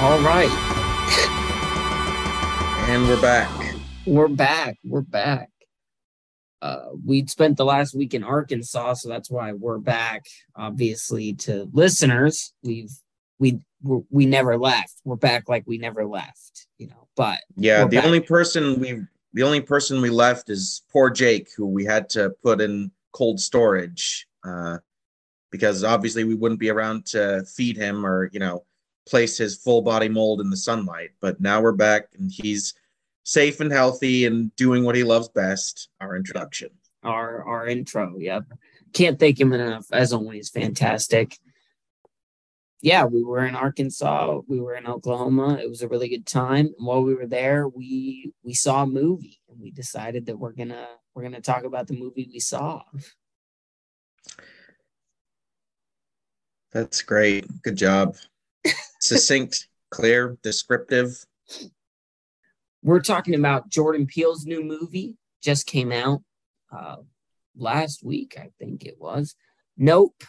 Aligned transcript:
All 0.00 0.18
right. 0.20 0.50
And 2.88 3.06
we're 3.06 3.20
back. 3.20 3.74
We're 4.06 4.28
back. 4.28 4.78
We're 4.82 5.02
back. 5.02 5.50
Uh, 6.62 6.86
we'd 7.04 7.28
spent 7.28 7.58
the 7.58 7.66
last 7.66 7.94
week 7.94 8.14
in 8.14 8.24
Arkansas, 8.24 8.94
so 8.94 9.10
that's 9.10 9.30
why 9.30 9.52
we're 9.52 9.76
back. 9.76 10.24
Obviously, 10.56 11.34
to 11.34 11.68
listeners, 11.74 12.54
we've 12.62 12.90
we 13.38 13.60
we 13.82 14.00
we 14.08 14.24
never 14.24 14.56
left. 14.56 14.94
We're 15.04 15.16
back 15.16 15.50
like 15.50 15.64
we 15.66 15.76
never 15.76 16.06
left, 16.06 16.66
you 16.78 16.86
know. 16.86 17.08
But 17.14 17.40
Yeah, 17.56 17.84
the 17.84 17.96
back. 17.96 18.06
only 18.06 18.20
person 18.20 18.80
we 18.80 19.02
the 19.34 19.42
only 19.42 19.60
person 19.60 20.00
we 20.00 20.08
left 20.08 20.48
is 20.48 20.82
poor 20.90 21.10
Jake, 21.10 21.48
who 21.54 21.66
we 21.66 21.84
had 21.84 22.08
to 22.10 22.30
put 22.42 22.62
in 22.62 22.90
cold 23.12 23.38
storage. 23.38 24.26
Uh 24.44 24.78
because 25.50 25.84
obviously 25.84 26.24
we 26.24 26.34
wouldn't 26.34 26.60
be 26.60 26.70
around 26.70 27.04
to 27.04 27.44
feed 27.44 27.76
him 27.76 28.06
or, 28.06 28.30
you 28.32 28.38
know, 28.38 28.64
place 29.10 29.36
his 29.36 29.56
full 29.56 29.82
body 29.82 30.08
mold 30.08 30.40
in 30.40 30.48
the 30.50 30.56
sunlight. 30.56 31.10
But 31.20 31.40
now 31.40 31.60
we're 31.60 31.72
back 31.72 32.08
and 32.16 32.30
he's 32.30 32.74
safe 33.24 33.60
and 33.60 33.70
healthy 33.72 34.24
and 34.24 34.54
doing 34.56 34.84
what 34.84 34.96
he 34.96 35.04
loves 35.04 35.28
best, 35.28 35.88
our 36.00 36.16
introduction. 36.16 36.70
our 37.02 37.44
our 37.44 37.66
intro, 37.66 38.16
yep. 38.18 38.44
Can't 38.92 39.18
thank 39.18 39.38
him 39.40 39.52
enough. 39.52 39.86
As 39.92 40.12
always, 40.12 40.48
fantastic. 40.48 41.38
Yeah, 42.82 43.04
we 43.04 43.22
were 43.22 43.44
in 43.44 43.54
Arkansas. 43.54 44.40
We 44.48 44.58
were 44.58 44.74
in 44.74 44.86
Oklahoma. 44.86 45.58
It 45.62 45.68
was 45.68 45.82
a 45.82 45.88
really 45.88 46.08
good 46.08 46.26
time. 46.26 46.66
And 46.78 46.86
while 46.86 47.02
we 47.02 47.14
were 47.14 47.26
there, 47.26 47.68
we 47.68 48.32
we 48.42 48.54
saw 48.54 48.82
a 48.82 48.86
movie, 48.86 49.38
and 49.48 49.60
we 49.60 49.70
decided 49.70 50.26
that 50.26 50.38
we're 50.38 50.52
gonna 50.52 50.88
we're 51.14 51.22
gonna 51.22 51.40
talk 51.40 51.64
about 51.64 51.86
the 51.88 51.98
movie 51.98 52.28
we 52.32 52.40
saw. 52.40 52.82
That's 56.72 57.02
great. 57.02 57.46
Good 57.62 57.76
job. 57.76 58.16
Succinct, 59.00 59.68
clear, 59.90 60.36
descriptive. 60.42 61.24
We're 62.82 63.00
talking 63.00 63.34
about 63.34 63.68
Jordan 63.68 64.06
Peele's 64.06 64.46
new 64.46 64.62
movie. 64.62 65.16
Just 65.42 65.66
came 65.66 65.90
out 65.90 66.22
uh, 66.70 66.96
last 67.56 68.04
week, 68.04 68.36
I 68.38 68.50
think 68.58 68.84
it 68.84 69.00
was. 69.00 69.34
Nope. 69.76 70.22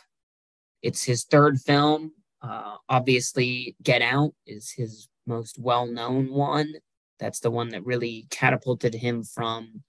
It's 0.81 1.03
his 1.03 1.25
third 1.25 1.59
film. 1.59 2.13
Uh, 2.41 2.77
obviously, 2.89 3.75
Get 3.83 4.01
Out 4.01 4.33
is 4.47 4.71
his 4.71 5.09
most 5.27 5.59
well 5.59 5.85
known 5.85 6.31
one. 6.31 6.73
That's 7.19 7.39
the 7.39 7.51
one 7.51 7.69
that 7.69 7.85
really 7.85 8.25
catapulted 8.31 8.95
him 8.95 9.23
from 9.23 9.83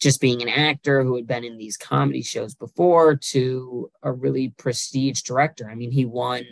just 0.00 0.20
being 0.20 0.40
an 0.40 0.48
actor 0.48 1.02
who 1.02 1.16
had 1.16 1.26
been 1.26 1.44
in 1.44 1.58
these 1.58 1.76
comedy 1.76 2.22
shows 2.22 2.54
before 2.54 3.16
to 3.16 3.90
a 4.02 4.12
really 4.12 4.54
prestige 4.56 5.22
director. 5.22 5.68
I 5.68 5.74
mean, 5.74 5.90
he 5.90 6.04
won 6.04 6.44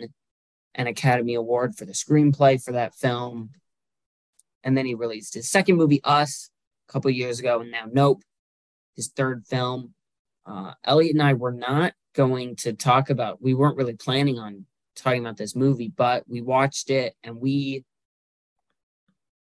an 0.75 0.87
Academy 0.87 1.35
Award 1.35 1.75
for 1.75 1.85
the 1.85 1.93
screenplay 1.93 2.61
for 2.63 2.73
that 2.73 2.95
film. 2.95 3.51
And 4.63 4.77
then 4.77 4.85
he 4.85 4.95
released 4.95 5.33
his 5.33 5.49
second 5.49 5.75
movie, 5.75 6.01
Us, 6.03 6.49
a 6.87 6.91
couple 6.91 7.11
years 7.11 7.39
ago, 7.39 7.61
and 7.61 7.71
now 7.71 7.85
Nope, 7.91 8.23
his 8.95 9.09
third 9.09 9.45
film. 9.45 9.93
Uh, 10.45 10.73
Elliot 10.83 11.13
and 11.13 11.21
I 11.21 11.33
were 11.33 11.51
not 11.51 11.93
going 12.13 12.55
to 12.57 12.73
talk 12.73 13.09
about. 13.09 13.41
We 13.41 13.53
weren't 13.53 13.77
really 13.77 13.95
planning 13.95 14.39
on 14.39 14.65
talking 14.95 15.21
about 15.21 15.37
this 15.37 15.55
movie, 15.55 15.91
but 15.95 16.23
we 16.27 16.41
watched 16.41 16.89
it 16.89 17.15
and 17.23 17.37
we 17.37 17.83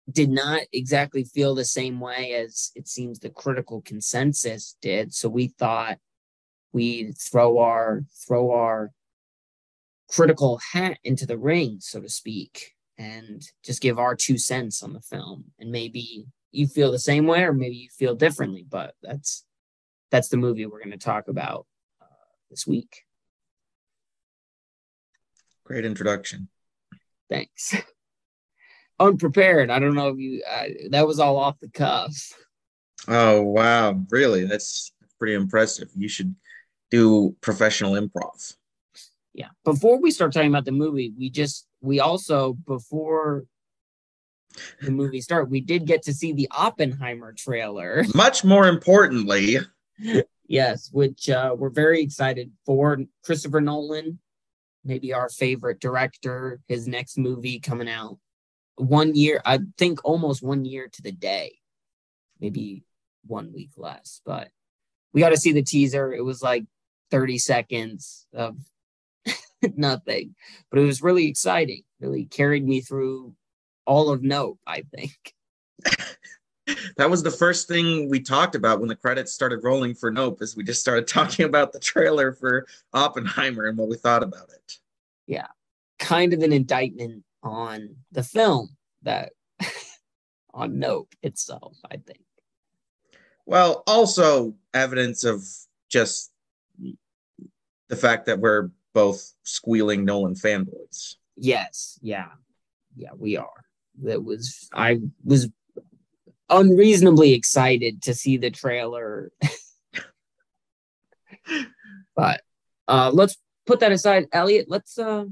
did 0.10 0.30
not 0.30 0.62
exactly 0.72 1.24
feel 1.24 1.54
the 1.54 1.66
same 1.66 2.00
way 2.00 2.34
as 2.34 2.72
it 2.76 2.88
seems 2.88 3.20
the 3.20 3.30
critical 3.30 3.82
consensus 3.82 4.78
did. 4.82 5.14
So 5.14 5.28
we 5.30 5.48
thought 5.48 5.98
we'd 6.72 7.18
throw 7.18 7.60
our 7.60 8.04
throw 8.26 8.52
our 8.52 8.92
critical 10.10 10.60
hat 10.72 10.98
into 11.04 11.26
the 11.26 11.38
ring, 11.38 11.78
so 11.80 12.02
to 12.02 12.10
speak, 12.10 12.76
and 12.98 13.42
just 13.64 13.82
give 13.82 14.00
our 14.00 14.16
two 14.16 14.38
cents 14.38 14.84
on 14.84 14.94
the 14.94 15.02
film. 15.02 15.46
And 15.60 15.72
maybe 15.72 16.28
you 16.52 16.68
feel 16.68 16.92
the 16.92 17.00
same 17.00 17.28
way, 17.28 17.44
or 17.44 17.54
maybe 17.54 17.76
you 17.76 17.90
feel 17.90 18.16
differently. 18.16 18.66
But 18.68 18.96
that's 19.02 19.46
that's 20.12 20.30
the 20.30 20.38
movie 20.38 20.66
we're 20.66 20.84
going 20.84 20.92
to 20.92 20.98
talk 20.98 21.28
about 21.28 21.66
uh, 22.02 22.06
this 22.50 22.66
week. 22.66 23.04
Great 25.66 25.86
introduction. 25.86 26.48
Thanks. 27.30 27.76
Unprepared. 29.00 29.70
I 29.70 29.80
don't 29.80 29.96
know 29.96 30.10
if 30.10 30.18
you. 30.18 30.42
Uh, 30.50 30.90
that 30.92 31.06
was 31.06 31.20
all 31.20 31.38
off 31.38 31.60
the 31.60 31.70
cuff. 31.70 32.34
Oh 33.08 33.42
wow, 33.42 34.02
really? 34.10 34.46
That's 34.46 34.92
pretty 35.20 35.34
impressive. 35.34 35.90
You 35.96 36.08
should 36.08 36.36
do 36.90 37.36
professional 37.42 37.94
improv. 37.94 38.56
Yeah. 39.38 39.50
Before 39.64 40.02
we 40.02 40.12
start 40.12 40.34
talking 40.34 40.50
about 40.50 40.66
the 40.66 40.72
movie, 40.74 41.14
we 41.18 41.30
just 41.30 41.68
we 41.80 42.00
also 42.00 42.54
before 42.54 43.46
the 44.82 44.92
movie 44.92 45.22
start, 45.22 45.50
we 45.50 45.62
did 45.62 45.86
get 45.86 46.02
to 46.04 46.14
see 46.14 46.34
the 46.34 46.50
Oppenheimer 46.52 47.34
trailer. 47.34 48.04
Much 48.16 48.44
more 48.44 48.68
importantly, 48.68 49.60
Yes, 50.48 50.90
which 50.92 51.30
uh, 51.30 51.56
we're 51.58 51.70
very 51.70 52.02
excited 52.02 52.52
for. 52.66 52.98
Christopher 53.24 53.62
Nolan, 53.62 54.20
maybe 54.84 55.14
our 55.14 55.30
favorite 55.30 55.80
director, 55.80 56.62
his 56.68 56.88
next 56.88 57.18
movie 57.18 57.60
coming 57.60 57.90
out 57.90 58.18
one 58.78 59.16
year, 59.16 59.42
I 59.44 59.60
think 59.78 60.00
almost 60.06 60.42
one 60.42 60.64
year 60.64 60.88
to 60.88 61.02
the 61.02 61.12
day, 61.12 61.60
maybe 62.40 62.84
one 63.26 63.52
week 63.54 63.72
less. 63.76 64.22
But 64.26 64.50
we 65.14 65.22
got 65.22 65.30
to 65.30 65.38
see 65.38 65.52
the 65.52 65.64
teaser. 65.64 66.14
It 66.14 66.24
was 66.24 66.42
like 66.42 66.66
30 67.12 67.40
seconds 67.40 68.26
of 68.34 68.58
nothing, 69.76 70.36
but 70.70 70.80
it 70.80 70.86
was 70.86 71.02
really 71.02 71.28
exciting. 71.28 71.84
Really 72.00 72.26
carried 72.26 72.66
me 72.66 72.82
through 72.82 73.34
all 73.86 74.10
of 74.10 74.22
Nope, 74.24 74.60
I 74.68 74.84
think. 74.96 75.34
that 76.98 77.10
was 77.10 77.24
the 77.24 77.32
first 77.32 77.68
thing 77.68 78.10
we 78.10 78.20
talked 78.20 78.56
about 78.56 78.80
when 78.80 78.90
the 78.90 78.96
credits 78.96 79.34
started 79.34 79.64
rolling 79.64 79.96
for 79.96 80.12
Nope. 80.12 80.42
Is 80.42 80.56
we 80.56 80.64
just 80.64 80.82
started 80.82 81.08
talking 81.08 81.46
about 81.46 81.74
the 81.74 81.80
trailer 81.80 82.34
for 82.34 82.68
Oppenheimer 82.94 83.66
and 83.66 83.78
what 83.78 83.90
we 83.90 83.98
thought 83.98 84.24
about 84.24 84.50
it. 84.50 84.74
Yeah. 85.26 85.48
Kind 86.00 86.34
of 86.34 86.42
an 86.42 86.54
indictment 86.54 87.24
on 87.44 87.96
the 88.12 88.24
film 88.24 88.76
that 89.04 89.32
on 90.54 90.80
Nope 90.80 91.14
itself, 91.24 91.78
I 91.90 91.98
think. 91.98 92.22
Well, 93.46 93.84
also 93.88 94.56
evidence 94.74 95.24
of 95.24 95.42
just 95.90 96.32
the 97.88 97.96
fact 97.96 98.26
that 98.26 98.40
we're 98.40 98.70
both 98.98 99.32
squealing 99.44 100.06
Nolan 100.06 100.34
fanboys. 100.34 101.18
Yes, 101.36 102.00
yeah, 102.02 102.30
yeah, 102.96 103.12
we 103.16 103.38
are. 103.38 103.64
That 104.02 104.24
was 104.24 104.68
I 104.74 105.02
was 105.24 105.50
unreasonably 106.50 107.34
excited 107.34 108.02
to 108.04 108.16
see 108.16 108.38
the 108.38 108.50
trailer, 108.50 109.32
but 112.16 112.42
uh, 112.88 113.12
let's 113.14 113.38
put 113.68 113.82
that 113.82 113.92
aside. 113.92 114.26
Elliot, 114.34 114.66
let's 114.68 114.98
uh, 114.98 115.26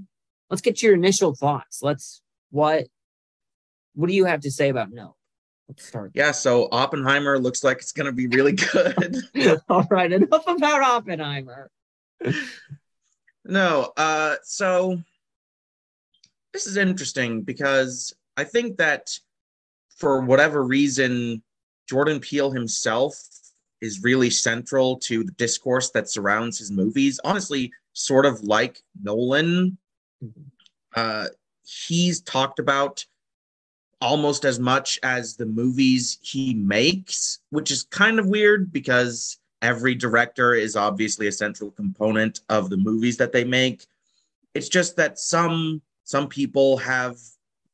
let's 0.52 0.62
get 0.62 0.84
your 0.84 0.94
initial 0.94 1.34
thoughts. 1.34 1.80
Let's 1.82 2.22
what 2.52 2.86
what 3.96 4.10
do 4.10 4.14
you 4.14 4.26
have 4.26 4.42
to 4.42 4.52
say 4.52 4.70
about 4.70 4.92
Nope? 4.92 5.16
Let's 5.68 5.88
start. 5.88 6.12
Yeah, 6.14 6.34
so 6.34 6.68
Oppenheimer 6.72 7.40
looks 7.40 7.64
like 7.64 7.78
it's 7.78 7.94
going 7.94 8.06
to 8.06 8.12
be 8.12 8.28
really 8.28 8.52
good. 8.74 9.24
All 9.70 9.88
right, 9.90 10.12
enough 10.12 10.48
about 10.48 10.84
Oppenheimer. 10.84 11.72
No, 13.46 13.94
uh, 13.96 14.36
so 14.44 15.00
this 16.52 16.66
is 16.66 16.78
interesting 16.78 17.42
because 17.42 18.14
I 18.38 18.44
think 18.44 18.78
that 18.78 19.18
for 19.96 20.22
whatever 20.22 20.64
reason, 20.64 21.44
Jordan 21.88 22.20
Peele 22.20 22.52
himself 22.52 23.16
is 23.82 24.04
really 24.04 24.32
central 24.32 24.98
to 24.98 25.24
the 25.24 25.32
discourse 25.34 25.92
that 25.92 26.10
surrounds 26.10 26.58
his 26.58 26.72
movies. 26.72 27.20
Honestly, 27.24 27.72
sort 27.94 28.26
of 28.26 28.42
like 28.44 28.82
Nolan, 29.04 29.78
uh, 30.96 31.28
he's 31.64 32.22
talked 32.22 32.58
about 32.58 33.06
almost 34.02 34.44
as 34.44 34.60
much 34.60 35.00
as 35.04 35.36
the 35.36 35.46
movies 35.46 36.18
he 36.22 36.56
makes, 36.56 37.40
which 37.52 37.70
is 37.70 37.84
kind 37.84 38.20
of 38.20 38.28
weird 38.28 38.74
because 38.74 39.40
every 39.66 39.96
director 39.96 40.54
is 40.54 40.76
obviously 40.76 41.26
a 41.26 41.32
central 41.32 41.72
component 41.72 42.42
of 42.50 42.70
the 42.70 42.78
movies 42.78 43.18
that 43.18 43.32
they 43.32 43.44
make. 43.44 43.88
It's 44.54 44.70
just 44.70 44.96
that 44.98 45.18
some 45.18 45.82
some 46.04 46.28
people 46.28 46.78
have 46.78 47.18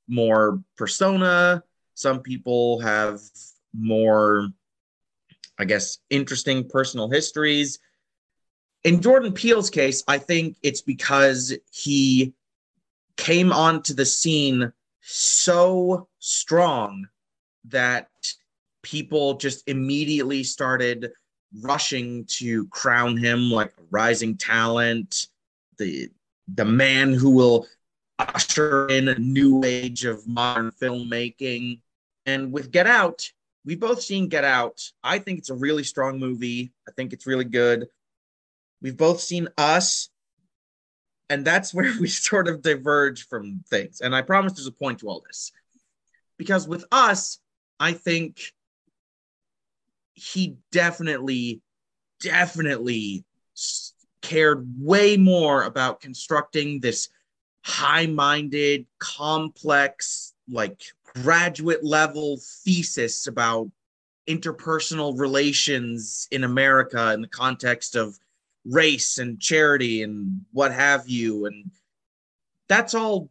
more 0.07 0.63
persona, 0.77 1.61
some 1.93 2.21
people 2.21 2.79
have 2.79 3.19
more 3.73 4.47
I 5.59 5.65
guess 5.65 5.99
interesting 6.09 6.67
personal 6.67 7.09
histories. 7.09 7.77
In 8.85 9.01
Jordan 9.01 9.33
Peele's 9.33 9.69
case, 9.69 10.01
I 10.07 10.17
think 10.17 10.57
it's 10.63 10.81
because 10.81 11.53
he 11.71 12.33
came 13.17 13.51
onto 13.51 13.93
the 13.93 14.05
scene 14.05 14.71
so 15.01 16.07
strong 16.19 17.07
that 17.65 18.07
people 18.81 19.35
just 19.35 19.67
immediately 19.67 20.43
started 20.43 21.11
rushing 21.59 22.25
to 22.25 22.67
crown 22.67 23.17
him 23.17 23.51
like 23.51 23.69
a 23.77 23.83
rising 23.89 24.37
talent, 24.37 25.27
the 25.77 26.09
the 26.53 26.65
man 26.65 27.13
who 27.13 27.31
will 27.31 27.67
usher 28.19 28.87
in 28.87 29.07
a 29.07 29.17
new 29.17 29.63
age 29.63 30.05
of 30.05 30.27
modern 30.27 30.71
filmmaking. 30.71 31.79
And 32.25 32.51
with 32.51 32.71
Get 32.71 32.87
Out, 32.87 33.31
we've 33.65 33.79
both 33.79 34.01
seen 34.01 34.27
Get 34.27 34.43
Out. 34.43 34.81
I 35.03 35.19
think 35.19 35.39
it's 35.39 35.49
a 35.49 35.55
really 35.55 35.83
strong 35.83 36.19
movie. 36.19 36.73
I 36.87 36.91
think 36.91 37.13
it's 37.13 37.27
really 37.27 37.45
good. 37.45 37.87
We've 38.81 38.97
both 38.97 39.21
seen 39.21 39.47
Us, 39.57 40.09
and 41.29 41.45
that's 41.45 41.73
where 41.73 41.93
we 41.99 42.07
sort 42.07 42.47
of 42.47 42.61
diverge 42.61 43.27
from 43.27 43.63
things. 43.69 44.01
And 44.01 44.15
I 44.15 44.21
promise 44.21 44.53
there's 44.53 44.67
a 44.67 44.71
point 44.71 44.99
to 44.99 45.07
all 45.07 45.23
this. 45.25 45.51
Because 46.37 46.67
with 46.67 46.85
Us, 46.91 47.39
I 47.79 47.93
think 47.93 48.41
he 50.21 50.55
definitely, 50.71 51.61
definitely 52.21 53.25
cared 54.21 54.67
way 54.77 55.17
more 55.17 55.63
about 55.63 55.99
constructing 55.99 56.79
this 56.79 57.09
high 57.63 58.05
minded, 58.05 58.85
complex, 58.99 60.33
like 60.47 60.81
graduate 61.15 61.83
level 61.83 62.39
thesis 62.63 63.25
about 63.25 63.69
interpersonal 64.29 65.17
relations 65.17 66.27
in 66.31 66.43
America 66.43 67.13
in 67.13 67.21
the 67.21 67.27
context 67.27 67.95
of 67.95 68.19
race 68.65 69.17
and 69.17 69.39
charity 69.39 70.03
and 70.03 70.41
what 70.51 70.71
have 70.71 71.09
you. 71.09 71.47
And 71.47 71.71
that's 72.69 72.93
all 72.93 73.29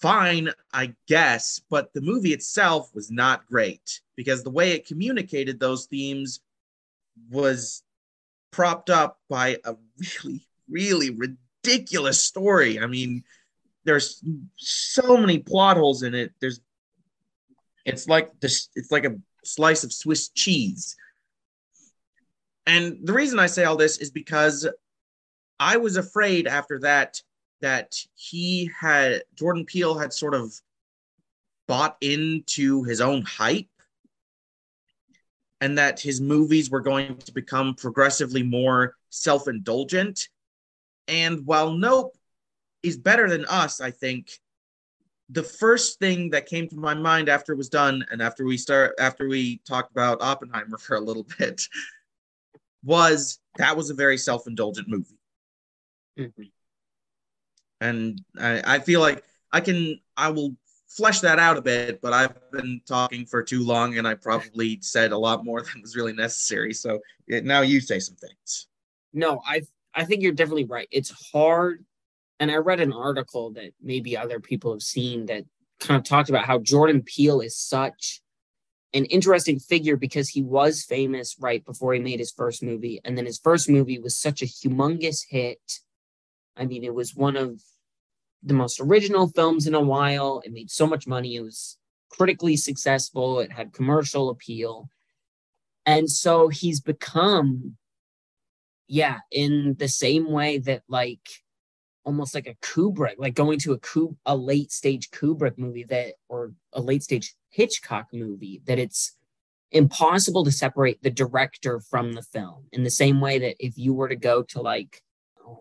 fine, 0.00 0.50
I 0.72 0.94
guess, 1.06 1.60
but 1.70 1.92
the 1.92 2.00
movie 2.00 2.32
itself 2.32 2.94
was 2.94 3.10
not 3.10 3.46
great 3.46 4.00
because 4.16 4.42
the 4.42 4.50
way 4.50 4.72
it 4.72 4.86
communicated 4.86 5.60
those 5.60 5.86
themes 5.86 6.40
was 7.30 7.82
propped 8.50 8.90
up 8.90 9.18
by 9.28 9.58
a 9.64 9.74
really, 9.98 10.46
really 10.68 11.10
ridiculous 11.10 12.22
story. 12.22 12.80
I 12.80 12.86
mean, 12.86 13.24
there's 13.84 14.22
so 14.56 15.16
many 15.16 15.38
plot 15.38 15.76
holes 15.76 16.02
in 16.02 16.14
it. 16.14 16.32
There's 16.40 16.60
it's 17.86 18.06
like 18.06 18.38
this 18.40 18.68
it's 18.74 18.90
like 18.90 19.04
a 19.04 19.16
slice 19.44 19.84
of 19.84 19.92
Swiss 19.92 20.28
cheese. 20.28 20.96
And 22.66 22.98
the 23.02 23.12
reason 23.12 23.38
I 23.38 23.46
say 23.46 23.64
all 23.64 23.76
this 23.76 23.98
is 23.98 24.10
because 24.10 24.68
I 25.58 25.76
was 25.78 25.96
afraid 25.96 26.46
after 26.46 26.78
that 26.80 27.20
that 27.60 27.94
he 28.14 28.70
had 28.78 29.22
Jordan 29.34 29.64
Peele 29.64 29.98
had 29.98 30.12
sort 30.12 30.34
of 30.34 30.52
bought 31.66 31.96
into 32.00 32.82
his 32.84 33.00
own 33.00 33.22
hype 33.22 33.68
and 35.60 35.78
that 35.78 36.00
his 36.00 36.20
movies 36.20 36.70
were 36.70 36.80
going 36.80 37.16
to 37.16 37.32
become 37.32 37.74
progressively 37.74 38.42
more 38.42 38.96
self-indulgent. 39.10 40.28
And 41.06 41.46
while 41.46 41.72
Nope 41.72 42.16
is 42.82 42.96
better 42.96 43.28
than 43.28 43.44
us, 43.44 43.80
I 43.80 43.90
think 43.90 44.30
the 45.28 45.42
first 45.42 45.98
thing 45.98 46.30
that 46.30 46.46
came 46.46 46.68
to 46.68 46.76
my 46.76 46.94
mind 46.94 47.28
after 47.28 47.52
it 47.52 47.56
was 47.56 47.68
done 47.68 48.04
and 48.10 48.20
after 48.20 48.44
we 48.44 48.56
start 48.56 48.94
after 48.98 49.28
we 49.28 49.58
talked 49.68 49.92
about 49.92 50.22
Oppenheimer 50.22 50.78
for 50.78 50.96
a 50.96 51.00
little 51.00 51.26
bit 51.38 51.62
was 52.82 53.38
that 53.56 53.76
was 53.76 53.90
a 53.90 53.94
very 53.94 54.16
self-indulgent 54.16 54.88
movie. 54.88 55.18
Mm-hmm. 56.18 56.42
And 57.80 58.20
I, 58.38 58.76
I 58.76 58.78
feel 58.80 59.00
like 59.00 59.24
I 59.52 59.60
can 59.60 60.00
I 60.16 60.30
will 60.30 60.54
flesh 60.88 61.20
that 61.20 61.38
out 61.38 61.56
a 61.56 61.62
bit, 61.62 62.00
but 62.00 62.12
I've 62.12 62.50
been 62.50 62.80
talking 62.86 63.24
for 63.24 63.42
too 63.42 63.64
long 63.64 63.96
and 63.96 64.06
I 64.06 64.14
probably 64.14 64.78
said 64.82 65.12
a 65.12 65.18
lot 65.18 65.44
more 65.44 65.62
than 65.72 65.82
was 65.82 65.96
really 65.96 66.12
necessary. 66.12 66.74
So 66.74 67.00
now 67.28 67.60
you 67.60 67.80
say 67.80 67.98
some 67.98 68.16
things. 68.16 68.66
No, 69.12 69.40
I 69.46 69.62
I 69.94 70.04
think 70.04 70.22
you're 70.22 70.32
definitely 70.32 70.66
right. 70.66 70.88
It's 70.90 71.10
hard 71.32 71.84
and 72.38 72.50
I 72.50 72.56
read 72.56 72.80
an 72.80 72.92
article 72.92 73.52
that 73.52 73.72
maybe 73.82 74.16
other 74.16 74.40
people 74.40 74.72
have 74.72 74.82
seen 74.82 75.26
that 75.26 75.44
kind 75.78 75.98
of 75.98 76.04
talked 76.04 76.30
about 76.30 76.46
how 76.46 76.58
Jordan 76.58 77.02
Peele 77.02 77.40
is 77.40 77.56
such 77.56 78.22
an 78.92 79.04
interesting 79.06 79.58
figure 79.58 79.96
because 79.96 80.28
he 80.28 80.42
was 80.42 80.84
famous 80.84 81.36
right 81.38 81.64
before 81.64 81.94
he 81.94 82.00
made 82.00 82.18
his 82.18 82.32
first 82.32 82.62
movie. 82.62 83.00
And 83.04 83.16
then 83.16 83.26
his 83.26 83.38
first 83.38 83.68
movie 83.68 83.98
was 83.98 84.16
such 84.18 84.42
a 84.42 84.46
humongous 84.46 85.24
hit. 85.28 85.60
I 86.56 86.64
mean, 86.64 86.82
it 86.82 86.94
was 86.94 87.14
one 87.14 87.36
of 87.36 87.60
the 88.42 88.54
most 88.54 88.80
original 88.80 89.28
films 89.28 89.66
in 89.66 89.74
a 89.74 89.80
while. 89.80 90.42
It 90.44 90.52
made 90.52 90.70
so 90.70 90.86
much 90.86 91.06
money. 91.06 91.36
It 91.36 91.42
was 91.42 91.76
critically 92.10 92.56
successful. 92.56 93.40
It 93.40 93.52
had 93.52 93.72
commercial 93.72 94.30
appeal. 94.30 94.88
And 95.86 96.10
so 96.10 96.48
he's 96.48 96.80
become, 96.80 97.76
yeah, 98.86 99.18
in 99.30 99.76
the 99.78 99.88
same 99.88 100.30
way 100.30 100.58
that 100.58 100.82
like 100.88 101.28
almost 102.04 102.34
like 102.34 102.46
a 102.46 102.54
Kubrick, 102.56 103.14
like 103.18 103.34
going 103.34 103.58
to 103.60 103.72
a 103.72 103.78
Kub- 103.78 104.16
a 104.26 104.36
late 104.36 104.72
stage 104.72 105.10
Kubrick 105.10 105.58
movie 105.58 105.84
that 105.84 106.14
or 106.28 106.52
a 106.72 106.80
late 106.80 107.02
stage 107.02 107.34
Hitchcock 107.50 108.08
movie 108.12 108.62
that 108.66 108.78
it's 108.78 109.16
impossible 109.72 110.44
to 110.44 110.52
separate 110.52 111.02
the 111.02 111.10
director 111.10 111.80
from 111.80 112.12
the 112.12 112.22
film 112.22 112.64
in 112.72 112.82
the 112.82 112.90
same 112.90 113.20
way 113.20 113.38
that 113.38 113.54
if 113.58 113.78
you 113.78 113.94
were 113.94 114.08
to 114.08 114.16
go 114.16 114.42
to 114.42 114.60
like 114.60 115.02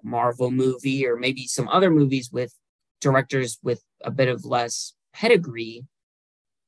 Marvel 0.03 0.51
movie 0.51 1.05
or 1.05 1.15
maybe 1.15 1.45
some 1.45 1.67
other 1.67 1.89
movies 1.89 2.31
with 2.31 2.53
directors 2.99 3.59
with 3.63 3.83
a 4.03 4.11
bit 4.11 4.27
of 4.27 4.45
less 4.45 4.93
pedigree, 5.13 5.85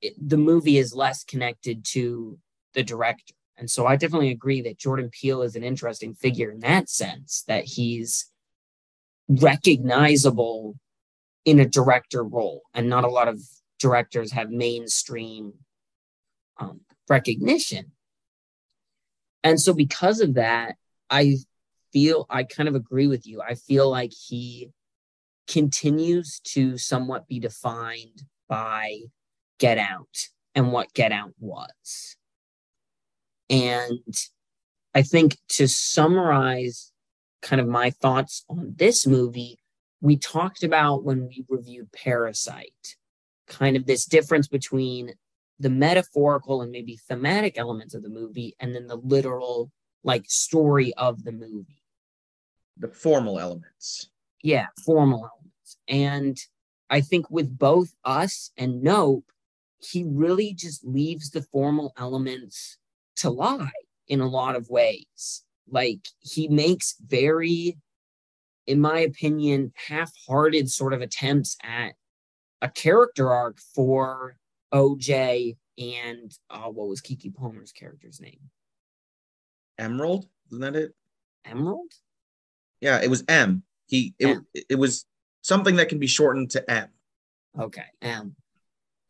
it, 0.01 0.13
the 0.18 0.38
movie 0.38 0.78
is 0.78 0.95
less 0.95 1.24
connected 1.24 1.86
to 1.86 2.38
the 2.74 2.83
director. 2.83 3.33
And 3.57 3.69
so 3.69 3.86
I 3.86 3.95
definitely 3.95 4.31
agree 4.31 4.62
that 4.62 4.80
Jordan 4.80 5.10
Peele 5.12 5.44
is 5.44 5.56
an 5.56 5.63
interesting 5.63 6.16
figure 6.16 6.52
in 6.52 6.59
that 6.61 6.90
sense, 6.90 7.44
that 7.47 7.66
he's 7.66 8.31
recognizable 9.30 10.80
in 11.45 11.59
a 11.59 11.68
director 11.68 12.23
role. 12.23 12.64
And 12.73 12.90
not 12.90 13.04
a 13.04 13.09
lot 13.09 13.28
of 13.28 13.40
directors 13.80 14.31
have 14.31 14.50
mainstream 14.50 15.54
um, 16.59 16.81
recognition. 17.07 17.92
And 19.44 19.59
so, 19.59 19.73
because 19.73 20.21
of 20.21 20.35
that, 20.35 20.76
I 21.09 21.38
feel 21.92 22.26
I 22.30 22.44
kind 22.44 22.69
of 22.69 22.76
agree 22.76 23.07
with 23.07 23.26
you. 23.28 23.42
I 23.42 23.56
feel 23.56 23.90
like 23.90 24.11
he 24.11 24.69
continues 25.48 26.40
to 26.40 26.78
somewhat 26.78 27.28
be 27.28 27.40
defined 27.40 28.24
by 28.48 29.00
Get 29.60 29.78
Out 29.78 30.30
and 30.56 30.71
what 30.71 30.94
Get 30.94 31.12
Out 31.12 31.33
was. 31.40 32.18
And 33.50 34.16
I 34.95 35.02
think 35.02 35.38
to 35.50 35.68
summarize 35.68 36.92
kind 37.42 37.62
of 37.62 37.68
my 37.68 37.90
thoughts 37.90 38.45
on 38.50 38.74
this 38.78 39.06
movie, 39.06 39.60
we 40.00 40.18
talked 40.18 40.64
about 40.64 41.04
when 41.04 41.28
we 41.28 41.45
reviewed 41.48 41.92
Parasite, 41.92 42.95
kind 43.48 43.76
of 43.76 43.86
this 43.86 44.06
difference 44.06 44.48
between 44.48 45.14
the 45.60 45.69
metaphorical 45.69 46.62
and 46.62 46.71
maybe 46.71 46.98
thematic 47.07 47.57
elements 47.57 47.94
of 47.94 48.02
the 48.02 48.10
movie 48.10 48.56
and 48.60 48.74
then 48.74 48.88
the 48.88 48.95
literal 48.95 49.71
like 50.04 50.26
story 50.28 50.94
of 50.95 51.24
the 51.24 51.31
movie. 51.31 51.83
The 52.78 52.88
formal 52.88 53.40
elements. 53.40 54.10
Yeah, 54.44 54.68
formal 54.86 55.19
elements. 55.19 55.78
And 55.88 56.38
I 56.90 57.02
think 57.02 57.30
with 57.30 57.57
both 57.57 57.94
us 58.04 58.52
and 58.57 58.81
Nope, 58.81 59.26
he 59.80 60.04
really 60.04 60.54
just 60.54 60.86
leaves 60.86 61.31
the 61.31 61.42
formal 61.42 61.94
elements 61.98 62.78
to 63.18 63.30
lie 63.30 63.71
in 64.07 64.21
a 64.21 64.28
lot 64.28 64.56
of 64.56 64.69
ways. 64.69 65.44
Like 65.69 66.07
he 66.19 66.48
makes 66.48 66.95
very, 67.06 67.78
in 68.68 68.80
my 68.80 69.00
opinion, 69.00 69.74
half 69.88 70.12
hearted 70.28 70.69
sort 70.69 70.94
of 70.94 71.02
attempts 71.02 71.57
at 71.64 71.94
a 72.62 72.69
character 72.69 73.31
arc 73.31 73.60
for 73.74 74.36
OJ 74.74 75.56
and 75.78 76.38
uh, 76.50 76.69
what 76.69 76.88
was 76.88 77.02
Keke 77.02 77.33
Palmer's 77.33 77.71
character's 77.71 78.19
name? 78.21 78.40
Emerald, 79.78 80.28
isn't 80.50 80.62
that 80.62 80.76
it? 80.76 80.94
Emerald? 81.45 81.92
Yeah, 82.81 83.02
it 83.02 83.10
was 83.10 83.24
M. 83.28 83.64
He 83.92 84.16
it, 84.19 84.28
M. 84.28 84.48
it 84.54 84.80
was 84.80 85.06
something 85.42 85.76
that 85.76 85.90
can 85.90 86.00
be 86.00 86.07
shortened 86.07 86.52
to 86.52 86.71
M. 86.71 86.88
Okay, 87.60 87.83
M. 88.02 88.36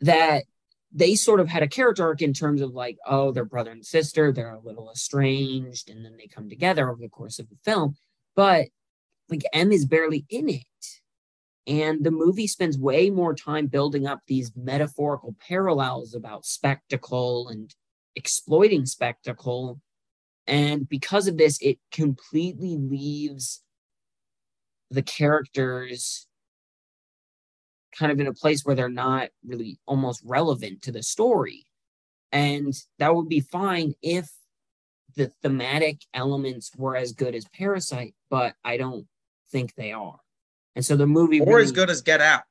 That 0.02 0.44
they 0.92 1.14
sort 1.14 1.40
of 1.40 1.48
had 1.48 1.62
a 1.62 1.68
character 1.68 2.04
arc 2.04 2.24
in 2.24 2.34
terms 2.34 2.62
of 2.62 2.72
like, 2.72 2.98
oh, 3.06 3.32
they're 3.32 3.46
brother 3.46 3.72
and 3.72 3.86
sister, 3.86 4.32
they're 4.32 4.56
a 4.56 4.60
little 4.60 4.90
estranged, 4.92 5.92
and 5.92 6.04
then 6.04 6.18
they 6.18 6.26
come 6.26 6.50
together 6.50 6.90
over 6.90 7.00
the 7.00 7.10
course 7.10 7.38
of 7.38 7.48
the 7.48 7.56
film. 7.58 7.96
But 8.36 8.70
like 9.30 9.44
M 9.54 9.72
is 9.72 9.86
barely 9.86 10.26
in 10.30 10.50
it. 10.50 10.66
And 11.68 12.04
the 12.04 12.10
movie 12.10 12.48
spends 12.48 12.76
way 12.76 13.12
more 13.12 13.36
time 13.36 13.68
building 13.68 14.08
up 14.08 14.22
these 14.26 14.52
metaphorical 14.56 15.36
parallels 15.48 16.16
about 16.16 16.44
spectacle 16.44 17.50
and 17.50 17.74
exploiting 18.16 18.88
spectacle. 18.88 19.80
And 20.48 20.90
because 20.90 21.28
of 21.28 21.38
this, 21.38 21.60
it 21.62 21.78
completely 21.92 22.78
leaves 22.78 23.62
the 24.92 25.02
characters 25.02 26.28
kind 27.98 28.12
of 28.12 28.20
in 28.20 28.28
a 28.28 28.34
place 28.34 28.64
where 28.64 28.76
they're 28.76 28.90
not 28.90 29.30
really 29.46 29.80
almost 29.86 30.22
relevant 30.26 30.82
to 30.84 30.92
the 30.92 31.04
story. 31.04 31.66
And 32.32 32.74
that 33.00 33.14
would 33.16 33.28
be 33.28 33.42
fine 33.42 33.94
if 34.02 34.30
the 35.16 35.32
thematic 35.42 36.02
elements 36.14 36.72
were 36.78 36.96
as 36.96 37.12
good 37.12 37.36
as 37.36 37.46
Parasite, 37.54 38.16
but 38.30 38.54
I 38.64 38.78
don't 38.78 39.08
think 39.52 39.76
they 39.76 39.92
are. 39.92 40.20
And 40.76 40.86
so 40.86 40.96
the 40.96 41.08
movie 41.08 41.42
or 41.42 41.48
really, 41.48 41.64
as 41.64 41.72
good 41.74 41.90
as 41.90 42.02
Get 42.02 42.22
Out. 42.22 42.44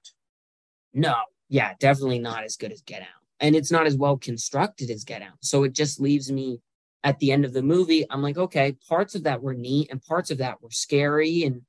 No, 0.93 1.15
yeah, 1.49 1.73
definitely 1.81 2.19
not 2.19 2.45
as 2.45 2.57
good 2.57 2.73
as 2.73 2.83
Get 2.83 3.01
Out. 3.01 3.09
And 3.41 3.57
it's 3.57 3.71
not 3.71 3.87
as 3.87 3.97
well 3.97 4.19
constructed 4.19 4.91
as 4.91 5.05
Get 5.05 5.23
Out. 5.23 5.39
So 5.41 5.65
it 5.65 5.73
just 5.73 6.01
leaves 6.01 6.31
me 6.31 6.61
at 7.03 7.19
the 7.19 7.33
end 7.33 7.47
of 7.47 7.55
the 7.55 7.63
movie. 7.63 8.05
I'm 8.11 8.21
like, 8.21 8.37
okay, 8.37 8.77
parts 8.87 9.15
of 9.15 9.23
that 9.23 9.43
were 9.43 9.55
neat 9.55 9.91
and 9.91 10.03
parts 10.03 10.31
of 10.31 10.39
that 10.39 10.63
were 10.63 10.71
scary 10.71 11.45
and 11.45 11.63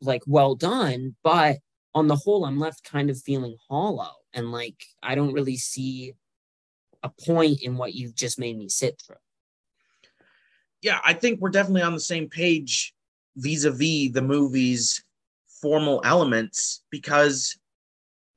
like 0.00 0.22
well 0.26 0.54
done, 0.54 1.16
but 1.22 1.58
on 1.94 2.06
the 2.06 2.16
whole, 2.16 2.44
I'm 2.44 2.58
left 2.58 2.84
kind 2.84 3.10
of 3.10 3.20
feeling 3.20 3.56
hollow 3.68 4.12
and 4.32 4.52
like 4.52 4.84
I 5.02 5.14
don't 5.14 5.32
really 5.32 5.56
see 5.56 6.14
a 7.02 7.08
point 7.08 7.62
in 7.62 7.76
what 7.76 7.94
you've 7.94 8.14
just 8.14 8.38
made 8.38 8.56
me 8.56 8.68
sit 8.68 9.00
through. 9.04 9.16
Yeah, 10.82 11.00
I 11.04 11.12
think 11.12 11.40
we're 11.40 11.50
definitely 11.50 11.82
on 11.82 11.94
the 11.94 12.00
same 12.00 12.28
page 12.28 12.94
vis-a-vis 13.36 14.12
the 14.12 14.22
movie's 14.22 15.02
formal 15.60 16.00
elements 16.04 16.82
because 16.90 17.56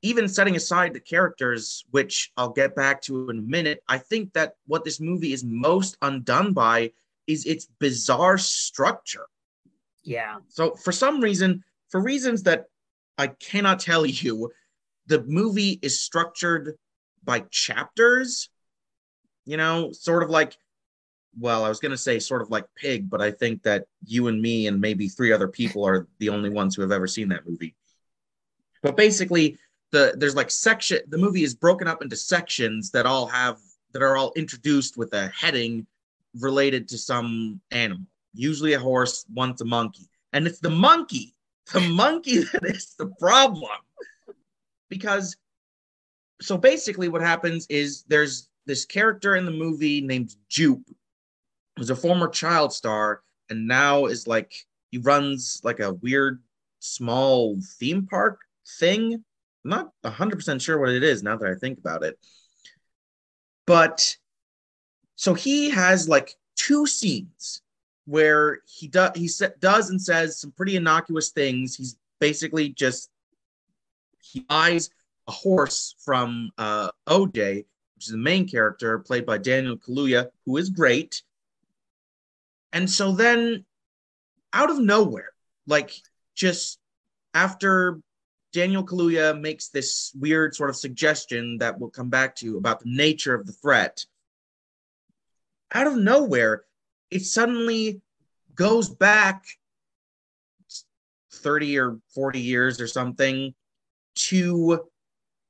even 0.02 0.28
setting 0.28 0.56
aside 0.56 0.92
the 0.92 1.00
characters, 1.00 1.84
which 1.90 2.32
I'll 2.36 2.50
get 2.50 2.74
back 2.74 3.00
to 3.02 3.30
in 3.30 3.38
a 3.38 3.42
minute, 3.42 3.82
I 3.88 3.98
think 3.98 4.32
that 4.32 4.54
what 4.66 4.84
this 4.84 5.00
movie 5.00 5.32
is 5.32 5.44
most 5.44 5.96
undone 6.02 6.52
by 6.52 6.92
is 7.28 7.46
its 7.46 7.68
bizarre 7.78 8.38
structure. 8.38 9.26
Yeah. 10.04 10.38
So 10.48 10.74
for 10.74 10.92
some 10.92 11.20
reason, 11.20 11.62
for 11.90 12.00
reasons 12.00 12.42
that 12.44 12.66
I 13.18 13.28
cannot 13.28 13.80
tell 13.80 14.04
you, 14.04 14.50
the 15.06 15.22
movie 15.24 15.78
is 15.82 16.00
structured 16.00 16.76
by 17.24 17.40
chapters, 17.50 18.50
you 19.44 19.56
know, 19.56 19.92
sort 19.92 20.22
of 20.22 20.30
like, 20.30 20.56
well, 21.38 21.64
I 21.64 21.68
was 21.68 21.80
going 21.80 21.92
to 21.92 21.98
say 21.98 22.18
sort 22.18 22.42
of 22.42 22.50
like 22.50 22.66
Pig, 22.76 23.08
but 23.08 23.22
I 23.22 23.30
think 23.30 23.62
that 23.62 23.86
you 24.04 24.28
and 24.28 24.40
me 24.40 24.66
and 24.66 24.80
maybe 24.80 25.08
three 25.08 25.32
other 25.32 25.48
people 25.48 25.84
are 25.86 26.06
the 26.18 26.28
only 26.28 26.50
ones 26.50 26.74
who 26.74 26.82
have 26.82 26.92
ever 26.92 27.06
seen 27.06 27.28
that 27.28 27.48
movie. 27.48 27.74
But 28.82 28.96
basically, 28.96 29.58
the 29.92 30.14
there's 30.16 30.34
like 30.34 30.50
section 30.50 31.00
the 31.08 31.18
movie 31.18 31.44
is 31.44 31.54
broken 31.54 31.86
up 31.86 32.02
into 32.02 32.16
sections 32.16 32.90
that 32.90 33.06
all 33.06 33.26
have 33.26 33.58
that 33.92 34.02
are 34.02 34.16
all 34.16 34.32
introduced 34.36 34.96
with 34.96 35.12
a 35.12 35.28
heading 35.28 35.86
related 36.34 36.88
to 36.88 36.98
some 36.98 37.60
animal 37.70 38.06
usually 38.34 38.72
a 38.72 38.80
horse 38.80 39.24
once 39.32 39.60
a 39.60 39.64
monkey. 39.64 40.08
And 40.32 40.46
it's 40.46 40.60
the 40.60 40.70
monkey 40.70 41.34
the 41.72 41.80
monkey 41.92 42.38
that 42.40 42.64
is 42.64 42.94
the 42.98 43.06
problem. 43.18 43.70
Because 44.88 45.36
so 46.40 46.58
basically 46.58 47.08
what 47.08 47.22
happens 47.22 47.66
is 47.68 48.04
there's 48.08 48.48
this 48.66 48.84
character 48.84 49.36
in 49.36 49.44
the 49.44 49.50
movie 49.50 50.00
named 50.00 50.34
jupe 50.48 50.84
who's 51.76 51.90
a 51.90 51.96
former 51.96 52.28
child 52.28 52.72
star 52.72 53.22
and 53.48 53.66
now 53.66 54.06
is 54.06 54.26
like 54.26 54.52
he 54.90 54.98
runs 54.98 55.60
like 55.64 55.80
a 55.80 55.94
weird 55.94 56.42
small 56.80 57.58
theme 57.78 58.06
park 58.06 58.40
thing. 58.78 59.24
I'm 59.64 59.70
not 59.70 59.92
100% 60.04 60.60
sure 60.60 60.78
what 60.78 60.90
it 60.90 61.02
is 61.02 61.22
now 61.22 61.36
that 61.36 61.48
I 61.48 61.54
think 61.54 61.78
about 61.78 62.02
it. 62.02 62.18
But 63.66 64.16
so 65.16 65.34
he 65.34 65.70
has 65.70 66.08
like 66.08 66.34
two 66.56 66.86
scenes 66.86 67.61
where 68.06 68.60
he 68.66 68.88
does 68.88 69.12
he 69.14 69.28
sa- 69.28 69.48
does 69.60 69.90
and 69.90 70.00
says 70.00 70.40
some 70.40 70.52
pretty 70.52 70.76
innocuous 70.76 71.30
things. 71.30 71.76
He's 71.76 71.96
basically 72.20 72.70
just 72.70 73.10
he 74.20 74.40
buys 74.40 74.90
a 75.28 75.32
horse 75.32 75.94
from 76.04 76.50
uh, 76.58 76.90
OJ, 77.06 77.64
which 77.94 78.06
is 78.06 78.12
the 78.12 78.16
main 78.16 78.48
character 78.48 78.98
played 78.98 79.26
by 79.26 79.38
Daniel 79.38 79.76
Kaluuya, 79.76 80.28
who 80.46 80.56
is 80.56 80.70
great. 80.70 81.22
And 82.72 82.88
so 82.90 83.12
then, 83.12 83.64
out 84.52 84.70
of 84.70 84.80
nowhere, 84.80 85.30
like 85.66 85.92
just 86.34 86.78
after 87.34 88.00
Daniel 88.52 88.84
Kaluuya 88.84 89.38
makes 89.38 89.68
this 89.68 90.12
weird 90.18 90.54
sort 90.54 90.70
of 90.70 90.76
suggestion 90.76 91.58
that 91.58 91.78
we'll 91.78 91.90
come 91.90 92.10
back 92.10 92.36
to 92.36 92.56
about 92.56 92.80
the 92.80 92.94
nature 92.94 93.34
of 93.34 93.46
the 93.46 93.52
threat. 93.52 94.04
Out 95.72 95.86
of 95.86 95.96
nowhere, 95.96 96.64
it 97.12 97.22
suddenly 97.22 98.00
goes 98.54 98.88
back 98.88 99.44
30 101.34 101.78
or 101.78 101.98
40 102.14 102.40
years 102.40 102.80
or 102.80 102.86
something 102.86 103.54
to 104.14 104.80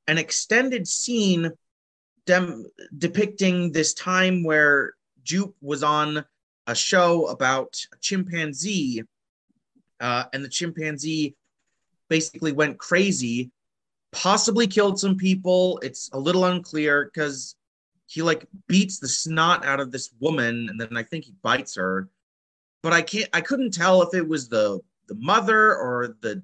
an 0.08 0.18
extended 0.18 0.88
scene 0.88 1.50
dem- 2.26 2.66
depicting 2.98 3.70
this 3.70 3.94
time 3.94 4.42
where 4.42 4.94
Jupe 5.22 5.54
was 5.60 5.84
on 5.84 6.24
a 6.66 6.74
show 6.74 7.26
about 7.26 7.80
a 7.92 7.96
chimpanzee, 8.00 9.02
uh, 10.00 10.24
and 10.32 10.44
the 10.44 10.48
chimpanzee 10.48 11.36
basically 12.08 12.52
went 12.52 12.78
crazy, 12.78 13.50
possibly 14.10 14.66
killed 14.66 14.98
some 14.98 15.16
people. 15.16 15.78
It's 15.82 16.10
a 16.12 16.18
little 16.18 16.44
unclear 16.44 17.04
because 17.04 17.54
he 18.12 18.20
like 18.20 18.46
beats 18.68 18.98
the 18.98 19.08
snot 19.08 19.64
out 19.64 19.80
of 19.80 19.90
this 19.90 20.10
woman 20.20 20.68
and 20.68 20.78
then 20.78 20.98
I 20.98 21.02
think 21.02 21.24
he 21.24 21.34
bites 21.42 21.76
her. 21.76 22.10
But 22.82 22.92
I 22.92 23.00
can't 23.00 23.30
I 23.32 23.40
couldn't 23.40 23.72
tell 23.72 24.02
if 24.02 24.12
it 24.14 24.28
was 24.28 24.50
the 24.50 24.80
the 25.08 25.14
mother 25.14 25.74
or 25.74 26.16
the 26.20 26.42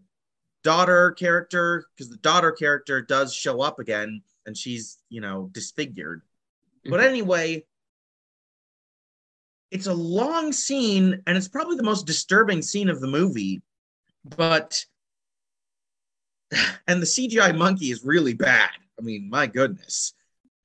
daughter 0.65 1.11
character 1.13 1.85
because 1.95 2.09
the 2.09 2.17
daughter 2.19 2.53
character 2.53 3.03
does 3.03 3.35
show 3.35 3.61
up 3.61 3.79
again 3.81 4.23
and 4.47 4.57
she's, 4.57 4.97
you 5.11 5.21
know, 5.21 5.51
disfigured. 5.53 6.23
Mm-hmm. 6.23 6.91
But 6.91 7.01
anyway, 7.01 7.67
it's 9.71 9.89
a 9.89 9.95
long 9.95 10.55
scene 10.55 11.23
and 11.27 11.37
it's 11.37 11.49
probably 11.49 11.77
the 11.77 11.83
most 11.83 12.07
disturbing 12.07 12.63
scene 12.63 12.89
of 12.89 13.03
the 13.03 13.07
movie. 13.07 13.61
But 14.25 14.83
and 16.89 17.03
the 17.03 17.07
CGI 17.07 17.55
monkey 17.55 17.91
is 17.91 18.05
really 18.05 18.33
bad. 18.33 18.71
I 18.99 19.03
mean, 19.03 19.29
my 19.29 19.47
goodness. 19.47 20.15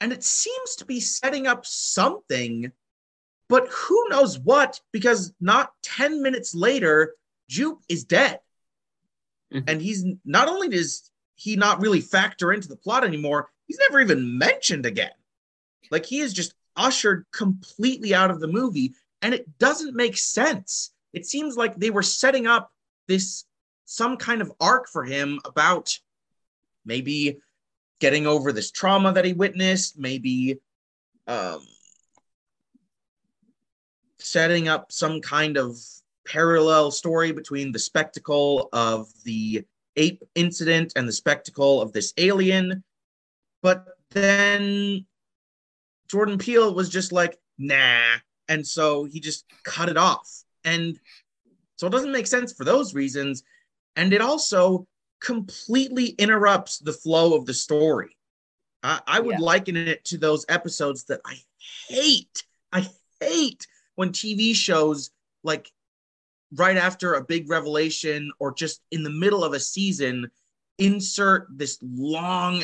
And 0.03 0.11
it 0.11 0.21
seems 0.21 0.75
to 0.75 0.85
be 0.85 0.99
setting 0.99 1.47
up 1.47 1.65
something, 1.65 2.73
but 3.47 3.69
who 3.69 4.09
knows 4.09 4.37
what, 4.37 4.81
because 4.91 5.33
not 5.39 5.71
10 5.83 6.21
minutes 6.21 6.53
later, 6.53 7.15
Jupe 7.47 7.79
is 7.87 8.03
dead. 8.03 8.41
Mm-hmm. 9.53 9.69
And 9.69 9.81
he's 9.81 10.03
not 10.25 10.49
only 10.49 10.67
does 10.67 11.09
he 11.35 11.55
not 11.55 11.79
really 11.79 12.01
factor 12.01 12.51
into 12.51 12.67
the 12.67 12.75
plot 12.75 13.05
anymore, 13.05 13.49
he's 13.65 13.79
never 13.79 14.01
even 14.01 14.37
mentioned 14.37 14.85
again. 14.85 15.13
Like 15.89 16.05
he 16.05 16.19
is 16.19 16.33
just 16.33 16.53
ushered 16.75 17.25
completely 17.31 18.13
out 18.13 18.29
of 18.29 18.41
the 18.41 18.47
movie, 18.49 18.95
and 19.21 19.33
it 19.33 19.57
doesn't 19.57 19.95
make 19.95 20.17
sense. 20.17 20.91
It 21.13 21.25
seems 21.25 21.55
like 21.55 21.77
they 21.77 21.91
were 21.91 22.03
setting 22.03 22.45
up 22.45 22.73
this 23.07 23.45
some 23.85 24.17
kind 24.17 24.41
of 24.41 24.51
arc 24.59 24.89
for 24.89 25.05
him 25.05 25.39
about 25.45 25.97
maybe 26.83 27.37
getting 27.99 28.27
over 28.27 28.51
this 28.51 28.71
trauma 28.71 29.13
that 29.13 29.25
he 29.25 29.33
witnessed, 29.33 29.97
maybe 29.97 30.59
um, 31.27 31.65
setting 34.19 34.67
up 34.67 34.91
some 34.91 35.21
kind 35.21 35.57
of 35.57 35.77
parallel 36.25 36.91
story 36.91 37.31
between 37.31 37.71
the 37.71 37.79
spectacle 37.79 38.69
of 38.73 39.07
the 39.23 39.63
ape 39.95 40.23
incident 40.35 40.93
and 40.95 41.07
the 41.07 41.13
spectacle 41.13 41.81
of 41.81 41.93
this 41.93 42.13
alien. 42.17 42.83
But 43.61 43.85
then 44.11 45.05
Jordan 46.09 46.37
Peele 46.37 46.73
was 46.73 46.89
just 46.89 47.11
like, 47.11 47.37
nah. 47.57 48.01
And 48.47 48.65
so 48.65 49.05
he 49.05 49.19
just 49.19 49.45
cut 49.63 49.89
it 49.89 49.97
off. 49.97 50.43
And 50.65 50.99
so 51.75 51.87
it 51.87 51.91
doesn't 51.91 52.11
make 52.11 52.27
sense 52.27 52.53
for 52.53 52.63
those 52.63 52.93
reasons 52.93 53.43
and 53.95 54.13
it 54.13 54.21
also 54.21 54.87
completely 55.23 56.07
interrupts 56.07 56.79
the 56.79 56.93
flow 56.93 57.35
of 57.35 57.45
the 57.45 57.53
story. 57.53 58.17
I, 58.83 58.99
I 59.07 59.19
would 59.21 59.39
yeah. 59.39 59.45
liken 59.45 59.77
it 59.77 60.03
to 60.05 60.17
those 60.17 60.45
episodes 60.49 61.05
that 61.05 61.21
I 61.25 61.37
hate. 61.87 62.43
I 62.71 62.87
hate 63.21 63.65
when 63.95 64.09
TV 64.09 64.53
shows 64.53 65.11
like 65.43 65.71
right 66.55 66.77
after 66.77 67.13
a 67.13 67.23
big 67.23 67.49
revelation 67.49 68.31
or 68.37 68.53
just 68.53 68.81
in 68.91 69.03
the 69.03 69.09
middle 69.09 69.43
of 69.43 69.53
a 69.53 69.59
season 69.59 70.29
insert 70.77 71.47
this 71.49 71.79
long 71.81 72.63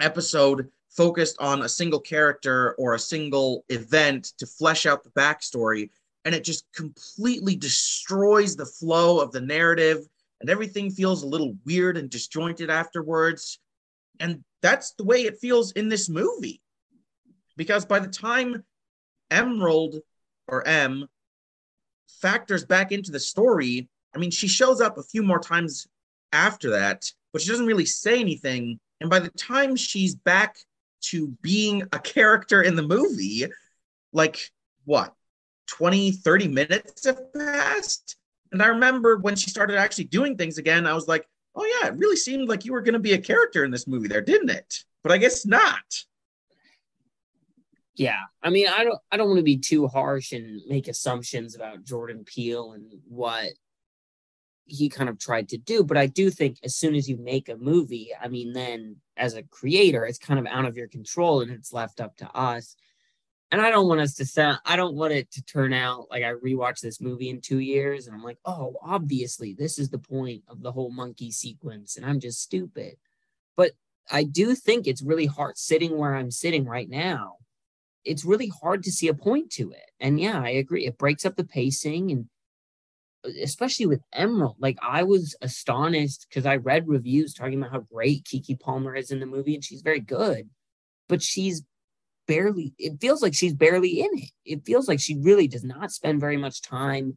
episode 0.00 0.68
focused 0.90 1.36
on 1.40 1.62
a 1.62 1.68
single 1.68 2.00
character 2.00 2.74
or 2.74 2.92
a 2.94 2.98
single 2.98 3.64
event 3.70 4.32
to 4.36 4.46
flesh 4.46 4.84
out 4.84 5.02
the 5.02 5.10
backstory. 5.10 5.88
And 6.24 6.34
it 6.34 6.44
just 6.44 6.66
completely 6.74 7.56
destroys 7.56 8.54
the 8.54 8.66
flow 8.66 9.18
of 9.18 9.32
the 9.32 9.40
narrative, 9.40 10.06
and 10.42 10.50
everything 10.50 10.90
feels 10.90 11.22
a 11.22 11.26
little 11.26 11.54
weird 11.64 11.96
and 11.96 12.10
disjointed 12.10 12.68
afterwards. 12.68 13.60
And 14.18 14.42
that's 14.60 14.92
the 14.94 15.04
way 15.04 15.22
it 15.22 15.38
feels 15.38 15.70
in 15.72 15.88
this 15.88 16.08
movie. 16.08 16.60
Because 17.56 17.86
by 17.86 18.00
the 18.00 18.08
time 18.08 18.64
Emerald 19.30 20.00
or 20.48 20.66
M 20.66 21.06
factors 22.20 22.64
back 22.64 22.90
into 22.90 23.12
the 23.12 23.20
story, 23.20 23.88
I 24.14 24.18
mean, 24.18 24.32
she 24.32 24.48
shows 24.48 24.80
up 24.80 24.98
a 24.98 25.02
few 25.04 25.22
more 25.22 25.38
times 25.38 25.86
after 26.32 26.70
that, 26.70 27.04
but 27.32 27.40
she 27.40 27.48
doesn't 27.48 27.66
really 27.66 27.86
say 27.86 28.18
anything. 28.18 28.80
And 29.00 29.08
by 29.08 29.20
the 29.20 29.30
time 29.30 29.76
she's 29.76 30.16
back 30.16 30.56
to 31.02 31.28
being 31.40 31.82
a 31.92 32.00
character 32.00 32.62
in 32.62 32.74
the 32.74 32.82
movie, 32.82 33.46
like 34.12 34.50
what, 34.86 35.14
20, 35.68 36.10
30 36.10 36.48
minutes 36.48 37.04
have 37.06 37.32
passed? 37.32 38.16
And 38.52 38.62
I 38.62 38.66
remember 38.66 39.16
when 39.16 39.34
she 39.34 39.50
started 39.50 39.76
actually 39.76 40.04
doing 40.04 40.36
things 40.36 40.58
again, 40.58 40.86
I 40.86 40.94
was 40.94 41.08
like, 41.08 41.26
oh 41.54 41.64
yeah, 41.64 41.88
it 41.88 41.96
really 41.96 42.16
seemed 42.16 42.48
like 42.48 42.64
you 42.64 42.72
were 42.72 42.82
going 42.82 42.92
to 42.94 42.98
be 43.00 43.14
a 43.14 43.18
character 43.18 43.64
in 43.64 43.70
this 43.70 43.88
movie 43.88 44.08
there, 44.08 44.20
didn't 44.20 44.50
it? 44.50 44.84
But 45.02 45.12
I 45.12 45.18
guess 45.18 45.44
not. 45.44 45.82
Yeah, 47.94 48.20
I 48.42 48.50
mean, 48.50 48.68
I 48.68 48.84
don't, 48.84 48.98
I 49.10 49.16
don't 49.16 49.28
want 49.28 49.38
to 49.38 49.44
be 49.44 49.58
too 49.58 49.86
harsh 49.86 50.32
and 50.32 50.62
make 50.66 50.88
assumptions 50.88 51.54
about 51.54 51.84
Jordan 51.84 52.24
Peele 52.24 52.72
and 52.72 52.90
what 53.06 53.50
he 54.64 54.88
kind 54.88 55.10
of 55.10 55.18
tried 55.18 55.48
to 55.50 55.58
do, 55.58 55.84
but 55.84 55.96
I 55.98 56.06
do 56.06 56.30
think 56.30 56.58
as 56.64 56.74
soon 56.76 56.94
as 56.94 57.08
you 57.08 57.18
make 57.18 57.48
a 57.48 57.56
movie, 57.56 58.10
I 58.18 58.28
mean, 58.28 58.52
then 58.52 58.96
as 59.16 59.34
a 59.34 59.42
creator, 59.42 60.06
it's 60.06 60.18
kind 60.18 60.40
of 60.40 60.46
out 60.46 60.64
of 60.64 60.76
your 60.76 60.88
control 60.88 61.42
and 61.42 61.50
it's 61.50 61.72
left 61.72 62.00
up 62.00 62.16
to 62.18 62.30
us. 62.34 62.76
And 63.52 63.60
I 63.60 63.68
don't 63.68 63.86
want 63.86 64.00
us 64.00 64.14
to 64.14 64.24
sound, 64.24 64.60
I 64.64 64.76
don't 64.76 64.94
want 64.94 65.12
it 65.12 65.30
to 65.32 65.42
turn 65.42 65.74
out 65.74 66.06
like 66.10 66.24
I 66.24 66.32
rewatch 66.32 66.80
this 66.80 67.02
movie 67.02 67.28
in 67.28 67.42
two 67.42 67.58
years 67.58 68.06
and 68.06 68.16
I'm 68.16 68.22
like, 68.22 68.38
oh, 68.46 68.76
obviously, 68.82 69.52
this 69.52 69.78
is 69.78 69.90
the 69.90 69.98
point 69.98 70.42
of 70.48 70.62
the 70.62 70.72
whole 70.72 70.90
monkey 70.90 71.30
sequence 71.30 71.98
and 71.98 72.06
I'm 72.06 72.18
just 72.18 72.40
stupid. 72.40 72.96
But 73.54 73.72
I 74.10 74.24
do 74.24 74.54
think 74.54 74.86
it's 74.86 75.02
really 75.02 75.26
hard 75.26 75.58
sitting 75.58 75.98
where 75.98 76.14
I'm 76.14 76.30
sitting 76.30 76.64
right 76.64 76.88
now. 76.88 77.36
It's 78.06 78.24
really 78.24 78.50
hard 78.62 78.82
to 78.84 78.90
see 78.90 79.08
a 79.08 79.14
point 79.14 79.50
to 79.52 79.70
it. 79.70 79.90
And 80.00 80.18
yeah, 80.18 80.40
I 80.40 80.48
agree. 80.48 80.86
It 80.86 80.96
breaks 80.96 81.26
up 81.26 81.36
the 81.36 81.44
pacing 81.44 82.10
and 82.10 82.28
uh, 83.22 83.32
especially 83.42 83.84
with 83.84 84.00
Emerald, 84.14 84.56
like 84.60 84.78
I 84.82 85.02
was 85.02 85.36
astonished 85.42 86.26
because 86.26 86.46
I 86.46 86.56
read 86.56 86.88
reviews 86.88 87.34
talking 87.34 87.58
about 87.58 87.72
how 87.72 87.80
great 87.80 88.24
Keke 88.24 88.58
Palmer 88.58 88.96
is 88.96 89.10
in 89.10 89.20
the 89.20 89.26
movie, 89.26 89.54
and 89.54 89.62
she's 89.62 89.82
very 89.82 90.00
good, 90.00 90.48
but 91.06 91.22
she's 91.22 91.62
barely, 92.26 92.74
it 92.78 93.00
feels 93.00 93.22
like 93.22 93.34
she's 93.34 93.54
barely 93.54 94.00
in 94.00 94.10
it. 94.14 94.30
It 94.44 94.64
feels 94.64 94.88
like 94.88 95.00
she 95.00 95.16
really 95.18 95.48
does 95.48 95.64
not 95.64 95.92
spend 95.92 96.20
very 96.20 96.36
much 96.36 96.62
time 96.62 97.16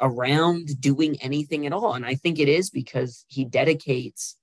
around 0.00 0.80
doing 0.80 1.20
anything 1.20 1.66
at 1.66 1.72
all. 1.72 1.94
And 1.94 2.06
I 2.06 2.14
think 2.14 2.38
it 2.38 2.48
is 2.48 2.70
because 2.70 3.24
he 3.28 3.44
dedicates 3.44 4.36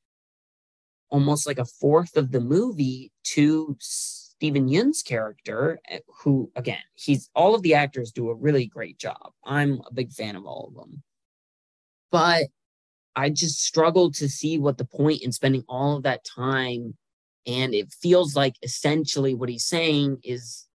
almost 1.10 1.48
like 1.48 1.58
a 1.58 1.66
fourth 1.66 2.18
of 2.18 2.32
the 2.32 2.42
movie 2.42 3.12
to 3.24 3.76
Steven 3.80 4.68
Yeun's 4.68 5.02
character, 5.02 5.80
eh, 5.90 6.00
who 6.22 6.52
again, 6.56 6.84
he's 6.94 7.30
all 7.34 7.56
of 7.56 7.64
the 7.64 7.74
actors 7.74 8.12
do 8.12 8.30
a 8.30 8.36
really 8.36 8.68
great 8.68 8.98
job. 8.98 9.32
I'm 9.44 9.82
a 9.90 9.94
big 9.94 10.12
fan 10.12 10.36
of 10.36 10.46
all 10.46 10.68
of 10.68 10.76
them. 10.76 11.02
But 12.12 12.48
I 13.16 13.30
just 13.30 13.64
struggle 13.64 14.12
to 14.12 14.30
see 14.30 14.60
what 14.60 14.78
the 14.78 14.86
point 14.86 15.24
in 15.24 15.32
spending 15.32 15.64
all 15.68 15.98
of 15.98 16.04
that 16.04 16.24
time 16.24 16.96
and 17.48 17.74
it 17.74 17.92
feels 17.92 18.36
like 18.36 18.56
essentially 18.62 19.34
what 19.34 19.50
he's 19.50 19.66
saying 19.66 20.20
is 20.24 20.68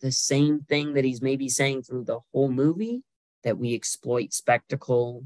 the 0.00 0.12
same 0.12 0.60
thing 0.60 0.94
that 0.94 1.04
he's 1.04 1.22
maybe 1.22 1.48
saying 1.48 1.82
through 1.82 2.04
the 2.04 2.18
whole 2.32 2.50
movie 2.50 3.02
that 3.44 3.56
we 3.56 3.74
exploit 3.74 4.32
spectacle 4.32 5.24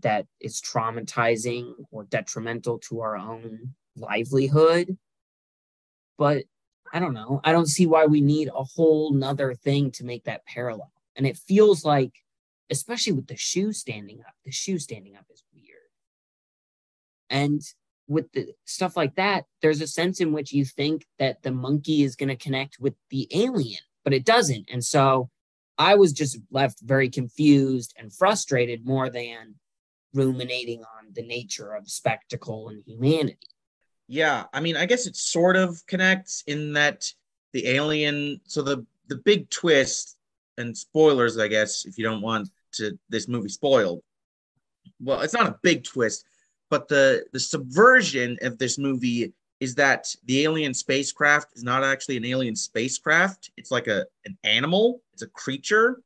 that 0.00 0.26
is 0.40 0.60
traumatizing 0.60 1.74
or 1.90 2.04
detrimental 2.04 2.78
to 2.78 3.00
our 3.00 3.16
own 3.16 3.74
livelihood 3.96 4.96
but 6.18 6.44
I 6.92 7.00
don't 7.00 7.14
know. 7.14 7.40
I 7.44 7.52
don't 7.52 7.66
see 7.66 7.86
why 7.86 8.06
we 8.06 8.20
need 8.20 8.48
a 8.48 8.64
whole 8.64 9.12
nother 9.12 9.54
thing 9.54 9.90
to 9.92 10.04
make 10.04 10.24
that 10.24 10.46
parallel. 10.46 10.92
And 11.16 11.26
it 11.26 11.36
feels 11.36 11.84
like, 11.84 12.12
especially 12.70 13.12
with 13.12 13.26
the 13.26 13.36
shoe 13.36 13.72
standing 13.72 14.20
up, 14.20 14.34
the 14.44 14.50
shoe 14.50 14.78
standing 14.78 15.16
up 15.16 15.26
is 15.30 15.44
weird. 15.54 15.66
And 17.30 17.62
with 18.08 18.32
the 18.32 18.48
stuff 18.64 18.96
like 18.96 19.14
that, 19.16 19.44
there's 19.62 19.80
a 19.80 19.86
sense 19.86 20.20
in 20.20 20.32
which 20.32 20.52
you 20.52 20.64
think 20.64 21.06
that 21.18 21.42
the 21.42 21.52
monkey 21.52 22.02
is 22.02 22.16
going 22.16 22.30
to 22.30 22.36
connect 22.36 22.80
with 22.80 22.94
the 23.10 23.28
alien, 23.32 23.80
but 24.02 24.14
it 24.14 24.24
doesn't. 24.24 24.68
And 24.72 24.82
so 24.82 25.30
I 25.76 25.94
was 25.94 26.12
just 26.12 26.38
left 26.50 26.80
very 26.80 27.08
confused 27.08 27.94
and 27.98 28.12
frustrated 28.12 28.84
more 28.84 29.10
than 29.10 29.54
ruminating 30.14 30.80
on 30.80 31.12
the 31.12 31.22
nature 31.22 31.74
of 31.74 31.88
spectacle 31.88 32.70
and 32.70 32.82
humanity. 32.86 33.36
Yeah, 34.08 34.44
I 34.54 34.60
mean, 34.60 34.76
I 34.76 34.86
guess 34.86 35.06
it 35.06 35.16
sort 35.16 35.56
of 35.56 35.84
connects 35.86 36.42
in 36.46 36.72
that 36.72 37.04
the 37.52 37.68
alien. 37.68 38.40
So 38.44 38.62
the 38.62 38.86
the 39.08 39.16
big 39.16 39.50
twist 39.50 40.16
and 40.56 40.76
spoilers, 40.76 41.38
I 41.38 41.48
guess, 41.48 41.84
if 41.84 41.98
you 41.98 42.04
don't 42.04 42.22
want 42.22 42.48
to 42.72 42.98
this 43.10 43.28
movie 43.28 43.50
spoiled. 43.50 44.02
Well, 45.00 45.20
it's 45.20 45.34
not 45.34 45.46
a 45.46 45.58
big 45.62 45.84
twist, 45.84 46.24
but 46.70 46.88
the 46.88 47.24
the 47.32 47.40
subversion 47.40 48.38
of 48.42 48.58
this 48.58 48.78
movie 48.78 49.32
is 49.60 49.74
that 49.74 50.14
the 50.26 50.44
alien 50.44 50.72
spacecraft 50.72 51.56
is 51.56 51.64
not 51.64 51.82
actually 51.82 52.16
an 52.16 52.24
alien 52.24 52.54
spacecraft. 52.54 53.50
It's 53.56 53.70
like 53.70 53.86
a 53.86 54.06
an 54.24 54.36
animal. 54.44 55.02
It's 55.12 55.22
a 55.22 55.28
creature, 55.28 56.00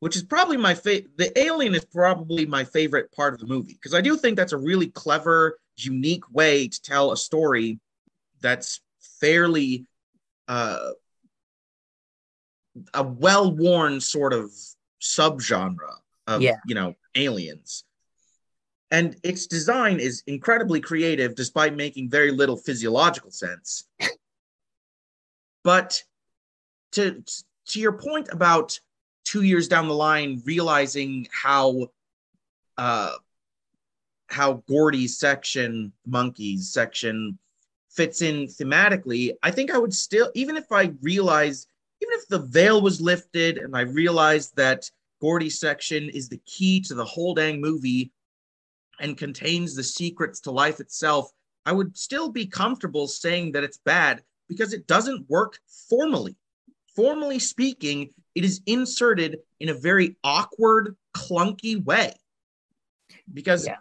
which 0.00 0.16
is 0.16 0.22
probably 0.22 0.56
my 0.56 0.74
favorite. 0.74 1.16
The 1.16 1.38
alien 1.38 1.74
is 1.74 1.84
probably 1.84 2.46
my 2.46 2.64
favorite 2.64 3.10
part 3.12 3.34
of 3.34 3.40
the 3.40 3.46
movie 3.46 3.74
because 3.74 3.94
I 3.94 4.00
do 4.00 4.16
think 4.16 4.36
that's 4.36 4.52
a 4.52 4.58
really 4.58 4.88
clever 4.88 5.58
unique 5.76 6.30
way 6.32 6.68
to 6.68 6.82
tell 6.82 7.12
a 7.12 7.16
story 7.16 7.80
that's 8.40 8.80
fairly 9.20 9.86
uh, 10.48 10.90
a 12.92 13.02
well-worn 13.02 14.00
sort 14.00 14.32
of 14.32 14.50
subgenre 15.00 15.76
of 16.26 16.42
yeah. 16.42 16.56
you 16.66 16.74
know 16.74 16.94
aliens 17.14 17.84
and 18.92 19.16
its 19.22 19.46
design 19.46 19.98
is 19.98 20.22
incredibly 20.26 20.78
creative 20.78 21.34
despite 21.34 21.74
making 21.74 22.10
very 22.10 22.30
little 22.30 22.56
physiological 22.56 23.32
sense. 23.32 23.88
But 25.64 26.02
to 26.92 27.22
to 27.68 27.80
your 27.80 27.92
point 27.92 28.28
about 28.32 28.80
two 29.24 29.42
years 29.42 29.68
down 29.68 29.86
the 29.86 29.94
line 29.94 30.42
realizing 30.44 31.28
how 31.30 31.86
uh, 32.76 33.12
how 34.26 34.64
Gordy's 34.68 35.16
section, 35.16 35.92
Monkeys 36.04 36.72
section, 36.72 37.38
fits 37.90 38.22
in 38.22 38.48
thematically, 38.48 39.34
I 39.44 39.52
think 39.52 39.70
I 39.70 39.78
would 39.78 39.94
still, 39.94 40.32
even 40.34 40.56
if 40.56 40.72
I 40.72 40.92
realized, 41.00 41.68
even 42.00 42.14
if 42.18 42.26
the 42.26 42.40
veil 42.40 42.82
was 42.82 43.00
lifted 43.00 43.58
and 43.58 43.76
I 43.76 43.82
realized 43.82 44.56
that 44.56 44.90
Gordy's 45.20 45.60
section 45.60 46.08
is 46.08 46.28
the 46.28 46.40
key 46.44 46.80
to 46.80 46.94
the 46.94 47.04
whole 47.04 47.34
dang 47.34 47.60
movie 47.60 48.10
and 49.02 49.18
contains 49.18 49.76
the 49.76 49.84
secrets 49.84 50.40
to 50.40 50.50
life 50.50 50.80
itself, 50.80 51.30
I 51.66 51.72
would 51.72 51.96
still 51.96 52.30
be 52.30 52.46
comfortable 52.46 53.06
saying 53.06 53.52
that 53.52 53.64
it's 53.64 53.78
bad 53.84 54.22
because 54.48 54.72
it 54.72 54.86
doesn't 54.86 55.28
work 55.28 55.58
formally. 55.90 56.36
Formally 56.96 57.38
speaking, 57.38 58.10
it 58.34 58.44
is 58.44 58.62
inserted 58.64 59.40
in 59.60 59.68
a 59.68 59.74
very 59.74 60.16
awkward, 60.24 60.96
clunky 61.14 61.82
way. 61.84 62.14
Because 63.32 63.66
yeah 63.66 63.76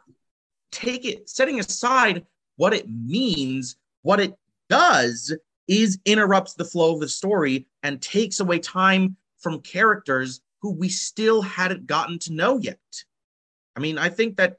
take 0.71 1.05
it, 1.05 1.29
setting 1.29 1.60
aside 1.60 2.25
what 2.55 2.73
it 2.73 2.89
means, 2.89 3.75
what 4.01 4.19
it 4.19 4.36
does 4.69 5.36
is 5.67 5.99
interrupts 6.05 6.53
the 6.53 6.65
flow 6.65 6.93
of 6.93 6.99
the 6.99 7.07
story 7.07 7.67
and 7.84 8.01
takes 8.01 8.39
away 8.39 8.60
time 8.60 9.15
from 9.39 9.62
characters 9.62 10.41
who 10.62 10.71
we 10.71 10.89
still 10.89 11.41
hadn't 11.41 11.88
gotten 11.88 12.19
to 12.19 12.34
know 12.34 12.57
yet. 12.57 12.79
I 13.75 13.79
mean, 13.79 13.97
I 13.97 14.10
think 14.10 14.38
that 14.38 14.57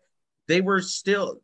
they 0.52 0.60
were 0.60 0.82
still, 0.82 1.40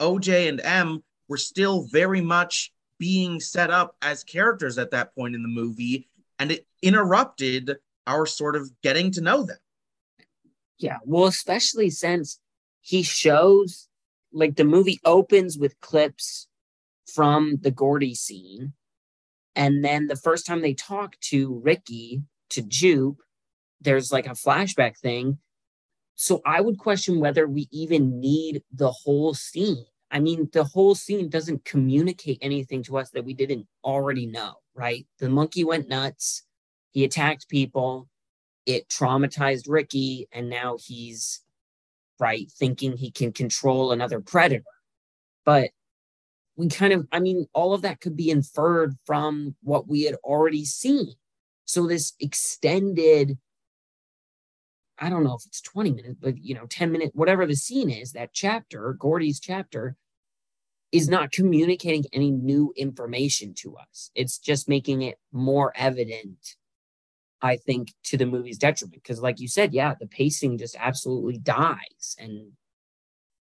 OJ 0.00 0.48
and 0.48 0.60
M 0.62 1.02
were 1.28 1.36
still 1.36 1.86
very 1.92 2.22
much 2.22 2.72
being 2.98 3.40
set 3.40 3.70
up 3.70 3.94
as 4.00 4.24
characters 4.24 4.78
at 4.78 4.90
that 4.92 5.14
point 5.14 5.34
in 5.34 5.42
the 5.42 5.48
movie, 5.48 6.08
and 6.38 6.50
it 6.50 6.66
interrupted 6.80 7.76
our 8.06 8.24
sort 8.24 8.56
of 8.56 8.70
getting 8.82 9.10
to 9.12 9.20
know 9.20 9.42
them. 9.42 9.58
Yeah, 10.78 10.96
well, 11.04 11.26
especially 11.26 11.90
since 11.90 12.40
he 12.80 13.02
shows 13.02 13.88
like 14.32 14.56
the 14.56 14.64
movie 14.64 14.98
opens 15.04 15.58
with 15.58 15.78
clips 15.80 16.48
from 17.12 17.58
the 17.60 17.70
Gordy 17.70 18.14
scene. 18.14 18.72
And 19.54 19.84
then 19.84 20.06
the 20.06 20.16
first 20.16 20.46
time 20.46 20.62
they 20.62 20.72
talk 20.72 21.20
to 21.30 21.60
Ricky, 21.62 22.22
to 22.50 22.62
Jupe, 22.62 23.20
there's 23.82 24.10
like 24.10 24.26
a 24.26 24.30
flashback 24.30 24.96
thing. 24.96 25.38
So 26.22 26.40
I 26.46 26.60
would 26.60 26.78
question 26.78 27.18
whether 27.18 27.48
we 27.48 27.66
even 27.72 28.20
need 28.20 28.62
the 28.72 28.92
whole 28.92 29.34
scene. 29.34 29.84
I 30.12 30.20
mean, 30.20 30.48
the 30.52 30.62
whole 30.62 30.94
scene 30.94 31.28
doesn't 31.28 31.64
communicate 31.64 32.38
anything 32.40 32.84
to 32.84 32.96
us 32.98 33.10
that 33.10 33.24
we 33.24 33.34
didn't 33.34 33.66
already 33.82 34.26
know, 34.26 34.54
right? 34.76 35.04
The 35.18 35.28
monkey 35.28 35.64
went 35.64 35.88
nuts. 35.88 36.44
He 36.92 37.02
attacked 37.02 37.48
people. 37.48 38.08
It 38.66 38.88
traumatized 38.88 39.64
Ricky. 39.68 40.28
And 40.30 40.48
now 40.48 40.76
he's, 40.78 41.40
right, 42.20 42.48
thinking 42.52 42.96
he 42.96 43.10
can 43.10 43.32
control 43.32 43.90
another 43.90 44.20
predator. 44.20 44.62
But 45.44 45.70
we 46.54 46.68
kind 46.68 46.92
of, 46.92 47.08
I 47.10 47.18
mean, 47.18 47.48
all 47.52 47.74
of 47.74 47.82
that 47.82 48.00
could 48.00 48.14
be 48.14 48.30
inferred 48.30 48.94
from 49.06 49.56
what 49.64 49.88
we 49.88 50.04
had 50.04 50.14
already 50.22 50.66
seen. 50.66 51.14
So 51.64 51.88
this 51.88 52.12
extended 52.20 53.38
I 55.02 55.10
don't 55.10 55.24
know 55.24 55.34
if 55.34 55.44
it's 55.44 55.60
20 55.60 55.90
minutes, 55.90 56.16
but 56.20 56.38
you 56.38 56.54
know, 56.54 56.66
10 56.66 56.92
minutes, 56.92 57.10
whatever 57.12 57.44
the 57.44 57.56
scene 57.56 57.90
is, 57.90 58.12
that 58.12 58.32
chapter, 58.32 58.94
Gordy's 59.00 59.40
chapter, 59.40 59.96
is 60.92 61.08
not 61.08 61.32
communicating 61.32 62.04
any 62.12 62.30
new 62.30 62.72
information 62.76 63.52
to 63.54 63.76
us. 63.76 64.12
It's 64.14 64.38
just 64.38 64.68
making 64.68 65.02
it 65.02 65.18
more 65.32 65.72
evident, 65.74 66.54
I 67.40 67.56
think, 67.56 67.92
to 68.04 68.16
the 68.16 68.26
movie's 68.26 68.58
detriment. 68.58 69.02
Because, 69.02 69.20
like 69.20 69.40
you 69.40 69.48
said, 69.48 69.74
yeah, 69.74 69.94
the 69.98 70.06
pacing 70.06 70.58
just 70.58 70.76
absolutely 70.78 71.38
dies 71.38 72.14
and 72.16 72.52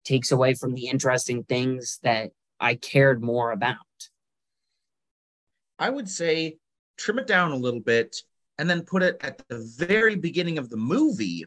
takes 0.06 0.32
away 0.32 0.56
from 0.56 0.74
the 0.74 0.88
interesting 0.88 1.44
things 1.44 2.00
that 2.02 2.32
I 2.60 2.74
cared 2.74 3.22
more 3.22 3.52
about. 3.52 3.78
I 5.78 5.92
would 5.92 6.10
say 6.10 6.58
trim 6.98 7.20
it 7.20 7.28
down 7.28 7.52
a 7.52 7.58
little 7.58 7.80
bit 7.80 8.16
and 8.58 8.70
then 8.70 8.82
put 8.82 9.04
it 9.04 9.18
at 9.22 9.42
the 9.48 9.60
very 9.78 10.16
beginning 10.16 10.58
of 10.58 10.70
the 10.70 10.78
movie. 10.78 11.46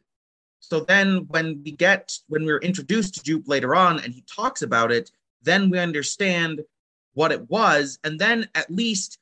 So 0.60 0.80
then 0.80 1.26
when 1.28 1.62
we 1.64 1.72
get 1.72 2.16
when 2.28 2.44
we're 2.44 2.58
introduced 2.58 3.14
to 3.14 3.22
Jupe 3.22 3.48
later 3.48 3.74
on 3.74 4.00
and 4.00 4.12
he 4.12 4.22
talks 4.22 4.62
about 4.62 4.90
it, 4.90 5.10
then 5.42 5.70
we 5.70 5.78
understand 5.78 6.62
what 7.14 7.32
it 7.32 7.48
was. 7.48 7.98
And 8.04 8.18
then 8.18 8.48
at 8.54 8.70
least 8.70 9.18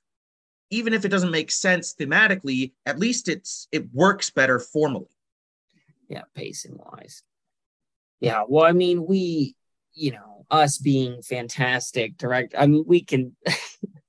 even 0.70 0.92
if 0.94 1.04
it 1.04 1.10
doesn't 1.10 1.30
make 1.30 1.50
sense 1.50 1.94
thematically 1.94 2.72
at 2.86 2.98
least 2.98 3.28
it's 3.28 3.68
it 3.72 3.92
works 3.92 4.30
better 4.30 4.58
formally. 4.58 5.10
Yeah 6.08 6.22
pacing 6.34 6.78
wise. 6.78 7.22
Yeah 8.20 8.44
well 8.48 8.64
i 8.64 8.72
mean 8.72 9.06
we 9.06 9.54
you 9.92 10.12
know 10.12 10.46
us 10.50 10.78
being 10.78 11.22
fantastic 11.22 12.16
direct 12.16 12.54
i 12.58 12.66
mean 12.66 12.84
we 12.86 13.00
can 13.00 13.36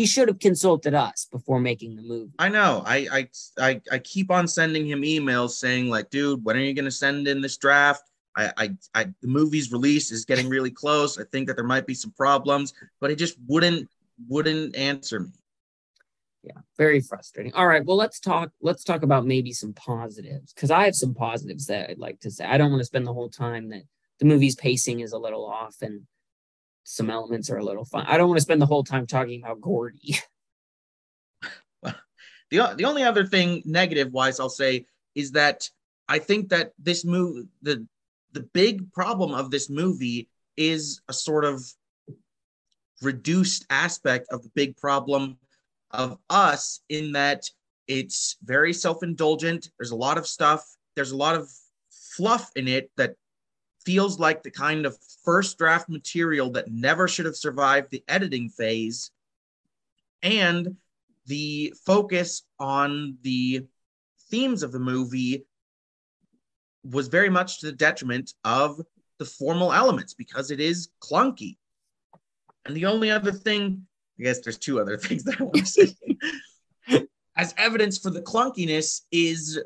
he 0.00 0.06
should 0.06 0.28
have 0.28 0.38
consulted 0.38 0.94
us 0.94 1.28
before 1.30 1.60
making 1.60 1.94
the 1.94 2.00
move. 2.02 2.30
i 2.38 2.48
know 2.48 2.82
I, 2.86 2.96
I 3.12 3.28
i 3.58 3.80
i 3.92 3.98
keep 3.98 4.30
on 4.30 4.48
sending 4.48 4.86
him 4.86 5.02
emails 5.02 5.50
saying 5.50 5.90
like 5.90 6.08
dude 6.08 6.42
when 6.42 6.56
are 6.56 6.60
you 6.60 6.72
going 6.72 6.86
to 6.86 6.90
send 6.90 7.28
in 7.28 7.42
this 7.42 7.58
draft 7.58 8.04
I, 8.36 8.52
I, 8.56 8.70
I, 8.94 9.04
the 9.20 9.28
movie's 9.28 9.72
release 9.72 10.12
is 10.12 10.24
getting 10.24 10.48
really 10.48 10.70
close. 10.70 11.18
I 11.18 11.24
think 11.24 11.48
that 11.48 11.56
there 11.56 11.64
might 11.64 11.84
be 11.84 11.94
some 11.94 12.12
problems, 12.12 12.72
but 13.00 13.10
he 13.10 13.16
just 13.16 13.36
wouldn't, 13.48 13.88
wouldn't 14.28 14.76
answer 14.76 15.18
me. 15.18 15.30
Yeah, 16.44 16.60
very 16.78 17.00
frustrating. 17.00 17.52
All 17.54 17.66
right, 17.66 17.84
well, 17.84 17.96
let's 17.96 18.20
talk. 18.20 18.50
Let's 18.62 18.84
talk 18.84 19.02
about 19.02 19.26
maybe 19.26 19.52
some 19.52 19.74
positives 19.74 20.54
because 20.54 20.70
I 20.70 20.84
have 20.84 20.94
some 20.94 21.12
positives 21.12 21.66
that 21.66 21.90
I'd 21.90 21.98
like 21.98 22.20
to 22.20 22.30
say. 22.30 22.46
I 22.46 22.56
don't 22.56 22.70
want 22.70 22.80
to 22.80 22.86
spend 22.86 23.06
the 23.06 23.12
whole 23.12 23.28
time 23.28 23.68
that 23.70 23.82
the 24.20 24.24
movie's 24.24 24.54
pacing 24.54 25.00
is 25.00 25.12
a 25.12 25.18
little 25.18 25.44
off 25.44 25.76
and 25.82 26.06
some 26.90 27.08
elements 27.08 27.50
are 27.50 27.58
a 27.58 27.64
little 27.64 27.84
fun. 27.84 28.04
I 28.08 28.18
don't 28.18 28.28
want 28.28 28.38
to 28.38 28.42
spend 28.42 28.60
the 28.60 28.66
whole 28.66 28.82
time 28.82 29.06
talking 29.06 29.44
about 29.44 29.60
Gordy. 29.60 30.18
the 31.82 31.94
the 32.50 32.84
only 32.84 33.04
other 33.04 33.24
thing 33.24 33.62
negative 33.64 34.12
wise 34.12 34.40
I'll 34.40 34.48
say 34.48 34.86
is 35.14 35.32
that 35.32 35.70
I 36.08 36.18
think 36.18 36.48
that 36.48 36.72
this 36.78 37.04
move 37.04 37.46
the 37.62 37.86
the 38.32 38.40
big 38.40 38.92
problem 38.92 39.34
of 39.34 39.52
this 39.52 39.70
movie 39.70 40.28
is 40.56 41.00
a 41.08 41.12
sort 41.12 41.44
of 41.44 41.62
reduced 43.02 43.66
aspect 43.70 44.26
of 44.30 44.42
the 44.42 44.50
big 44.54 44.76
problem 44.76 45.38
of 45.92 46.18
us 46.28 46.80
in 46.88 47.12
that 47.12 47.44
it's 47.86 48.36
very 48.42 48.72
self-indulgent 48.72 49.70
there's 49.78 49.90
a 49.90 49.96
lot 49.96 50.18
of 50.18 50.26
stuff 50.26 50.76
there's 50.96 51.12
a 51.12 51.16
lot 51.16 51.34
of 51.34 51.48
fluff 51.90 52.50
in 52.56 52.68
it 52.68 52.90
that 52.96 53.14
feels 53.84 54.18
like 54.18 54.42
the 54.42 54.50
kind 54.50 54.86
of 54.86 54.96
first 55.24 55.58
draft 55.58 55.88
material 55.88 56.50
that 56.50 56.70
never 56.70 57.08
should 57.08 57.26
have 57.26 57.36
survived 57.36 57.90
the 57.90 58.04
editing 58.08 58.48
phase 58.48 59.10
and 60.22 60.76
the 61.26 61.72
focus 61.84 62.42
on 62.58 63.16
the 63.22 63.66
themes 64.30 64.62
of 64.62 64.72
the 64.72 64.78
movie 64.78 65.44
was 66.84 67.08
very 67.08 67.28
much 67.28 67.60
to 67.60 67.66
the 67.66 67.72
detriment 67.72 68.32
of 68.44 68.80
the 69.18 69.24
formal 69.24 69.72
elements 69.72 70.14
because 70.14 70.50
it 70.50 70.60
is 70.60 70.88
clunky. 71.02 71.56
And 72.64 72.76
the 72.76 72.86
only 72.86 73.10
other 73.10 73.32
thing, 73.32 73.86
I 74.18 74.22
guess 74.24 74.40
there's 74.40 74.58
two 74.58 74.80
other 74.80 74.96
things 74.98 75.24
that 75.24 75.40
I 75.40 75.44
want 75.44 75.56
to 75.56 75.66
say. 75.66 75.96
As 77.36 77.54
evidence 77.56 77.98
for 77.98 78.10
the 78.10 78.22
clunkiness 78.22 79.02
is 79.12 79.58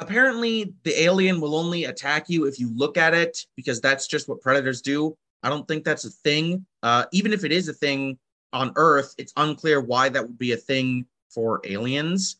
apparently 0.00 0.74
the 0.82 1.02
alien 1.02 1.40
will 1.40 1.54
only 1.54 1.84
attack 1.84 2.28
you 2.28 2.46
if 2.46 2.58
you 2.58 2.74
look 2.74 2.96
at 2.96 3.14
it 3.14 3.46
because 3.56 3.80
that's 3.80 4.06
just 4.06 4.28
what 4.28 4.40
predators 4.40 4.80
do. 4.80 5.16
I 5.42 5.48
don't 5.48 5.68
think 5.68 5.84
that's 5.84 6.04
a 6.04 6.10
thing. 6.10 6.66
Uh, 6.82 7.04
even 7.12 7.32
if 7.32 7.44
it 7.44 7.52
is 7.52 7.68
a 7.68 7.72
thing 7.72 8.18
on 8.52 8.72
Earth, 8.76 9.14
it's 9.18 9.32
unclear 9.36 9.80
why 9.80 10.08
that 10.08 10.22
would 10.22 10.38
be 10.38 10.52
a 10.52 10.56
thing 10.56 11.06
for 11.28 11.60
aliens. 11.64 12.36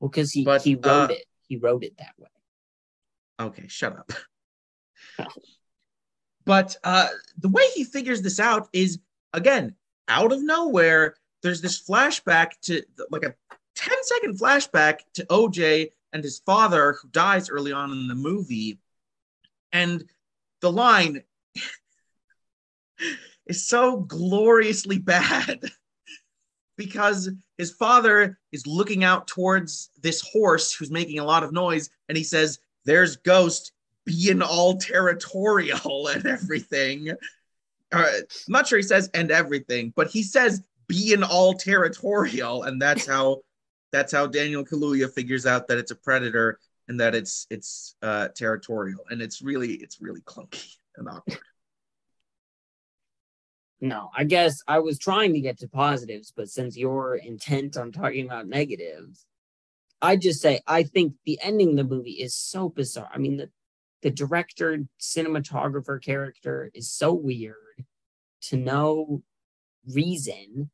Well, 0.00 0.08
because 0.08 0.32
he, 0.32 0.44
but, 0.44 0.62
he 0.62 0.76
wrote 0.76 1.10
uh, 1.10 1.14
it. 1.14 1.24
He 1.48 1.56
wrote 1.56 1.84
it 1.84 1.96
that 1.98 2.14
way. 2.18 2.28
Okay, 3.40 3.68
shut 3.68 3.96
up. 3.96 4.12
but 6.44 6.76
uh, 6.84 7.08
the 7.38 7.48
way 7.48 7.64
he 7.74 7.84
figures 7.84 8.22
this 8.22 8.40
out 8.40 8.68
is 8.72 8.98
again 9.32 9.74
out 10.08 10.32
of 10.32 10.42
nowhere. 10.42 11.16
There's 11.42 11.60
this 11.60 11.82
flashback 11.82 12.52
to 12.62 12.82
like 13.10 13.24
a 13.24 13.34
10 13.76 13.94
second 14.02 14.38
flashback 14.38 15.00
to 15.14 15.26
OJ 15.26 15.90
and 16.14 16.22
his 16.22 16.38
father 16.46 16.94
who 16.94 17.08
dies 17.08 17.50
early 17.50 17.72
on 17.72 17.90
in 17.90 18.06
the 18.06 18.14
movie. 18.14 18.78
And 19.72 20.04
the 20.60 20.70
line 20.70 21.24
is 23.46 23.66
so 23.66 23.98
gloriously 23.98 24.98
bad 24.98 25.60
because 26.78 27.28
his 27.58 27.72
father 27.72 28.38
is 28.52 28.66
looking 28.66 29.02
out 29.02 29.26
towards 29.26 29.90
this 30.00 30.22
horse 30.32 30.72
who's 30.72 30.90
making 30.90 31.18
a 31.18 31.24
lot 31.24 31.42
of 31.42 31.52
noise 31.52 31.90
and 32.08 32.16
he 32.16 32.24
says, 32.24 32.60
there's 32.84 33.16
Ghost 33.16 33.72
being 34.06 34.40
all 34.40 34.76
territorial 34.76 36.06
and 36.12 36.24
everything. 36.26 37.10
Uh, 37.90 38.06
I'm 38.06 38.24
not 38.48 38.68
sure 38.68 38.78
he 38.78 38.82
says 38.82 39.10
and 39.14 39.30
everything, 39.32 39.92
but 39.96 40.08
he 40.08 40.22
says 40.22 40.62
being 40.86 41.22
all 41.22 41.54
territorial, 41.54 42.64
and 42.64 42.80
that's 42.80 43.06
how 43.06 43.40
that's 43.94 44.12
how 44.12 44.26
Daniel 44.26 44.64
Kaluuya 44.64 45.08
figures 45.12 45.46
out 45.46 45.68
that 45.68 45.78
it's 45.78 45.92
a 45.92 45.94
predator 45.94 46.58
and 46.88 46.98
that 46.98 47.14
it's 47.14 47.46
it's 47.48 47.94
uh, 48.02 48.28
territorial, 48.34 49.00
and 49.08 49.22
it's 49.22 49.40
really 49.40 49.74
it's 49.74 50.00
really 50.00 50.20
clunky 50.22 50.68
and 50.96 51.08
awkward. 51.08 51.38
No, 53.80 54.10
I 54.16 54.24
guess 54.24 54.62
I 54.66 54.80
was 54.80 54.98
trying 54.98 55.32
to 55.34 55.40
get 55.40 55.58
to 55.58 55.68
positives, 55.68 56.32
but 56.34 56.48
since 56.48 56.76
you're 56.76 57.16
intent 57.16 57.76
on 57.76 57.92
talking 57.92 58.26
about 58.26 58.48
negatives, 58.48 59.26
I 60.02 60.16
just 60.16 60.40
say 60.42 60.60
I 60.66 60.82
think 60.82 61.14
the 61.24 61.38
ending 61.40 61.70
of 61.78 61.88
the 61.88 61.94
movie 61.94 62.12
is 62.12 62.34
so 62.34 62.68
bizarre. 62.68 63.10
I 63.14 63.18
mean, 63.18 63.36
the 63.36 63.50
the 64.02 64.10
director, 64.10 64.84
cinematographer 65.00 66.02
character 66.02 66.70
is 66.74 66.90
so 66.90 67.14
weird 67.14 67.84
to 68.48 68.56
no 68.56 69.22
reason. 69.86 70.70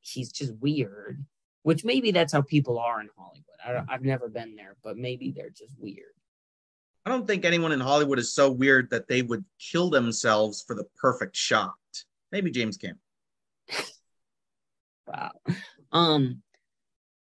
He's 0.00 0.30
just 0.30 0.54
weird, 0.60 1.24
which 1.62 1.84
maybe 1.84 2.10
that's 2.10 2.32
how 2.32 2.42
people 2.42 2.78
are 2.78 3.00
in 3.00 3.08
Hollywood. 3.16 3.44
I, 3.88 3.92
I've 3.92 4.04
never 4.04 4.28
been 4.28 4.56
there, 4.56 4.76
but 4.82 4.96
maybe 4.96 5.30
they're 5.30 5.50
just 5.50 5.74
weird. 5.78 6.14
I 7.04 7.10
don't 7.10 7.26
think 7.26 7.44
anyone 7.44 7.72
in 7.72 7.80
Hollywood 7.80 8.18
is 8.18 8.34
so 8.34 8.50
weird 8.50 8.90
that 8.90 9.08
they 9.08 9.22
would 9.22 9.44
kill 9.58 9.90
themselves 9.90 10.62
for 10.66 10.74
the 10.74 10.86
perfect 11.00 11.36
shot. 11.36 11.72
Maybe 12.30 12.50
James 12.50 12.76
Cameron. 12.76 12.98
wow. 15.06 15.30
Um, 15.92 16.42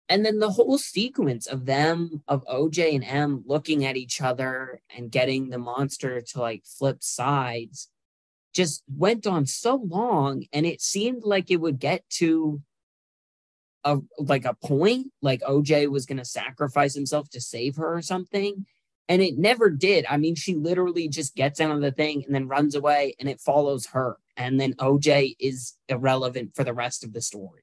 and 0.08 0.26
then 0.26 0.40
the 0.40 0.50
whole 0.50 0.78
sequence 0.78 1.48
of 1.48 1.66
them 1.66 2.22
of 2.28 2.46
oj 2.46 2.94
and 2.94 3.04
m 3.04 3.44
looking 3.46 3.86
at 3.86 3.98
each 3.98 4.22
other 4.22 4.82
and 4.96 5.12
getting 5.12 5.50
the 5.50 5.58
monster 5.58 6.22
to 6.22 6.40
like 6.40 6.64
flip 6.66 7.04
sides 7.04 7.90
just 8.54 8.84
went 8.88 9.28
on 9.28 9.46
so 9.46 9.76
long 9.76 10.46
and 10.54 10.66
it 10.66 10.82
seemed 10.82 11.24
like 11.24 11.52
it 11.52 11.58
would 11.58 11.80
get 11.80 12.08
to 12.10 12.62
a 13.86 13.98
like 14.18 14.46
a 14.46 14.56
point 14.56 15.08
like 15.22 15.42
oj 15.42 15.90
was 15.90 16.06
going 16.06 16.18
to 16.18 16.26
sacrifice 16.26 16.94
himself 16.94 17.30
to 17.30 17.40
save 17.40 17.78
her 17.78 17.96
or 17.96 18.02
something 18.02 18.66
and 19.08 19.22
it 19.22 19.38
never 19.38 19.70
did. 19.70 20.06
I 20.10 20.18
mean 20.18 20.36
she 20.36 20.56
literally 20.56 21.08
just 21.08 21.36
gets 21.36 21.62
out 21.62 21.72
of 21.72 21.82
the 21.82 21.92
thing 21.92 22.24
and 22.26 22.34
then 22.34 22.48
runs 22.48 22.76
away 22.76 23.16
and 23.20 23.30
it 23.30 23.40
follows 23.40 23.86
her 23.88 24.18
and 24.36 24.60
then 24.60 24.74
oj 24.74 25.36
is 25.40 25.76
irrelevant 25.88 26.56
for 26.56 26.64
the 26.64 26.74
rest 26.74 27.04
of 27.04 27.14
the 27.14 27.22
story. 27.22 27.62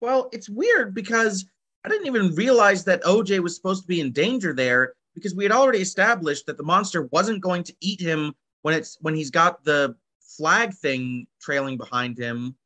Well, 0.00 0.28
it's 0.32 0.48
weird 0.48 0.94
because 0.94 1.44
I 1.84 1.88
didn't 1.88 2.06
even 2.06 2.34
realize 2.34 2.84
that 2.84 3.02
OJ 3.02 3.40
was 3.40 3.56
supposed 3.56 3.82
to 3.82 3.88
be 3.88 4.00
in 4.00 4.12
danger 4.12 4.52
there 4.52 4.94
because 5.14 5.34
we 5.34 5.44
had 5.44 5.52
already 5.52 5.80
established 5.80 6.46
that 6.46 6.56
the 6.56 6.62
monster 6.62 7.08
wasn't 7.10 7.42
going 7.42 7.64
to 7.64 7.74
eat 7.80 8.00
him 8.00 8.34
when 8.62 8.74
it's 8.74 8.98
when 9.00 9.14
he's 9.14 9.30
got 9.30 9.64
the 9.64 9.96
flag 10.20 10.74
thing 10.74 11.26
trailing 11.40 11.76
behind 11.76 12.18
him, 12.18 12.56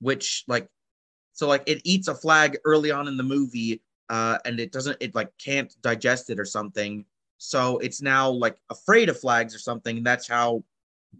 which 0.00 0.44
like 0.48 0.68
so 1.38 1.46
like 1.46 1.62
it 1.66 1.80
eats 1.84 2.08
a 2.08 2.16
flag 2.16 2.58
early 2.64 2.90
on 2.90 3.06
in 3.06 3.16
the 3.16 3.22
movie, 3.22 3.80
uh, 4.08 4.38
and 4.44 4.58
it 4.58 4.72
doesn't 4.72 4.96
it 4.98 5.14
like 5.14 5.30
can't 5.38 5.72
digest 5.82 6.30
it 6.30 6.40
or 6.40 6.44
something. 6.44 7.04
So 7.36 7.78
it's 7.78 8.02
now 8.02 8.28
like 8.28 8.56
afraid 8.70 9.08
of 9.08 9.20
flags 9.20 9.54
or 9.54 9.60
something. 9.60 9.98
And 9.98 10.04
that's 10.04 10.26
how 10.26 10.64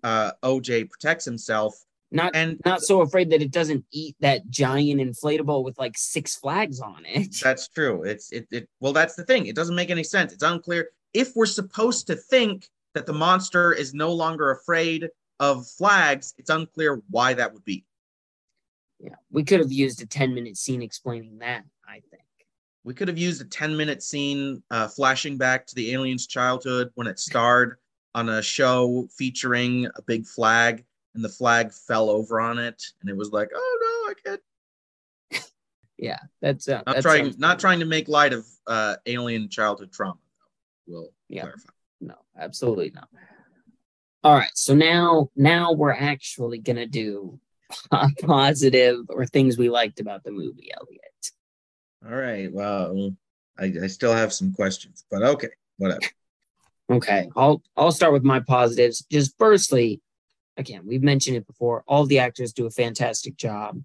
uh, 0.02 0.32
OJ 0.42 0.90
protects 0.90 1.24
himself. 1.24 1.84
Not 2.10 2.34
And 2.34 2.60
not 2.64 2.80
so 2.80 3.00
afraid 3.02 3.30
that 3.30 3.42
it 3.42 3.52
doesn't 3.52 3.84
eat 3.92 4.16
that 4.18 4.50
giant 4.50 5.00
inflatable 5.00 5.62
with 5.62 5.78
like 5.78 5.96
six 5.96 6.34
flags 6.34 6.80
on 6.80 7.04
it. 7.06 7.36
That's 7.44 7.68
true. 7.68 8.02
It's 8.02 8.32
it, 8.32 8.48
it 8.50 8.68
well 8.80 8.92
that's 8.92 9.14
the 9.14 9.24
thing. 9.24 9.46
It 9.46 9.54
doesn't 9.54 9.76
make 9.76 9.90
any 9.90 10.02
sense. 10.02 10.32
It's 10.32 10.42
unclear 10.42 10.88
if 11.14 11.36
we're 11.36 11.46
supposed 11.46 12.08
to 12.08 12.16
think 12.16 12.68
that 12.94 13.06
the 13.06 13.12
monster 13.12 13.72
is 13.72 13.94
no 13.94 14.12
longer 14.12 14.50
afraid 14.50 15.10
of 15.38 15.68
flags, 15.68 16.34
it's 16.38 16.50
unclear 16.50 17.02
why 17.08 17.34
that 17.34 17.54
would 17.54 17.64
be. 17.64 17.84
Yeah, 19.00 19.14
we 19.30 19.44
could 19.44 19.60
have 19.60 19.70
used 19.72 20.02
a 20.02 20.06
10 20.06 20.34
minute 20.34 20.56
scene 20.56 20.82
explaining 20.82 21.38
that, 21.38 21.64
I 21.86 22.00
think. 22.10 22.22
We 22.84 22.94
could 22.94 23.08
have 23.08 23.18
used 23.18 23.40
a 23.40 23.44
10 23.44 23.76
minute 23.76 24.02
scene 24.02 24.62
uh, 24.70 24.88
flashing 24.88 25.36
back 25.36 25.66
to 25.66 25.74
the 25.74 25.92
alien's 25.92 26.26
childhood 26.26 26.90
when 26.94 27.06
it 27.06 27.18
starred 27.18 27.76
on 28.14 28.28
a 28.28 28.42
show 28.42 29.06
featuring 29.16 29.86
a 29.96 30.02
big 30.02 30.26
flag 30.26 30.84
and 31.14 31.22
the 31.24 31.28
flag 31.28 31.72
fell 31.72 32.08
over 32.10 32.40
on 32.40 32.58
it 32.58 32.82
and 33.00 33.10
it 33.10 33.16
was 33.16 33.30
like, 33.30 33.50
oh 33.54 33.78
no, 33.80 34.10
I 34.10 34.14
can't. 34.24 35.44
Yeah, 35.98 36.18
that's 36.40 36.68
uh, 36.68 36.82
Not 36.86 36.94
that 36.96 37.02
trying, 37.02 37.34
not 37.38 37.56
good. 37.58 37.60
trying 37.60 37.80
to 37.80 37.84
make 37.84 38.06
light 38.08 38.32
of 38.32 38.46
uh, 38.68 38.96
alien 39.06 39.48
childhood 39.48 39.90
trauma. 39.92 40.14
We'll 40.86 41.10
Yeah. 41.28 41.42
clarify. 41.42 41.70
No, 42.00 42.14
absolutely 42.38 42.92
not. 42.94 43.08
All 44.22 44.34
right, 44.34 44.50
so 44.54 44.74
now 44.74 45.30
now 45.34 45.72
we're 45.72 45.92
actually 45.92 46.58
gonna 46.58 46.86
do 46.86 47.40
positive 48.22 49.00
or 49.08 49.26
things 49.26 49.58
we 49.58 49.70
liked 49.70 50.00
about 50.00 50.24
the 50.24 50.30
movie, 50.30 50.70
Elliot. 50.74 51.02
All 52.06 52.16
right. 52.16 52.52
Well, 52.52 53.14
I, 53.58 53.72
I 53.82 53.86
still 53.88 54.12
have 54.12 54.32
some 54.32 54.52
questions, 54.52 55.04
but 55.10 55.22
okay, 55.22 55.48
whatever. 55.76 56.00
Okay, 56.90 57.28
I'll 57.36 57.62
I'll 57.76 57.92
start 57.92 58.14
with 58.14 58.22
my 58.24 58.40
positives. 58.40 59.04
Just 59.10 59.34
firstly, 59.38 60.00
again, 60.56 60.82
we've 60.86 61.02
mentioned 61.02 61.36
it 61.36 61.46
before. 61.46 61.84
All 61.86 62.06
the 62.06 62.20
actors 62.20 62.52
do 62.52 62.66
a 62.66 62.70
fantastic 62.70 63.36
job. 63.36 63.82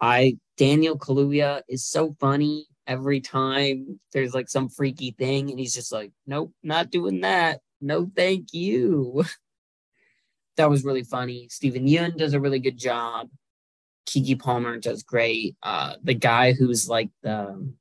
I 0.00 0.38
Daniel 0.56 0.98
Kaluuya 0.98 1.62
is 1.68 1.84
so 1.84 2.14
funny 2.20 2.66
every 2.86 3.20
time 3.20 3.98
there's 4.12 4.34
like 4.34 4.48
some 4.48 4.68
freaky 4.68 5.10
thing, 5.18 5.50
and 5.50 5.58
he's 5.58 5.74
just 5.74 5.92
like, 5.92 6.12
"Nope, 6.26 6.52
not 6.62 6.90
doing 6.90 7.22
that. 7.22 7.60
No, 7.80 8.10
thank 8.14 8.52
you." 8.52 9.24
that 10.60 10.68
was 10.68 10.84
really 10.84 11.02
funny. 11.02 11.48
Steven 11.48 11.86
Yeun 11.86 12.18
does 12.18 12.34
a 12.34 12.40
really 12.40 12.58
good 12.58 12.76
job. 12.76 13.30
Keke 14.06 14.38
Palmer 14.38 14.76
does 14.76 15.02
great. 15.02 15.56
Uh, 15.62 15.94
the 16.02 16.12
guy 16.12 16.52
who's 16.52 16.86
like 16.86 17.08
the 17.22 17.72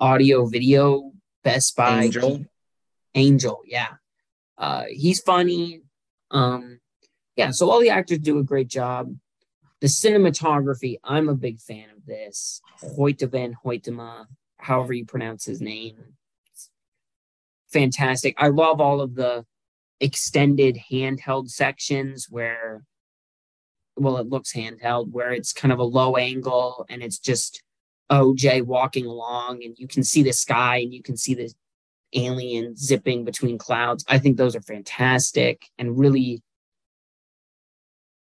audio 0.00 0.46
video 0.46 1.12
Best 1.44 1.76
Buy 1.76 2.02
Angel. 2.02 2.44
Angel, 3.14 3.60
yeah. 3.64 3.94
Uh, 4.58 4.84
he's 4.88 5.20
funny. 5.20 5.82
Um, 6.32 6.80
yeah, 7.36 7.50
so 7.52 7.70
all 7.70 7.80
the 7.80 7.90
actors 7.90 8.18
do 8.18 8.40
a 8.40 8.42
great 8.42 8.66
job. 8.66 9.14
The 9.80 9.86
cinematography, 9.86 10.98
I'm 11.04 11.28
a 11.28 11.34
big 11.34 11.60
fan 11.60 11.90
of 11.96 12.04
this. 12.06 12.60
Hoyte 12.82 13.30
van 13.30 13.56
Hoytema, 13.64 14.26
however 14.56 14.94
you 14.94 15.04
pronounce 15.04 15.44
his 15.44 15.60
name. 15.60 15.96
It's 16.50 16.70
fantastic. 17.68 18.34
I 18.36 18.48
love 18.48 18.80
all 18.80 19.00
of 19.00 19.14
the 19.14 19.44
extended 20.00 20.78
handheld 20.90 21.50
sections 21.50 22.26
where 22.30 22.84
well, 23.96 24.18
it 24.18 24.28
looks 24.28 24.52
handheld, 24.52 25.10
where 25.10 25.32
it's 25.32 25.52
kind 25.52 25.72
of 25.72 25.78
a 25.78 25.84
low 25.84 26.16
angle 26.16 26.84
and 26.88 27.02
it's 27.02 27.18
just 27.18 27.62
OJ 28.10 28.62
walking 28.62 29.06
along 29.06 29.64
and 29.64 29.76
you 29.78 29.88
can 29.88 30.04
see 30.04 30.22
the 30.22 30.32
sky 30.32 30.78
and 30.78 30.92
you 30.92 31.02
can 31.02 31.16
see 31.16 31.34
the 31.34 31.52
alien 32.12 32.76
zipping 32.76 33.24
between 33.24 33.58
clouds. 33.58 34.04
I 34.08 34.18
think 34.18 34.36
those 34.36 34.54
are 34.54 34.60
fantastic 34.60 35.66
and 35.78 35.98
really, 35.98 36.42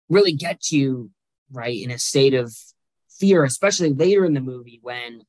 really 0.09 0.33
get 0.33 0.71
you 0.71 1.11
right 1.53 1.81
in 1.81 1.91
a 1.91 1.99
state 1.99 2.35
of 2.35 2.55
fear, 3.11 3.45
especially 3.45 3.93
later 3.93 4.25
in 4.25 4.35
the 4.35 4.41
movie 4.41 4.79
when 4.83 5.23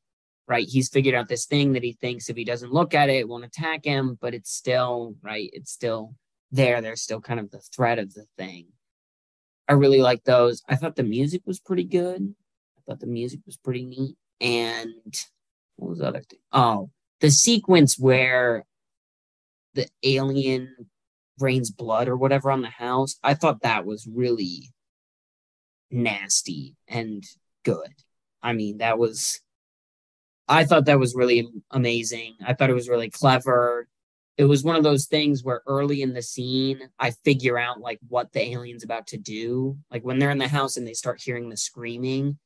right 0.50 0.68
he's 0.68 0.90
figured 0.90 1.16
out 1.16 1.30
this 1.30 1.46
thing 1.46 1.74
that 1.74 1.84
he 1.84 1.94
thinks 1.94 2.28
if 2.28 2.36
he 2.36 2.44
doesn't 2.44 2.74
look 2.74 2.94
at 2.94 3.10
it, 3.10 3.18
it 3.18 3.28
won't 3.30 3.46
attack 3.46 3.86
him, 3.86 4.18
but 4.20 4.34
it's 4.34 4.52
still 4.52 5.16
right, 5.22 5.50
it's 5.54 5.72
still 5.72 6.16
there. 6.52 6.82
There's 6.82 7.02
still 7.02 7.22
kind 7.22 7.40
of 7.40 7.52
the 7.52 7.60
threat 7.60 8.00
of 8.00 8.14
the 8.14 8.26
thing. 8.38 8.68
I 9.68 9.74
really 9.74 10.02
like 10.02 10.24
those. 10.24 10.64
I 10.68 10.76
thought 10.76 10.96
the 10.96 11.04
music 11.04 11.44
was 11.46 11.60
pretty 11.60 11.84
good. 11.84 12.34
I 12.78 12.82
thought 12.88 13.00
the 13.00 13.06
music 13.06 13.42
was 13.46 13.56
pretty 13.56 13.86
neat. 13.86 14.16
And 14.42 15.14
what 15.76 15.90
was 15.90 16.00
the 16.00 16.08
other 16.08 16.22
thing? 16.22 16.40
Oh, 16.52 16.90
the 17.22 17.30
sequence 17.30 18.00
where 18.00 18.66
the 19.76 19.88
alien 20.02 20.90
rains 21.38 21.70
blood 21.70 22.08
or 22.08 22.18
whatever 22.18 22.50
on 22.50 22.64
the 22.64 22.70
house, 22.70 23.20
I 23.24 23.36
thought 23.36 23.62
that 23.62 23.86
was 23.86 24.08
really 24.12 24.72
nasty 25.92 26.76
and 26.88 27.24
good. 27.64 27.94
I 28.42 28.54
mean, 28.54 28.80
that 28.80 28.98
was, 28.98 29.40
I 30.50 30.66
thought 30.66 30.86
that 30.86 31.00
was 31.00 31.16
really 31.16 31.48
amazing. 31.72 32.36
I 32.46 32.54
thought 32.54 32.72
it 32.72 32.76
was 32.76 32.90
really 32.90 33.10
clever. 33.10 33.88
It 34.38 34.46
was 34.46 34.64
one 34.64 34.76
of 34.76 34.84
those 34.84 35.06
things 35.06 35.44
where 35.44 35.62
early 35.68 36.02
in 36.02 36.14
the 36.14 36.22
scene, 36.24 36.82
I 36.98 37.12
figure 37.12 37.58
out 37.58 37.80
like 37.80 38.00
what 38.08 38.34
the 38.34 38.42
alien's 38.42 38.84
about 38.84 39.08
to 39.08 39.18
do. 39.18 39.78
Like 39.92 40.04
when 40.04 40.18
they're 40.18 40.32
in 40.32 40.40
the 40.40 40.48
house 40.48 40.76
and 40.76 40.88
they 40.88 40.94
start 40.94 41.22
hearing 41.22 41.50
the 41.50 41.58
screaming, 41.58 42.40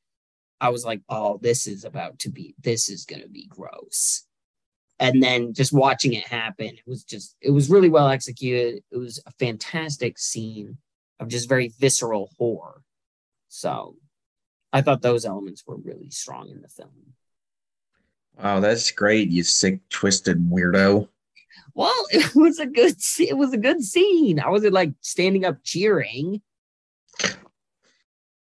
I 0.60 0.68
was 0.68 0.84
like, 0.84 1.00
oh, 1.08 1.38
this 1.40 1.66
is 1.66 1.84
about 1.84 2.18
to 2.20 2.30
be, 2.30 2.54
this 2.60 2.90
is 2.90 3.06
going 3.06 3.22
to 3.22 3.28
be 3.28 3.46
gross 3.46 4.26
and 5.00 5.22
then 5.22 5.52
just 5.52 5.72
watching 5.72 6.12
it 6.12 6.26
happen 6.26 6.66
it 6.66 6.86
was 6.86 7.04
just 7.04 7.36
it 7.40 7.50
was 7.50 7.70
really 7.70 7.88
well 7.88 8.08
executed 8.08 8.82
it 8.90 8.96
was 8.96 9.20
a 9.26 9.32
fantastic 9.32 10.18
scene 10.18 10.78
of 11.20 11.28
just 11.28 11.48
very 11.48 11.72
visceral 11.78 12.30
horror 12.38 12.82
so 13.48 13.96
i 14.72 14.80
thought 14.80 15.02
those 15.02 15.24
elements 15.24 15.64
were 15.66 15.76
really 15.78 16.10
strong 16.10 16.48
in 16.48 16.62
the 16.62 16.68
film 16.68 17.14
Wow, 18.42 18.60
that's 18.60 18.90
great, 18.90 19.30
you 19.30 19.42
sick, 19.42 19.80
twisted 19.88 20.38
weirdo. 20.50 21.08
well 21.74 21.94
it 22.10 22.34
was 22.34 22.58
a 22.58 22.66
good 22.66 22.94
it 23.18 23.36
was 23.36 23.52
a 23.52 23.58
good 23.58 23.82
scene 23.82 24.38
i 24.40 24.48
wasn't 24.48 24.72
like 24.72 24.92
standing 25.00 25.44
up 25.44 25.56
cheering 25.64 26.40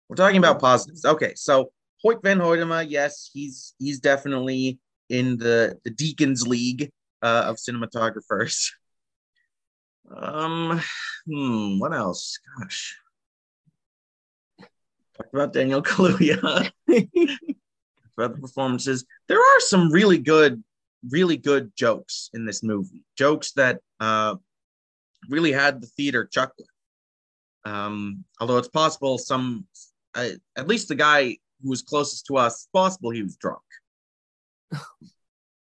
We're 0.08 0.16
talking 0.16 0.36
about 0.38 0.60
positives. 0.60 1.04
Okay, 1.04 1.32
so 1.34 1.72
Hoyte 2.04 2.22
Van 2.22 2.38
Hoytema, 2.38 2.84
yes, 2.88 3.30
he's 3.32 3.74
he's 3.78 3.98
definitely 4.00 4.78
in 5.08 5.38
the 5.38 5.78
the 5.84 5.90
Deakins 5.90 6.46
League 6.46 6.92
uh, 7.22 7.44
of 7.46 7.56
cinematographers. 7.56 8.70
Um, 10.14 10.80
hmm, 11.26 11.78
what 11.78 11.94
else? 11.94 12.38
Gosh, 12.60 12.96
talked 15.16 15.32
about 15.32 15.52
Daniel 15.54 15.82
Kaluuya. 15.82 16.70
about 18.16 18.34
the 18.34 18.40
performances. 18.40 19.04
There 19.28 19.38
are 19.38 19.60
some 19.60 19.90
really 19.90 20.18
good, 20.18 20.62
really 21.10 21.36
good 21.36 21.72
jokes 21.76 22.30
in 22.34 22.44
this 22.44 22.62
movie. 22.62 23.04
Jokes 23.16 23.52
that 23.52 23.80
uh, 24.00 24.36
really 25.28 25.52
had 25.52 25.80
the 25.80 25.86
theater 25.88 26.28
chuckling. 26.30 26.68
Um, 27.64 28.24
although 28.40 28.58
it's 28.58 28.68
possible 28.68 29.18
some, 29.18 29.66
uh, 30.14 30.30
at 30.56 30.68
least 30.68 30.88
the 30.88 30.94
guy 30.94 31.38
who 31.62 31.70
was 31.70 31.82
closest 31.82 32.26
to 32.26 32.36
us, 32.36 32.68
possible 32.72 33.10
he 33.10 33.22
was 33.22 33.36
drunk. 33.36 33.62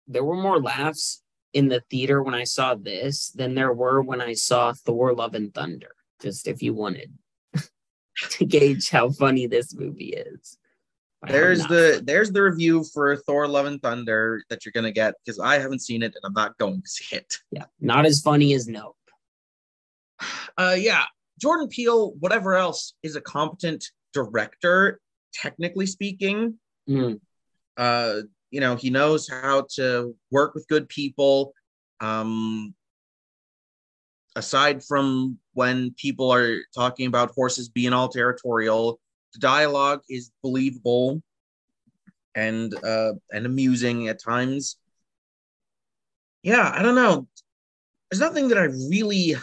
there 0.09 0.25
were 0.25 0.37
more 0.37 0.61
laughs 0.61 1.23
in 1.53 1.69
the 1.69 1.83
theater 1.91 2.23
when 2.23 2.35
i 2.35 2.45
saw 2.45 2.75
this 2.75 3.31
than 3.31 3.55
there 3.55 3.73
were 3.73 4.03
when 4.03 4.21
i 4.21 4.33
saw 4.33 4.73
thor 4.73 5.15
love 5.15 5.35
and 5.35 5.55
thunder 5.55 5.95
just 6.21 6.47
if 6.49 6.63
you 6.63 6.75
wanted 6.75 7.13
to 8.31 8.45
gauge 8.45 8.91
how 8.91 9.09
funny 9.11 9.47
this 9.47 9.75
movie 9.75 10.15
is 10.15 10.59
There's 11.29 11.67
the 11.67 12.03
there's 12.05 12.31
the 12.33 12.43
review 12.43 12.85
for 12.93 13.17
Thor: 13.17 13.47
Love 13.49 13.67
and 13.67 13.81
Thunder 13.81 14.43
that 14.51 14.65
you're 14.65 14.73
gonna 14.73 14.93
get 14.93 15.15
because 15.25 15.39
I 15.39 15.59
haven't 15.59 15.81
seen 15.81 16.03
it 16.03 16.15
and 16.15 16.23
I'm 16.25 16.33
not 16.33 16.57
going 16.59 16.83
to 16.83 16.89
see 16.89 17.17
it. 17.17 17.39
yeah 17.51 17.65
not 17.81 18.07
as 18.07 18.21
funny 18.21 18.55
as 18.55 18.67
nope 18.69 18.97
Uh, 20.57 20.77
yeah, 20.79 21.03
Jordan 21.41 21.67
Peele, 21.67 22.13
whatever 22.21 22.55
else, 22.55 22.95
is 23.03 23.17
a 23.17 23.21
competent 23.21 23.85
director, 24.13 25.01
technically 25.33 25.87
speaking. 25.87 26.59
Mm, 26.89 27.19
uh 27.77 28.21
you 28.51 28.61
know 28.61 28.77
he 28.77 28.89
knows 28.91 29.29
how 29.29 29.67
to 29.75 30.15
work 30.31 30.55
with 30.55 30.69
good 30.69 30.89
people 30.89 31.53
um 32.01 32.73
aside 34.37 34.85
from 34.85 35.39
when 35.55 35.93
people 35.97 36.33
are 36.33 36.59
talking 36.75 37.07
about 37.07 37.33
horses 37.35 37.69
being 37.69 37.93
all 37.93 38.09
territorial 38.09 39.01
the 39.35 39.41
dialogue 39.41 40.01
is 40.09 40.31
believable 40.43 41.23
and 42.35 42.75
uh 42.85 43.13
and 43.33 43.47
amusing 43.47 44.09
at 44.09 44.23
times 44.23 44.77
yeah 46.43 46.73
i 46.75 46.83
don't 46.83 46.95
know 46.95 47.27
there's 48.11 48.21
nothing 48.21 48.49
that 48.49 48.59
i 48.59 48.65
really 48.65 49.37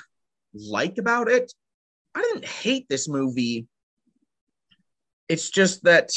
like 0.53 0.97
about 0.97 1.29
it. 1.29 1.53
I 2.15 2.21
didn't 2.21 2.45
hate 2.45 2.87
this 2.89 3.07
movie. 3.07 3.67
It's 5.29 5.49
just 5.49 5.83
that 5.83 6.09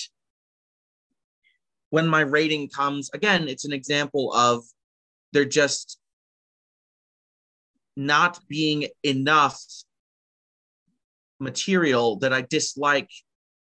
when 1.91 2.09
my 2.09 2.21
rating 2.21 2.69
comes, 2.69 3.11
again, 3.15 3.49
it's 3.49 3.65
an 3.65 3.73
example 3.73 4.33
of 4.33 4.65
they're 5.33 5.45
just 5.45 5.99
not 7.97 8.41
being 8.49 8.89
enough 9.05 9.63
material 11.39 12.17
that 12.17 12.33
I 12.33 12.41
dislike 12.43 13.11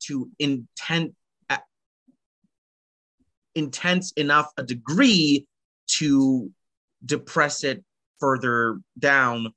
to 0.06 0.30
intent 0.38 1.14
uh, 1.50 1.58
intense 3.54 4.12
enough 4.12 4.50
a 4.56 4.62
degree 4.62 5.46
to 5.86 6.50
depress 7.04 7.64
it 7.64 7.84
further 8.18 8.80
down 8.98 9.52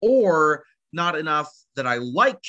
or 0.00 0.64
not 0.92 1.18
enough 1.18 1.50
that 1.76 1.86
I 1.86 1.96
like 1.96 2.44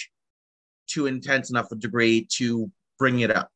to 0.88 1.08
intense 1.08 1.50
enough 1.50 1.72
a 1.72 1.76
degree 1.76 2.28
to 2.38 2.72
bring 2.98 3.20
it 3.20 3.32
up. 3.32 3.50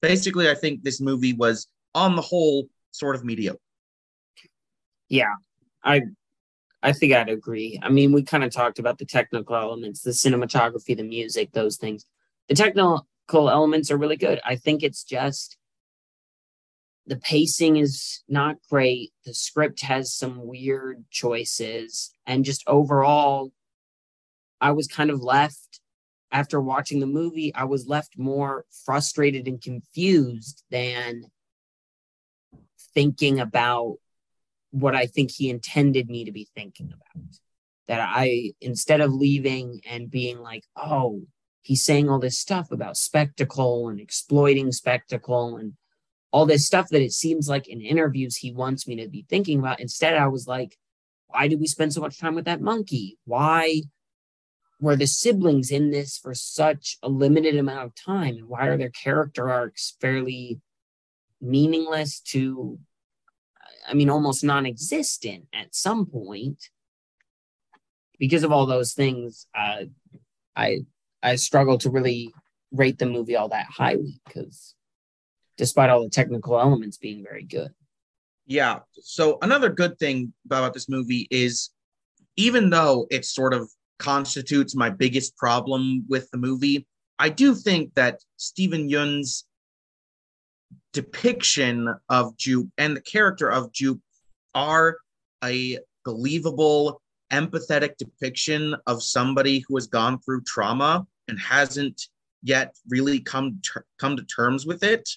Basically, 0.00 0.50
I 0.50 0.54
think 0.54 0.82
this 0.82 1.00
movie 1.00 1.32
was 1.32 1.66
on 1.94 2.16
the 2.16 2.22
whole 2.22 2.68
sort 2.90 3.16
of 3.16 3.24
mediocre. 3.24 3.58
Yeah, 5.08 5.34
I 5.82 6.02
I 6.82 6.92
think 6.92 7.14
I'd 7.14 7.30
agree. 7.30 7.80
I 7.82 7.88
mean, 7.88 8.12
we 8.12 8.22
kind 8.22 8.44
of 8.44 8.50
talked 8.50 8.78
about 8.78 8.98
the 8.98 9.06
technical 9.06 9.56
elements, 9.56 10.02
the 10.02 10.10
cinematography, 10.10 10.94
the 10.94 11.02
music, 11.02 11.52
those 11.52 11.78
things. 11.78 12.04
The 12.48 12.54
technical 12.54 13.06
elements 13.32 13.90
are 13.90 13.96
really 13.96 14.16
good. 14.16 14.40
I 14.44 14.56
think 14.56 14.82
it's 14.82 15.04
just 15.04 15.56
the 17.06 17.16
pacing 17.16 17.76
is 17.76 18.22
not 18.28 18.56
great. 18.70 19.12
The 19.24 19.34
script 19.34 19.82
has 19.82 20.14
some 20.14 20.46
weird 20.46 21.04
choices. 21.10 22.14
And 22.26 22.44
just 22.44 22.64
overall, 22.66 23.52
I 24.60 24.72
was 24.72 24.86
kind 24.86 25.10
of 25.10 25.22
left 25.22 25.80
after 26.34 26.60
watching 26.60 26.98
the 26.98 27.06
movie, 27.06 27.54
I 27.54 27.64
was 27.64 27.86
left 27.86 28.18
more 28.18 28.64
frustrated 28.84 29.46
and 29.46 29.62
confused 29.62 30.64
than 30.68 31.26
thinking 32.92 33.38
about 33.38 33.98
what 34.72 34.96
I 34.96 35.06
think 35.06 35.30
he 35.30 35.48
intended 35.48 36.10
me 36.10 36.24
to 36.24 36.32
be 36.32 36.48
thinking 36.56 36.92
about. 36.92 37.24
That 37.86 38.00
I, 38.00 38.54
instead 38.60 39.00
of 39.00 39.12
leaving 39.12 39.80
and 39.88 40.10
being 40.10 40.40
like, 40.40 40.64
oh, 40.74 41.22
he's 41.64 41.84
saying 41.84 42.08
all 42.08 42.18
this 42.18 42.38
stuff 42.38 42.70
about 42.70 42.96
spectacle 42.96 43.88
and 43.88 44.00
exploiting 44.00 44.70
spectacle 44.70 45.56
and 45.56 45.74
all 46.30 46.46
this 46.46 46.66
stuff 46.66 46.88
that 46.90 47.02
it 47.02 47.12
seems 47.12 47.48
like 47.48 47.68
in 47.68 47.80
interviews 47.80 48.36
he 48.36 48.52
wants 48.52 48.86
me 48.86 48.96
to 48.96 49.08
be 49.08 49.24
thinking 49.28 49.58
about. 49.58 49.80
Instead, 49.80 50.14
I 50.14 50.26
was 50.28 50.46
like, 50.46 50.76
why 51.28 51.48
did 51.48 51.60
we 51.60 51.66
spend 51.66 51.92
so 51.92 52.00
much 52.00 52.18
time 52.18 52.34
with 52.34 52.44
that 52.44 52.60
monkey? 52.60 53.18
Why 53.24 53.82
were 54.80 54.96
the 54.96 55.06
siblings 55.06 55.70
in 55.70 55.90
this 55.90 56.18
for 56.18 56.34
such 56.34 56.98
a 57.02 57.08
limited 57.08 57.56
amount 57.56 57.86
of 57.86 57.94
time? 57.94 58.36
And 58.36 58.48
why 58.48 58.66
are 58.66 58.76
their 58.76 58.90
character 58.90 59.50
arcs 59.50 59.96
fairly 60.00 60.60
meaningless 61.40 62.20
to 62.20 62.78
I 63.86 63.94
mean, 63.94 64.10
almost 64.10 64.44
non 64.44 64.66
existent 64.66 65.46
at 65.52 65.74
some 65.74 66.06
point. 66.06 66.70
Because 68.18 68.44
of 68.44 68.52
all 68.52 68.66
those 68.66 68.92
things, 68.92 69.46
uh, 69.54 69.84
I 70.56 70.84
I 71.24 71.36
struggle 71.36 71.78
to 71.78 71.90
really 71.90 72.32
rate 72.70 72.98
the 72.98 73.06
movie 73.06 73.34
all 73.34 73.48
that 73.48 73.66
highly 73.66 74.20
because 74.26 74.74
despite 75.56 75.88
all 75.88 76.02
the 76.02 76.10
technical 76.10 76.60
elements 76.60 76.98
being 76.98 77.24
very 77.24 77.44
good. 77.44 77.70
Yeah. 78.46 78.80
So 79.00 79.38
another 79.40 79.70
good 79.70 79.98
thing 79.98 80.34
about 80.44 80.74
this 80.74 80.88
movie 80.88 81.26
is 81.30 81.70
even 82.36 82.68
though 82.70 83.06
it 83.10 83.24
sort 83.24 83.54
of 83.54 83.70
constitutes 83.98 84.76
my 84.76 84.90
biggest 84.90 85.36
problem 85.36 86.04
with 86.08 86.30
the 86.30 86.36
movie, 86.36 86.86
I 87.18 87.30
do 87.30 87.54
think 87.54 87.94
that 87.94 88.20
Steven 88.36 88.88
Yeun's 88.88 89.46
depiction 90.92 91.94
of 92.08 92.36
Jupe 92.36 92.68
and 92.76 92.96
the 92.96 93.00
character 93.00 93.50
of 93.50 93.72
Jupe 93.72 94.00
are 94.54 94.98
a 95.42 95.78
believable, 96.04 97.00
empathetic 97.32 97.96
depiction 97.96 98.76
of 98.86 99.02
somebody 99.02 99.64
who 99.66 99.76
has 99.76 99.86
gone 99.86 100.20
through 100.20 100.42
trauma 100.42 101.06
and 101.28 101.38
hasn't 101.38 102.08
yet 102.42 102.74
really 102.88 103.20
come 103.20 103.60
ter- 103.62 103.86
come 103.98 104.16
to 104.16 104.24
terms 104.24 104.66
with 104.66 104.82
it. 104.82 105.08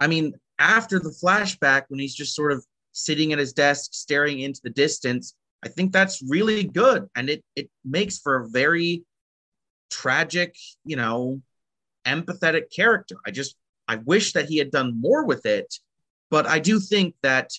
I 0.00 0.06
mean, 0.06 0.34
after 0.58 0.98
the 0.98 1.14
flashback, 1.22 1.84
when 1.88 2.00
he's 2.00 2.14
just 2.14 2.34
sort 2.34 2.52
of 2.52 2.64
sitting 2.92 3.32
at 3.32 3.38
his 3.38 3.52
desk 3.52 3.92
staring 3.92 4.40
into 4.40 4.60
the 4.64 4.70
distance, 4.70 5.34
I 5.62 5.68
think 5.68 5.92
that's 5.92 6.22
really 6.26 6.64
good, 6.64 7.08
and 7.14 7.28
it 7.28 7.44
it 7.54 7.70
makes 7.84 8.18
for 8.18 8.36
a 8.36 8.48
very 8.48 9.04
tragic, 9.90 10.56
you 10.84 10.96
know, 10.96 11.40
empathetic 12.06 12.70
character. 12.74 13.16
I 13.26 13.30
just 13.30 13.56
I 13.88 13.96
wish 13.96 14.32
that 14.32 14.46
he 14.46 14.58
had 14.58 14.70
done 14.70 15.00
more 15.00 15.24
with 15.24 15.46
it, 15.46 15.74
but 16.30 16.46
I 16.46 16.58
do 16.58 16.80
think 16.80 17.14
that 17.22 17.50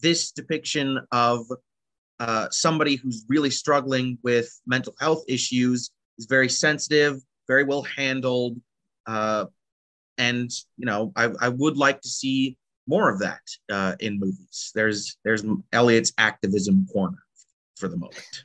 this 0.00 0.30
depiction 0.30 1.00
of 1.10 1.46
uh, 2.20 2.48
somebody 2.50 2.96
who's 2.96 3.24
really 3.28 3.50
struggling 3.50 4.18
with 4.22 4.48
mental 4.66 4.94
health 5.00 5.24
issues 5.28 5.90
is 6.18 6.26
very 6.26 6.48
sensitive, 6.48 7.20
very 7.46 7.64
well 7.64 7.82
handled, 7.82 8.60
uh, 9.06 9.46
and 10.16 10.50
you 10.76 10.86
know 10.86 11.12
I, 11.16 11.30
I 11.40 11.48
would 11.48 11.76
like 11.76 12.00
to 12.02 12.08
see 12.08 12.56
more 12.86 13.10
of 13.10 13.20
that 13.20 13.42
uh, 13.70 13.96
in 14.00 14.18
movies. 14.18 14.72
There's 14.74 15.16
there's 15.24 15.44
Elliot's 15.72 16.12
activism 16.18 16.86
corner 16.92 17.18
for 17.76 17.88
the 17.88 17.96
moment. 17.96 18.44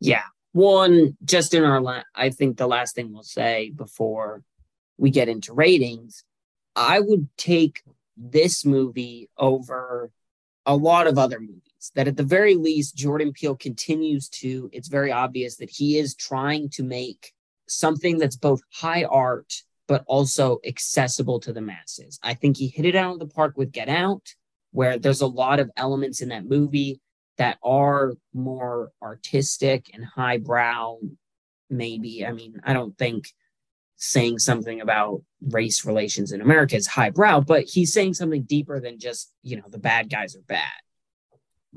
Yeah, 0.00 0.22
one 0.52 1.16
just 1.24 1.54
in 1.54 1.64
our 1.64 1.80
la- 1.80 2.02
I 2.14 2.30
think 2.30 2.56
the 2.56 2.66
last 2.66 2.94
thing 2.94 3.12
we'll 3.12 3.22
say 3.22 3.70
before 3.70 4.42
we 4.96 5.10
get 5.10 5.28
into 5.28 5.52
ratings 5.52 6.24
I 6.76 7.00
would 7.00 7.28
take 7.36 7.82
this 8.16 8.64
movie 8.64 9.28
over 9.36 10.10
a 10.66 10.76
lot 10.76 11.06
of 11.06 11.18
other 11.18 11.40
movies. 11.40 11.62
That 11.94 12.08
at 12.08 12.16
the 12.16 12.22
very 12.22 12.56
least, 12.56 12.96
Jordan 12.96 13.32
Peele 13.32 13.56
continues 13.56 14.28
to, 14.28 14.68
it's 14.72 14.88
very 14.88 15.10
obvious 15.10 15.56
that 15.56 15.70
he 15.70 15.98
is 15.98 16.14
trying 16.14 16.68
to 16.70 16.82
make 16.82 17.32
something 17.68 18.18
that's 18.18 18.36
both 18.36 18.60
high 18.72 19.04
art, 19.04 19.54
but 19.88 20.04
also 20.06 20.60
accessible 20.66 21.40
to 21.40 21.52
the 21.52 21.60
masses. 21.60 22.18
I 22.22 22.34
think 22.34 22.56
he 22.56 22.68
hit 22.68 22.84
it 22.84 22.96
out 22.96 23.14
of 23.14 23.18
the 23.18 23.34
park 23.34 23.56
with 23.56 23.72
Get 23.72 23.88
Out, 23.88 24.34
where 24.72 24.98
there's 24.98 25.22
a 25.22 25.26
lot 25.26 25.58
of 25.58 25.70
elements 25.76 26.20
in 26.20 26.28
that 26.28 26.44
movie 26.44 27.00
that 27.38 27.58
are 27.62 28.12
more 28.34 28.92
artistic 29.02 29.90
and 29.94 30.04
highbrow, 30.04 30.98
maybe. 31.70 32.26
I 32.26 32.32
mean, 32.32 32.60
I 32.62 32.74
don't 32.74 32.96
think 32.98 33.32
saying 33.96 34.38
something 34.38 34.80
about 34.80 35.22
race 35.48 35.84
relations 35.84 36.32
in 36.32 36.40
America 36.40 36.76
is 36.76 36.86
highbrow, 36.86 37.40
but 37.40 37.64
he's 37.64 37.92
saying 37.92 38.14
something 38.14 38.42
deeper 38.42 38.80
than 38.80 38.98
just, 38.98 39.32
you 39.42 39.56
know, 39.56 39.68
the 39.68 39.78
bad 39.78 40.10
guys 40.10 40.36
are 40.36 40.42
bad. 40.46 40.70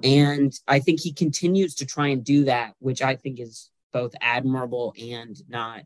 And 0.02 0.54
I 0.68 0.80
think 0.80 1.02
he 1.02 1.14
continues 1.14 1.76
to 1.76 1.86
try 1.86 2.08
and 2.08 2.24
do 2.24 2.46
that, 2.46 2.74
which 2.80 3.02
I 3.02 3.16
think 3.16 3.40
is 3.40 3.70
both 3.92 4.16
admirable 4.22 4.94
and 5.00 5.38
not. 5.48 5.86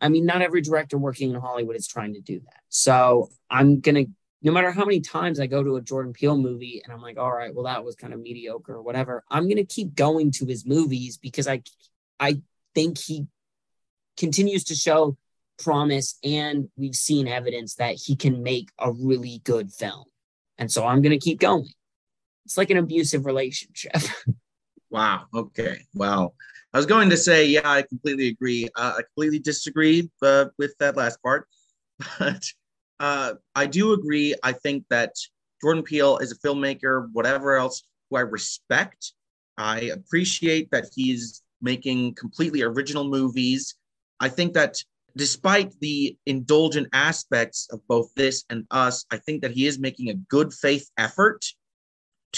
I 0.00 0.10
mean, 0.10 0.26
not 0.26 0.42
every 0.42 0.60
director 0.60 0.98
working 0.98 1.30
in 1.30 1.40
Hollywood 1.40 1.76
is 1.76 1.86
trying 1.86 2.12
to 2.14 2.20
do 2.20 2.40
that. 2.40 2.60
So 2.68 3.30
I'm 3.48 3.80
going 3.80 3.94
to, 3.94 4.10
no 4.42 4.52
matter 4.52 4.70
how 4.70 4.84
many 4.84 5.00
times 5.00 5.40
I 5.40 5.46
go 5.46 5.62
to 5.62 5.76
a 5.76 5.80
Jordan 5.80 6.12
Peele 6.12 6.36
movie 6.36 6.82
and 6.84 6.92
I'm 6.92 7.00
like, 7.00 7.18
all 7.18 7.32
right, 7.32 7.54
well, 7.54 7.64
that 7.64 7.82
was 7.82 7.96
kind 7.96 8.12
of 8.12 8.20
mediocre 8.20 8.74
or 8.74 8.82
whatever, 8.82 9.24
I'm 9.30 9.44
going 9.44 9.56
to 9.56 9.64
keep 9.64 9.94
going 9.94 10.30
to 10.32 10.46
his 10.46 10.66
movies 10.66 11.16
because 11.16 11.48
I, 11.48 11.62
I 12.20 12.42
think 12.74 12.98
he 12.98 13.26
continues 14.18 14.64
to 14.64 14.74
show 14.74 15.16
promise 15.58 16.18
and 16.22 16.68
we've 16.76 16.94
seen 16.94 17.26
evidence 17.26 17.76
that 17.76 17.94
he 17.94 18.14
can 18.14 18.42
make 18.42 18.70
a 18.78 18.92
really 18.92 19.40
good 19.44 19.72
film. 19.72 20.04
And 20.58 20.70
so 20.70 20.86
I'm 20.86 21.00
going 21.00 21.18
to 21.18 21.24
keep 21.24 21.40
going. 21.40 21.68
It's 22.46 22.56
like 22.56 22.70
an 22.70 22.78
abusive 22.78 23.26
relationship. 23.26 23.92
wow. 24.90 25.26
Okay. 25.34 25.80
Wow. 25.94 26.32
I 26.72 26.78
was 26.78 26.86
going 26.86 27.10
to 27.10 27.16
say, 27.16 27.46
yeah, 27.46 27.68
I 27.68 27.82
completely 27.82 28.28
agree. 28.28 28.68
Uh, 28.74 28.94
I 28.98 29.02
completely 29.02 29.38
disagree 29.38 30.10
uh, 30.22 30.46
with 30.58 30.74
that 30.78 30.96
last 30.96 31.22
part, 31.22 31.46
but 32.18 32.44
uh, 32.98 33.34
I 33.54 33.66
do 33.66 33.92
agree. 33.92 34.34
I 34.42 34.52
think 34.52 34.84
that 34.90 35.12
Jordan 35.60 35.82
Peele 35.82 36.18
is 36.18 36.32
a 36.32 36.38
filmmaker, 36.38 37.08
whatever 37.12 37.56
else, 37.56 37.82
who 38.08 38.16
I 38.16 38.20
respect. 38.20 39.12
I 39.58 39.90
appreciate 39.92 40.70
that 40.70 40.86
he's 40.94 41.42
making 41.60 42.14
completely 42.14 42.62
original 42.62 43.04
movies 43.04 43.74
I 44.20 44.28
think 44.28 44.54
that 44.54 44.76
despite 45.16 45.78
the 45.80 46.16
indulgent 46.26 46.88
aspects 46.92 47.68
of 47.70 47.86
both 47.88 48.12
this 48.14 48.44
and 48.50 48.66
us, 48.70 49.04
I 49.10 49.18
think 49.18 49.42
that 49.42 49.52
he 49.52 49.66
is 49.66 49.78
making 49.78 50.10
a 50.10 50.14
good 50.14 50.52
faith 50.52 50.90
effort 50.96 51.44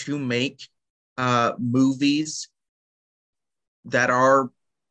to 0.04 0.18
make 0.18 0.68
uh, 1.16 1.52
movies 1.58 2.48
that 3.86 4.10
are, 4.10 4.50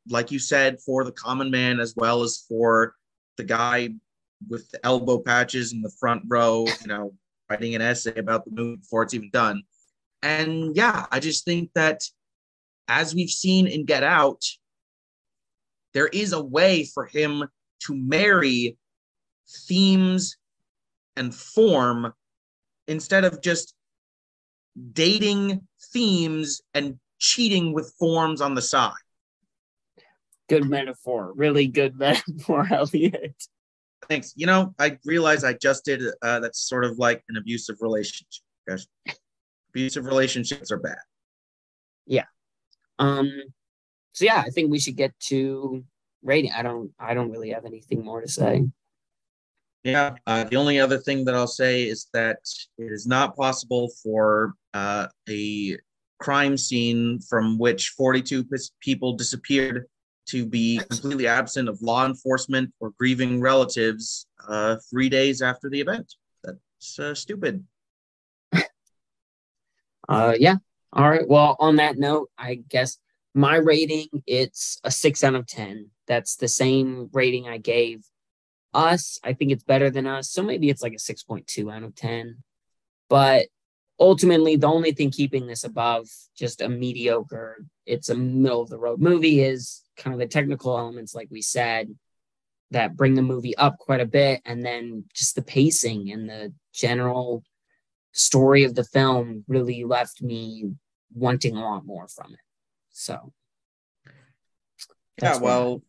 like 0.10 0.32
you 0.32 0.40
said, 0.40 0.80
for 0.80 1.04
the 1.04 1.12
common 1.12 1.52
man 1.52 1.80
as 1.80 1.94
well 1.96 2.24
as 2.24 2.46
for 2.50 2.96
the 3.38 3.44
guy 3.44 3.90
with 4.50 4.70
the 4.72 4.86
elbow 4.86 5.20
patches 5.20 5.74
in 5.74 5.82
the 5.82 5.92
front 6.00 6.24
row, 6.28 6.66
you 6.82 6.88
know, 6.88 7.14
writing 7.50 7.76
an 7.76 7.82
essay 7.82 8.18
about 8.18 8.46
the 8.46 8.52
movie 8.52 8.78
before 8.78 9.04
it's 9.04 9.14
even 9.14 9.30
done. 9.32 9.64
And 10.22 10.76
yeah, 10.76 11.06
I 11.12 11.20
just 11.20 11.46
think 11.46 11.72
that 11.76 12.02
as 12.88 13.14
we've 13.14 13.30
seen 13.30 13.68
in 13.68 13.86
Get 13.86 14.04
Out, 14.04 14.44
there 15.94 16.08
is 16.08 16.34
a 16.34 16.44
way 16.44 16.86
for 16.86 17.06
him 17.06 17.48
to 17.82 17.96
marry 17.96 18.78
themes 19.68 20.38
and 21.16 21.34
form 21.34 22.14
instead 22.88 23.26
of 23.26 23.42
just 23.42 23.74
dating 24.94 25.68
themes 25.94 26.62
and 26.74 27.00
cheating 27.20 27.74
with 27.74 27.94
forms 28.00 28.42
on 28.42 28.56
the 28.56 28.62
side. 28.62 28.94
Good 30.50 30.70
metaphor. 30.70 31.34
Really 31.36 31.68
good 31.68 31.96
metaphor, 32.00 32.68
Elliot. 32.72 33.36
Thanks. 34.08 34.34
You 34.36 34.46
know, 34.46 34.74
I 34.80 34.98
realize 35.06 35.44
I 35.44 35.54
just 35.54 35.86
did. 35.86 36.02
Uh, 36.22 36.40
that's 36.40 36.60
sort 36.60 36.86
of 36.86 36.98
like 36.98 37.24
an 37.30 37.38
abusive 37.38 37.78
relationship. 37.82 38.44
Abusive 39.70 40.06
relationships 40.06 40.72
are 40.72 40.78
bad. 40.78 40.98
Yeah. 42.06 42.26
Um. 43.00 43.32
So 44.14 44.26
yeah, 44.26 44.44
I 44.46 44.50
think 44.50 44.72
we 44.72 44.80
should 44.80 44.96
get 44.96 45.18
to 45.28 45.84
rating. 46.24 46.52
I 46.52 46.64
don't. 46.64 46.92
I 47.00 47.14
don't 47.14 47.32
really 47.32 47.52
have 47.52 47.66
anything 47.66 48.06
more 48.06 48.22
to 48.22 48.28
say. 48.28 48.66
Yeah. 49.84 50.16
Uh, 50.26 50.44
the 50.44 50.58
only 50.58 50.80
other 50.80 50.98
thing 50.98 51.26
that 51.26 51.36
I'll 51.36 51.48
say 51.48 51.84
is 51.88 52.08
that 52.14 52.40
it 52.78 52.92
is 52.92 53.08
not 53.08 53.36
possible 53.36 53.90
for 54.04 54.54
uh, 54.78 55.08
a 55.30 55.78
crime 56.20 56.58
scene 56.58 57.20
from 57.20 57.58
which 57.58 57.90
42 57.90 58.46
people 58.80 59.14
disappeared 59.14 59.88
to 60.28 60.46
be 60.46 60.80
completely 60.90 61.28
absent 61.28 61.70
of 61.70 61.82
law 61.82 62.06
enforcement 62.06 62.72
or 62.80 62.92
grieving 63.00 63.40
relatives 63.40 64.28
uh, 64.48 64.76
three 64.90 65.10
days 65.10 65.42
after 65.42 65.70
the 65.70 65.80
event. 65.80 66.14
That's 66.44 67.00
uh, 67.00 67.16
stupid. 67.16 67.64
uh, 70.10 70.34
yeah. 70.38 70.56
All 70.94 71.10
right. 71.10 71.28
Well, 71.28 71.56
on 71.60 71.78
that 71.78 71.98
note, 71.98 72.30
I 72.38 72.56
guess 72.56 72.98
my 73.34 73.56
rating 73.56 74.08
it's 74.26 74.80
a 74.84 74.92
six 74.92 75.24
out 75.24 75.36
of 75.36 75.48
ten. 75.48 75.90
That's 76.08 76.36
the 76.36 76.48
same 76.48 77.10
rating 77.14 77.48
I 77.48 77.58
gave 77.58 78.06
us. 78.74 79.20
I 79.24 79.34
think 79.34 79.52
it's 79.52 79.64
better 79.64 79.90
than 79.90 80.08
us, 80.08 80.30
so 80.30 80.44
maybe 80.44 80.70
it's 80.70 80.82
like 80.82 80.94
a 80.94 81.00
six 81.00 81.24
point 81.24 81.48
two 81.48 81.70
out 81.70 81.84
of 81.84 81.96
ten. 81.96 82.44
But 83.10 83.48
ultimately, 84.00 84.56
the 84.56 84.68
only 84.68 84.92
thing 84.92 85.12
keeping 85.12 85.48
this 85.48 85.64
above 85.64 86.08
just 86.38 86.62
a 86.62 86.70
mediocre, 86.70 87.66
it's 87.86 88.10
a 88.10 88.16
middle 88.16 88.62
of 88.62 88.70
the 88.70 88.78
road 88.78 89.02
movie 89.02 89.42
is 89.42 89.84
kind 89.98 90.14
of 90.14 90.20
the 90.20 90.28
technical 90.28 90.78
elements, 90.78 91.16
like 91.16 91.30
we 91.32 91.42
said, 91.42 91.94
that 92.72 92.96
bring 92.96 93.16
the 93.16 93.22
movie 93.22 93.56
up 93.58 93.78
quite 93.78 94.02
a 94.02 94.06
bit, 94.06 94.42
and 94.46 94.64
then 94.64 95.06
just 95.14 95.36
the 95.36 95.42
pacing 95.42 96.12
and 96.12 96.30
the 96.30 96.54
general 96.74 97.44
story 98.12 98.64
of 98.64 98.76
the 98.76 98.84
film 98.84 99.44
really 99.48 99.84
left 99.84 100.22
me 100.22 100.66
wanting 101.14 101.56
a 101.56 101.62
lot 101.62 101.86
more 101.86 102.08
from 102.08 102.34
it. 102.34 102.40
So, 102.92 103.32
yeah, 105.22 105.38
well, 105.38 105.82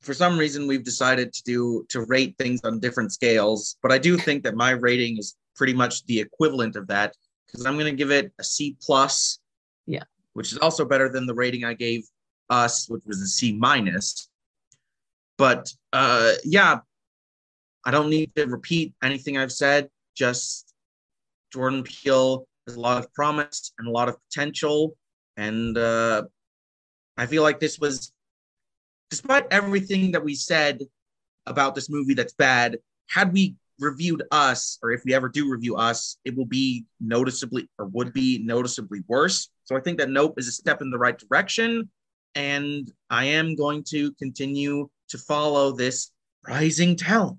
for 0.00 0.14
some 0.14 0.38
reason 0.38 0.66
we've 0.66 0.84
decided 0.84 1.32
to 1.32 1.42
do 1.44 1.84
to 1.90 2.04
rate 2.06 2.36
things 2.38 2.60
on 2.64 2.80
different 2.80 3.12
scales, 3.12 3.76
but 3.82 3.92
I 3.92 3.98
do 3.98 4.16
think 4.16 4.44
that 4.44 4.56
my 4.56 4.70
rating 4.70 5.18
is 5.18 5.36
pretty 5.56 5.74
much 5.74 6.04
the 6.06 6.20
equivalent 6.20 6.76
of 6.76 6.86
that 6.88 7.14
because 7.54 7.66
I'm 7.66 7.74
going 7.74 7.86
to 7.90 7.96
give 7.96 8.10
it 8.10 8.32
a 8.40 8.44
C 8.44 8.76
plus. 8.82 9.38
Yeah, 9.86 10.02
which 10.32 10.52
is 10.52 10.58
also 10.58 10.84
better 10.84 11.08
than 11.08 11.26
the 11.26 11.34
rating 11.34 11.64
I 11.64 11.74
gave 11.74 12.04
us, 12.50 12.88
which 12.88 13.02
was 13.06 13.20
a 13.22 13.26
C 13.26 13.52
minus. 13.52 14.28
But 15.38 15.72
uh, 15.92 16.32
yeah, 16.44 16.80
I 17.84 17.90
don't 17.92 18.10
need 18.10 18.34
to 18.34 18.46
repeat 18.46 18.94
anything 19.02 19.38
I've 19.38 19.52
said. 19.52 19.88
Just 20.16 20.74
Jordan 21.52 21.84
Peele 21.84 22.46
has 22.66 22.76
a 22.76 22.80
lot 22.80 22.98
of 22.98 23.12
promise 23.14 23.72
and 23.78 23.86
a 23.86 23.90
lot 23.90 24.08
of 24.08 24.16
potential, 24.28 24.96
and 25.36 25.78
uh, 25.78 26.24
I 27.16 27.26
feel 27.26 27.44
like 27.44 27.60
this 27.60 27.78
was, 27.78 28.12
despite 29.10 29.46
everything 29.52 30.12
that 30.12 30.24
we 30.24 30.34
said 30.34 30.82
about 31.46 31.76
this 31.76 31.88
movie 31.88 32.14
that's 32.14 32.32
bad, 32.32 32.78
had 33.08 33.32
we 33.32 33.54
reviewed 33.80 34.22
us, 34.30 34.78
or 34.82 34.92
if 34.92 35.04
we 35.04 35.14
ever 35.14 35.28
do 35.28 35.50
review 35.50 35.76
us, 35.76 36.18
it 36.24 36.36
will 36.36 36.46
be 36.46 36.84
noticeably 37.00 37.68
or 37.78 37.86
would 37.86 38.12
be 38.12 38.42
noticeably 38.44 39.02
worse. 39.08 39.50
So 39.64 39.76
I 39.76 39.80
think 39.80 39.98
that 39.98 40.10
Nope 40.10 40.38
is 40.38 40.48
a 40.48 40.52
step 40.52 40.82
in 40.82 40.90
the 40.90 40.98
right 40.98 41.18
direction 41.18 41.88
and 42.34 42.90
I 43.10 43.26
am 43.26 43.54
going 43.54 43.84
to 43.90 44.12
continue 44.12 44.88
to 45.08 45.18
follow 45.18 45.72
this 45.72 46.10
rising 46.46 46.96
talent. 46.96 47.38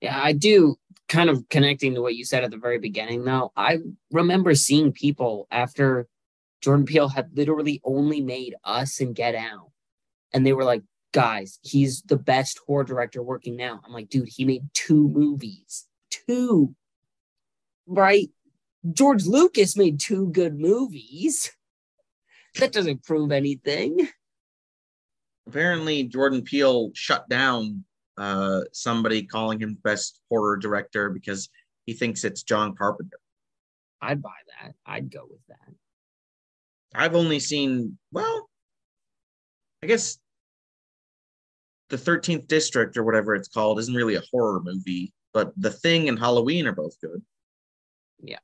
Yeah, 0.00 0.20
I 0.20 0.32
do. 0.32 0.76
Kind 1.08 1.30
of 1.30 1.48
connecting 1.48 1.94
to 1.94 2.02
what 2.02 2.14
you 2.14 2.24
said 2.24 2.44
at 2.44 2.50
the 2.50 2.56
very 2.56 2.78
beginning, 2.78 3.24
though, 3.24 3.52
I 3.56 3.78
remember 4.10 4.54
seeing 4.54 4.92
people 4.92 5.46
after 5.50 6.06
Jordan 6.60 6.86
Peele 6.86 7.08
had 7.08 7.36
literally 7.36 7.80
only 7.84 8.20
made 8.20 8.54
Us 8.64 9.00
and 9.00 9.14
Get 9.14 9.34
Out, 9.34 9.70
and 10.32 10.46
they 10.46 10.52
were 10.52 10.64
like, 10.64 10.82
"Guys, 11.14 11.58
he's 11.62 12.02
the 12.02 12.18
best 12.18 12.60
horror 12.66 12.84
director 12.84 13.22
working 13.22 13.56
now." 13.56 13.80
I'm 13.86 13.92
like, 13.92 14.10
"Dude, 14.10 14.28
he 14.28 14.44
made 14.44 14.68
two 14.74 15.08
movies, 15.08 15.86
two, 16.10 16.74
right? 17.86 18.28
George 18.92 19.24
Lucas 19.24 19.78
made 19.78 19.98
two 19.98 20.28
good 20.28 20.58
movies." 20.58 21.50
that 22.56 22.72
doesn't 22.72 23.04
prove 23.04 23.32
anything. 23.32 24.08
Apparently, 25.46 26.04
Jordan 26.04 26.42
Peele 26.42 26.90
shut 26.94 27.28
down 27.28 27.84
uh, 28.16 28.62
somebody 28.72 29.24
calling 29.24 29.58
him 29.58 29.78
best 29.82 30.20
horror 30.30 30.56
director 30.56 31.10
because 31.10 31.48
he 31.86 31.92
thinks 31.92 32.24
it's 32.24 32.42
John 32.42 32.74
Carpenter. 32.76 33.18
I'd 34.00 34.22
buy 34.22 34.30
that. 34.60 34.74
I'd 34.86 35.10
go 35.10 35.26
with 35.28 35.40
that. 35.48 35.74
I've 36.94 37.14
only 37.14 37.40
seen, 37.40 37.98
well, 38.12 38.48
I 39.82 39.86
guess 39.86 40.18
the 41.90 41.96
13th 41.96 42.48
District 42.48 42.96
or 42.96 43.04
whatever 43.04 43.34
it's 43.34 43.48
called 43.48 43.78
isn't 43.78 43.94
really 43.94 44.14
a 44.14 44.22
horror 44.30 44.60
movie, 44.62 45.12
but 45.32 45.52
The 45.56 45.70
Thing 45.70 46.08
and 46.08 46.18
Halloween 46.18 46.66
are 46.66 46.72
both 46.72 46.98
good. 47.00 47.22
Yeah. 48.20 48.38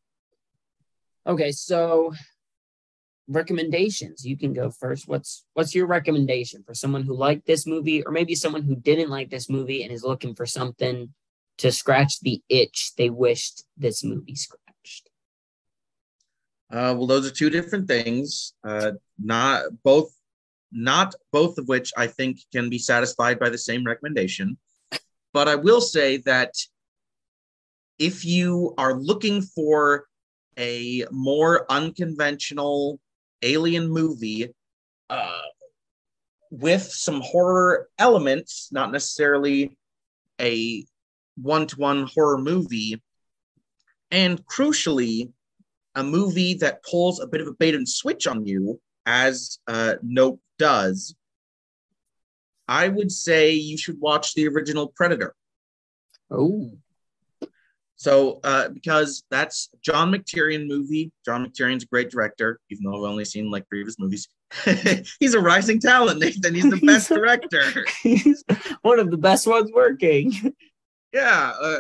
Okay, 1.27 1.53
so 1.53 2.13
recommendations 3.31 4.27
you 4.27 4.37
can 4.37 4.53
go 4.53 4.71
first 4.71 5.07
what's 5.07 5.45
what's 5.55 5.73
your 5.73 5.87
recommendation 5.87 6.65
for 6.65 6.75
someone 6.75 7.05
who 7.05 7.15
liked 7.15 7.47
this 7.47 7.65
movie 7.65 8.03
or 8.03 8.11
maybe 8.11 8.35
someone 8.35 8.63
who 8.63 8.75
didn't 8.75 9.09
like 9.09 9.31
this 9.31 9.49
movie 9.49 9.85
and 9.85 9.93
is 9.93 10.03
looking 10.03 10.35
for 10.35 10.45
something 10.45 11.15
to 11.57 11.71
scratch 11.71 12.19
the 12.21 12.43
itch 12.49 12.91
they 12.99 13.09
wished 13.09 13.63
this 13.77 14.03
movie 14.03 14.35
scratched 14.35 15.11
uh, 16.73 16.93
well 16.97 17.07
those 17.07 17.25
are 17.25 17.31
two 17.33 17.51
different 17.51 17.87
things 17.87 18.55
uh, 18.65 18.91
not 19.23 19.63
both 19.85 20.13
not 20.73 21.15
both 21.33 21.59
of 21.59 21.69
which 21.69 21.93
i 21.97 22.07
think 22.07 22.39
can 22.53 22.71
be 22.71 22.79
satisfied 22.79 23.39
by 23.39 23.49
the 23.49 23.59
same 23.59 23.85
recommendation 23.85 24.57
but 25.33 25.49
i 25.49 25.55
will 25.55 25.81
say 25.81 26.17
that 26.19 26.53
if 27.99 28.25
you 28.25 28.75
are 28.79 28.95
looking 28.95 29.43
for 29.43 30.07
a 30.59 31.05
more 31.11 31.71
unconventional 31.71 32.99
alien 33.43 33.89
movie 33.89 34.53
uh, 35.09 35.43
with 36.51 36.83
some 36.83 37.21
horror 37.21 37.89
elements, 37.99 38.69
not 38.73 38.91
necessarily 38.91 39.77
a 40.41 40.85
one 41.37 41.67
to 41.67 41.77
one 41.77 42.09
horror 42.15 42.39
movie. 42.39 43.01
And 44.11 44.45
crucially, 44.47 45.33
a 45.95 46.03
movie 46.03 46.55
that 46.55 46.83
pulls 46.85 47.21
a 47.21 47.27
bit 47.27 47.41
of 47.41 47.47
a 47.47 47.53
bait 47.53 47.75
and 47.75 47.89
switch 47.89 48.27
on 48.27 48.47
you, 48.47 48.81
as 49.07 49.59
uh, 49.69 49.95
Nope 50.03 50.41
does. 50.61 51.15
I 52.69 52.87
would 52.87 53.11
say 53.11 53.53
you 53.53 53.77
should 53.79 53.99
watch 53.99 54.35
the 54.35 54.47
original 54.47 54.89
Predator. 54.95 55.35
Oh. 56.31 56.71
So, 57.97 58.41
uh, 58.45 58.69
because 58.69 59.25
that's 59.31 59.71
John 59.83 60.13
McTiernan 60.13 60.69
movie. 60.69 61.11
John 61.25 61.45
McTiernan's 61.45 61.83
a 61.83 61.87
great 61.87 62.11
director, 62.11 62.61
even 62.71 62.85
though 62.85 62.97
I've 62.97 63.11
only 63.11 63.25
seen 63.25 63.51
like 63.51 63.69
previous 63.69 63.99
movies. 63.99 64.29
he's 65.21 65.35
a 65.35 65.41
rising 65.41 65.81
talent, 65.81 66.21
Nathan. 66.21 66.55
He's 66.55 66.71
the 66.71 66.77
best 66.87 67.09
director. 67.09 67.85
he's 68.03 68.45
one 68.83 69.01
of 69.01 69.11
the 69.11 69.19
best 69.19 69.47
ones 69.47 69.71
working. 69.75 70.55
Yeah. 71.13 71.53
Uh, 71.61 71.79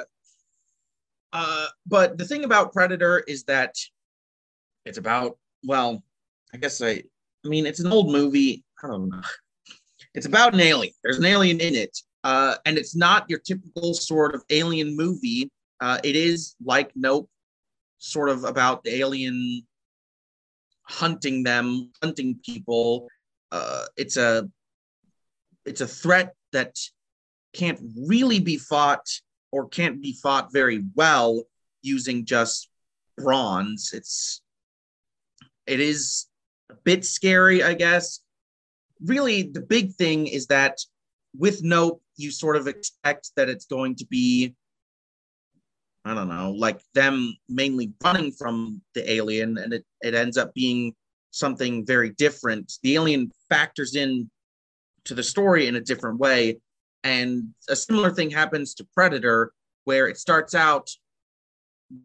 uh, 1.32 1.66
but 1.86 2.18
the 2.18 2.24
thing 2.24 2.44
about 2.44 2.72
Predator 2.72 3.20
is 3.20 3.44
that 3.44 3.76
it's 4.84 4.98
about, 4.98 5.38
well, 5.64 6.02
I 6.52 6.56
guess 6.56 6.82
I, 6.82 7.04
I 7.44 7.48
mean, 7.48 7.66
it's 7.66 7.80
an 7.80 7.92
old 7.92 8.10
movie. 8.10 8.64
I 8.82 8.88
don't 8.88 9.08
know. 9.08 9.22
It's 10.14 10.26
about 10.26 10.54
an 10.54 10.60
alien. 10.60 10.92
There's 11.02 11.18
an 11.18 11.24
alien 11.24 11.60
in 11.60 11.74
it. 11.74 11.96
Uh, 12.24 12.56
and 12.66 12.76
it's 12.76 12.96
not 12.96 13.28
your 13.28 13.38
typical 13.38 13.94
sort 13.94 14.34
of 14.34 14.42
alien 14.50 14.96
movie 14.96 15.50
uh, 15.80 15.98
it 16.04 16.14
is 16.14 16.56
like 16.62 16.92
Nope, 16.94 17.28
sort 17.98 18.28
of 18.28 18.44
about 18.44 18.84
the 18.84 18.94
alien 18.96 19.66
hunting 20.82 21.42
them, 21.42 21.90
hunting 22.02 22.38
people. 22.44 23.08
Uh, 23.50 23.86
it's 23.96 24.16
a 24.16 24.48
it's 25.64 25.80
a 25.80 25.86
threat 25.86 26.34
that 26.52 26.76
can't 27.52 27.80
really 28.06 28.40
be 28.40 28.58
fought 28.58 29.06
or 29.52 29.68
can't 29.68 30.00
be 30.02 30.16
fought 30.22 30.52
very 30.52 30.84
well 30.94 31.44
using 31.82 32.26
just 32.26 32.68
bronze. 33.16 33.92
It's 33.94 34.42
it 35.66 35.80
is 35.80 36.26
a 36.70 36.74
bit 36.74 37.04
scary, 37.06 37.62
I 37.62 37.74
guess. 37.74 38.20
Really, 39.04 39.42
the 39.42 39.60
big 39.62 39.94
thing 39.94 40.26
is 40.26 40.46
that 40.48 40.78
with 41.36 41.62
Nope, 41.62 42.02
you 42.16 42.30
sort 42.30 42.56
of 42.56 42.66
expect 42.66 43.30
that 43.36 43.48
it's 43.48 43.66
going 43.66 43.94
to 43.96 44.06
be, 44.06 44.54
I 46.04 46.14
don't 46.14 46.28
know, 46.28 46.52
like 46.52 46.80
them 46.94 47.34
mainly 47.48 47.92
running 48.02 48.32
from 48.32 48.82
the 48.94 49.10
alien, 49.10 49.58
and 49.58 49.72
it, 49.72 49.84
it 50.02 50.14
ends 50.14 50.36
up 50.36 50.52
being 50.54 50.94
something 51.30 51.86
very 51.86 52.10
different. 52.10 52.72
The 52.82 52.94
alien 52.94 53.30
factors 53.48 53.94
in 53.94 54.30
to 55.04 55.14
the 55.14 55.22
story 55.22 55.66
in 55.66 55.76
a 55.76 55.80
different 55.80 56.18
way. 56.18 56.58
And 57.04 57.54
a 57.68 57.76
similar 57.76 58.10
thing 58.10 58.30
happens 58.30 58.74
to 58.74 58.86
Predator, 58.94 59.52
where 59.84 60.08
it 60.08 60.18
starts 60.18 60.54
out 60.54 60.90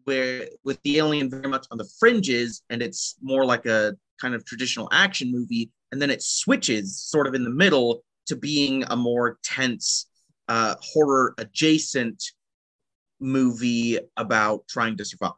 where 0.04 0.48
with 0.64 0.82
the 0.82 0.98
alien 0.98 1.30
very 1.30 1.48
much 1.48 1.66
on 1.70 1.78
the 1.78 1.88
fringes, 2.00 2.62
and 2.70 2.82
it's 2.82 3.16
more 3.20 3.44
like 3.44 3.66
a 3.66 3.96
kind 4.20 4.34
of 4.34 4.44
traditional 4.44 4.88
action 4.92 5.30
movie, 5.30 5.70
and 5.92 6.00
then 6.00 6.10
it 6.10 6.22
switches 6.22 6.98
sort 6.98 7.26
of 7.26 7.34
in 7.34 7.44
the 7.44 7.50
middle 7.50 8.02
to 8.26 8.36
being 8.36 8.84
a 8.88 8.96
more 8.96 9.38
tense 9.42 10.06
uh, 10.48 10.74
horror 10.80 11.34
adjacent 11.38 12.22
movie 13.20 13.98
about 14.16 14.66
trying 14.68 14.96
to 14.96 15.04
survive. 15.04 15.32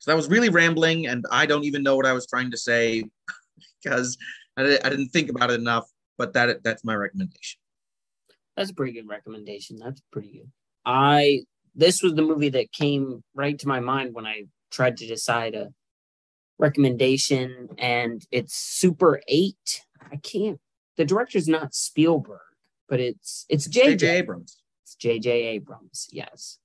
So 0.00 0.10
that 0.10 0.16
was 0.16 0.28
really 0.28 0.48
rambling, 0.48 1.06
and 1.06 1.24
I 1.30 1.46
don't 1.46 1.64
even 1.64 1.82
know 1.82 1.96
what 1.96 2.06
I 2.06 2.12
was 2.12 2.26
trying 2.26 2.50
to 2.52 2.56
say 2.56 3.04
because 3.82 4.16
I, 4.56 4.78
I 4.84 4.88
didn't 4.88 5.08
think 5.08 5.30
about 5.30 5.50
it 5.50 5.60
enough. 5.60 5.88
But 6.16 6.32
that 6.32 6.62
that's 6.64 6.84
my 6.84 6.94
recommendation. 6.94 7.60
That's 8.56 8.70
a 8.70 8.74
pretty 8.74 8.92
good 8.92 9.08
recommendation. 9.08 9.78
That's 9.78 10.02
pretty 10.10 10.32
good. 10.32 10.50
I 10.84 11.44
this 11.74 12.02
was 12.02 12.14
the 12.14 12.22
movie 12.22 12.48
that 12.50 12.72
came 12.72 13.22
right 13.34 13.56
to 13.58 13.68
my 13.68 13.78
mind 13.78 14.14
when 14.14 14.26
I 14.26 14.44
tried 14.70 14.96
to 14.98 15.06
decide 15.06 15.54
a 15.54 15.68
recommendation, 16.58 17.68
and 17.78 18.26
it's 18.30 18.54
Super 18.54 19.20
Eight. 19.28 19.84
I 20.12 20.16
can't. 20.16 20.60
The 20.96 21.04
director's 21.04 21.48
not 21.48 21.74
Spielberg, 21.74 22.40
but 22.88 23.00
it's 23.00 23.46
it's 23.48 23.66
J.J. 23.66 24.18
Abrams. 24.18 24.62
It's 24.84 24.94
J.J. 24.96 25.30
Abrams, 25.30 26.08
yes, 26.10 26.58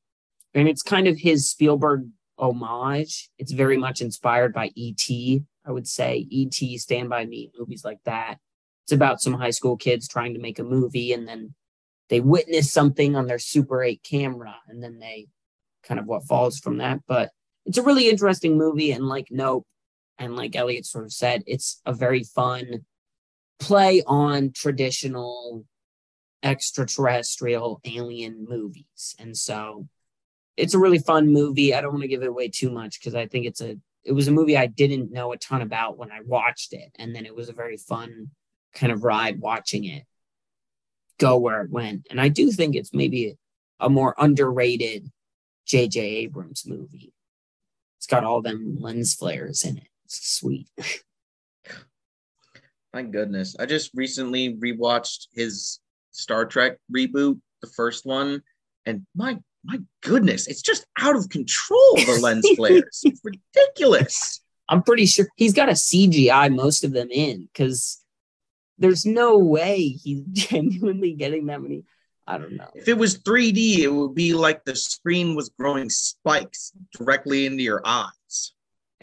and 0.54 0.68
it's 0.68 0.82
kind 0.82 1.08
of 1.08 1.18
his 1.18 1.50
Spielberg 1.50 2.08
homage. 2.38 3.30
It's 3.38 3.52
very 3.52 3.78
much 3.78 4.02
inspired 4.02 4.54
by 4.54 4.72
E.T. 4.76 5.44
I 5.66 5.72
would 5.72 5.88
say 5.88 6.28
E.T. 6.30 6.78
Stand 6.78 7.10
by 7.10 7.26
Me, 7.26 7.52
movies 7.58 7.86
like 7.86 8.00
that. 8.06 8.38
It's 8.86 8.91
about 8.91 9.22
some 9.22 9.34
high 9.34 9.52
school 9.52 9.78
kids 9.78 10.08
trying 10.08 10.34
to 10.34 10.39
make 10.39 10.60
a 10.60 10.64
movie, 10.64 11.14
and 11.14 11.28
then 11.28 11.54
they 12.10 12.20
witness 12.20 12.72
something 12.72 13.16
on 13.16 13.28
their 13.28 13.39
Super 13.39 13.82
8 13.82 14.02
camera, 14.04 14.56
and 14.68 14.84
then 14.84 15.00
they 15.00 15.28
kind 15.84 16.00
of 16.00 16.06
what 16.06 16.26
falls 16.26 16.60
from 16.60 16.78
that. 16.78 17.00
But 17.08 17.32
it's 17.66 17.78
a 17.78 17.84
really 17.84 18.10
interesting 18.10 18.58
movie, 18.58 18.91
and 18.91 19.08
like 19.08 19.28
Nope, 19.32 19.66
and 20.18 20.36
like 20.36 20.55
Elliot 20.55 20.86
sort 20.86 21.05
of 21.05 21.14
said, 21.14 21.43
it's 21.47 21.82
a 21.86 21.93
very 21.93 22.24
fun 22.24 22.86
play 23.59 24.03
on 24.05 24.51
traditional 24.51 25.66
extraterrestrial 26.43 27.82
alien 27.86 28.45
movies. 28.47 29.16
And 29.20 29.36
so 29.36 29.88
it's 30.57 30.74
a 30.74 30.80
really 30.80 30.99
fun 30.99 31.32
movie. 31.32 31.74
I 31.74 31.82
don't 31.82 31.91
want 31.91 32.03
to 32.03 32.07
give 32.07 32.22
it 32.22 32.28
away 32.28 32.49
too 32.49 32.70
much 32.70 32.99
because 32.99 33.16
I 33.16 33.28
think 33.28 33.45
it's 33.45 33.61
a 33.61 33.78
it 34.03 34.11
was 34.11 34.28
a 34.28 34.32
movie 34.32 34.57
I 34.57 34.66
didn't 34.66 35.14
know 35.14 35.32
a 35.32 35.38
ton 35.38 35.61
about 35.61 35.97
when 35.97 36.11
I 36.11 36.20
watched 36.26 36.74
it. 36.74 36.91
And 36.99 37.16
then 37.16 37.26
it 37.26 37.34
was 37.34 37.47
a 37.47 37.53
very 37.53 37.78
fun 37.78 38.32
kind 38.74 38.91
of 38.91 39.03
ride 39.05 39.39
watching 39.39 39.86
it 39.86 40.03
go 41.20 41.38
where 41.38 41.61
it 41.61 41.72
went. 41.72 42.07
And 42.09 42.20
I 42.20 42.28
do 42.28 42.51
think 42.51 42.76
it's 42.76 42.93
maybe 42.93 43.38
a 43.80 43.89
more 43.89 44.16
underrated 44.18 45.09
J.J. 45.66 46.01
Abrams 46.01 46.64
movie. 46.68 47.14
It's 47.97 48.07
got 48.07 48.26
all 48.26 48.41
them 48.41 48.78
lens 48.80 49.14
flares 49.14 49.64
in 49.64 49.78
it. 49.78 49.88
Sweet. 50.22 50.68
My 52.93 53.01
goodness. 53.01 53.55
I 53.59 53.66
just 53.66 53.91
recently 53.95 54.55
rewatched 54.55 55.28
his 55.34 55.80
Star 56.11 56.45
Trek 56.45 56.78
reboot, 56.95 57.39
the 57.61 57.68
first 57.68 58.05
one, 58.05 58.43
and 58.86 59.05
my 59.16 59.39
my 59.66 59.80
goodness, 60.01 60.47
it's 60.47 60.61
just 60.61 60.86
out 60.99 61.16
of 61.16 61.30
control, 61.30 61.95
the 61.95 62.20
lens 62.22 62.47
flares. 62.55 63.01
It's 63.03 63.22
ridiculous. 63.24 64.41
I'm 64.70 64.84
pretty 64.84 65.05
sure 65.05 65.28
he's 65.36 65.53
got 65.53 65.70
a 65.70 65.74
CGI 65.74 66.53
most 66.53 66.84
of 66.84 66.91
them 66.91 67.09
in 67.11 67.47
because 67.51 68.03
there's 68.78 69.05
no 69.05 69.38
way 69.38 69.88
he's 69.88 70.24
genuinely 70.32 71.14
getting 71.14 71.47
that 71.47 71.61
many. 71.61 71.84
I 72.26 72.38
don't 72.38 72.55
know. 72.55 72.70
If 72.74 72.88
it 72.88 72.97
was 72.97 73.20
3D, 73.20 73.80
it 73.80 73.89
would 73.89 74.16
be 74.16 74.34
like 74.34 74.64
the 74.64 74.76
screen 74.76 75.36
was 75.36 75.49
growing 75.49 75.89
spikes 75.89 76.72
directly 76.97 77.45
into 77.45 77.64
your 77.64 77.82
eyes. 77.84 78.53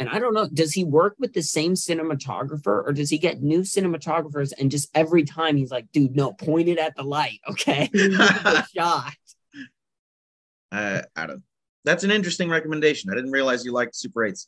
And 0.01 0.09
I 0.09 0.18
don't 0.18 0.32
know, 0.32 0.48
does 0.48 0.72
he 0.72 0.82
work 0.82 1.14
with 1.18 1.34
the 1.34 1.42
same 1.42 1.74
cinematographer 1.74 2.86
or 2.86 2.90
does 2.94 3.11
he 3.11 3.18
get 3.18 3.42
new 3.42 3.61
cinematographers 3.61 4.51
and 4.59 4.70
just 4.70 4.88
every 4.94 5.24
time 5.24 5.59
he's 5.59 5.70
like, 5.70 5.92
dude, 5.92 6.16
no, 6.16 6.32
point 6.32 6.70
it 6.70 6.78
at 6.78 6.96
the 6.96 7.03
light, 7.03 7.38
okay? 7.51 7.90
shot. 8.74 9.12
Uh, 10.72 11.03
I 11.14 11.26
don't. 11.26 11.42
That's 11.84 12.03
an 12.03 12.11
interesting 12.11 12.48
recommendation. 12.48 13.11
I 13.11 13.14
didn't 13.14 13.30
realize 13.30 13.62
you 13.62 13.72
liked 13.72 13.94
Super 13.94 14.22
8s. 14.22 14.46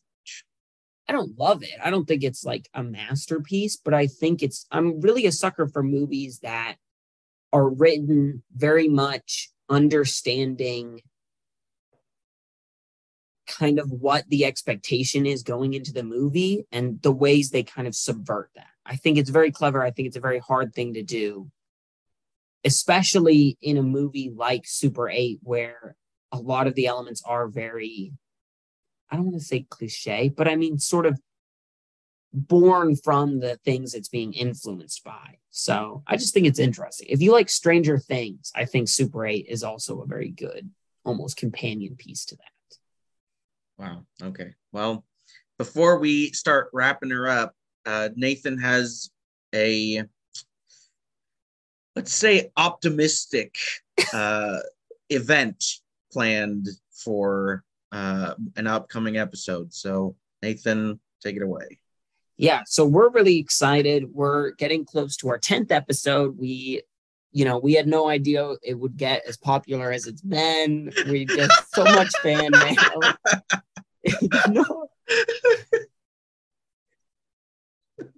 I 1.06 1.12
don't 1.12 1.38
love 1.38 1.62
it. 1.62 1.74
I 1.84 1.90
don't 1.90 2.06
think 2.06 2.24
it's 2.24 2.44
like 2.44 2.66
a 2.72 2.82
masterpiece, 2.82 3.76
but 3.76 3.92
I 3.92 4.06
think 4.06 4.42
it's, 4.42 4.66
I'm 4.70 5.02
really 5.02 5.26
a 5.26 5.32
sucker 5.32 5.66
for 5.66 5.82
movies 5.82 6.38
that 6.42 6.76
are 7.52 7.68
written 7.68 8.42
very 8.56 8.88
much 8.88 9.50
understanding 9.68 11.02
kind 13.52 13.78
of 13.78 13.90
what 13.90 14.28
the 14.28 14.44
expectation 14.44 15.26
is 15.26 15.42
going 15.42 15.74
into 15.74 15.92
the 15.92 16.02
movie 16.02 16.66
and 16.72 17.00
the 17.02 17.12
ways 17.12 17.50
they 17.50 17.62
kind 17.62 17.86
of 17.86 17.94
subvert 17.94 18.50
that. 18.56 18.66
I 18.84 18.96
think 18.96 19.18
it's 19.18 19.30
very 19.30 19.52
clever. 19.52 19.82
I 19.82 19.90
think 19.90 20.08
it's 20.08 20.16
a 20.16 20.20
very 20.20 20.38
hard 20.38 20.74
thing 20.74 20.94
to 20.94 21.02
do, 21.02 21.50
especially 22.64 23.58
in 23.62 23.76
a 23.76 23.82
movie 23.82 24.32
like 24.34 24.62
Super 24.66 25.08
8, 25.08 25.40
where 25.42 25.96
a 26.32 26.38
lot 26.38 26.66
of 26.66 26.74
the 26.74 26.86
elements 26.86 27.22
are 27.24 27.46
very 27.46 28.12
I 29.10 29.16
don't 29.16 29.26
want 29.26 29.38
to 29.38 29.44
say 29.44 29.66
cliche, 29.68 30.30
but 30.30 30.48
I 30.48 30.56
mean 30.56 30.78
sort 30.78 31.04
of 31.04 31.20
born 32.32 32.96
from 32.96 33.40
the 33.40 33.56
things 33.62 33.92
it's 33.92 34.08
being 34.08 34.32
influenced 34.32 35.04
by. 35.04 35.38
So 35.50 36.02
I 36.06 36.16
just 36.16 36.32
think 36.32 36.46
it's 36.46 36.58
interesting. 36.58 37.08
If 37.10 37.20
you 37.20 37.30
like 37.30 37.50
Stranger 37.50 37.98
Things, 37.98 38.50
I 38.54 38.64
think 38.64 38.88
Super 38.88 39.26
8 39.26 39.46
is 39.48 39.62
also 39.62 40.00
a 40.00 40.06
very 40.06 40.30
good, 40.30 40.70
almost 41.04 41.36
companion 41.36 41.94
piece 41.96 42.24
to 42.26 42.36
that. 42.36 42.44
Wow. 43.78 44.04
Okay. 44.22 44.54
Well, 44.72 45.04
before 45.58 45.98
we 45.98 46.32
start 46.32 46.68
wrapping 46.72 47.10
her 47.10 47.28
up, 47.28 47.54
uh, 47.86 48.10
Nathan 48.16 48.58
has 48.58 49.10
a 49.54 50.04
let's 51.96 52.14
say 52.14 52.50
optimistic 52.56 53.56
uh, 54.12 54.58
event 55.10 55.64
planned 56.12 56.68
for 56.90 57.64
uh, 57.92 58.34
an 58.56 58.66
upcoming 58.66 59.18
episode. 59.18 59.72
So, 59.72 60.16
Nathan, 60.42 60.98
take 61.22 61.36
it 61.36 61.42
away. 61.42 61.78
Yeah, 62.36 62.62
so 62.66 62.84
we're 62.86 63.10
really 63.10 63.38
excited. 63.38 64.12
We're 64.12 64.52
getting 64.52 64.84
close 64.84 65.16
to 65.18 65.28
our 65.28 65.38
10th 65.38 65.70
episode. 65.70 66.38
We, 66.38 66.82
you 67.32 67.44
know, 67.44 67.58
we 67.58 67.72
had 67.74 67.86
no 67.86 68.08
idea 68.08 68.54
it 68.62 68.74
would 68.74 68.96
get 68.96 69.22
as 69.26 69.36
popular 69.36 69.90
as 69.90 70.06
it's 70.06 70.20
been. 70.22 70.92
We 71.08 71.24
get 71.24 71.50
so 71.72 71.84
much 71.84 72.10
fan 72.22 72.50
mail. 72.52 73.00
no. 74.48 74.86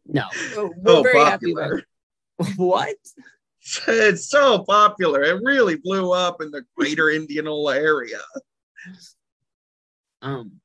no, 0.06 0.28
we're 0.82 1.02
very 1.02 1.14
popular. 1.14 1.24
happy 1.24 1.52
about 1.52 1.82
what? 2.56 2.96
It's 3.88 4.28
so 4.28 4.64
popular. 4.64 5.22
It 5.22 5.42
really 5.42 5.76
blew 5.76 6.12
up 6.12 6.42
in 6.42 6.50
the 6.50 6.64
greater 6.76 7.10
Indianola 7.10 7.76
area. 7.76 8.20
Um, 10.20 10.60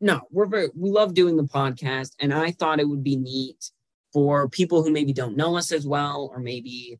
no, 0.00 0.20
we're 0.30 0.46
very, 0.46 0.68
we 0.76 0.90
love 0.90 1.12
doing 1.12 1.36
the 1.36 1.42
podcast, 1.42 2.12
and 2.20 2.32
I 2.32 2.52
thought 2.52 2.80
it 2.80 2.88
would 2.88 3.02
be 3.02 3.16
neat 3.16 3.70
for 4.12 4.48
people 4.48 4.82
who 4.82 4.90
maybe 4.90 5.12
don't 5.12 5.36
know 5.36 5.56
us 5.56 5.72
as 5.72 5.86
well, 5.86 6.30
or 6.32 6.38
maybe 6.38 6.98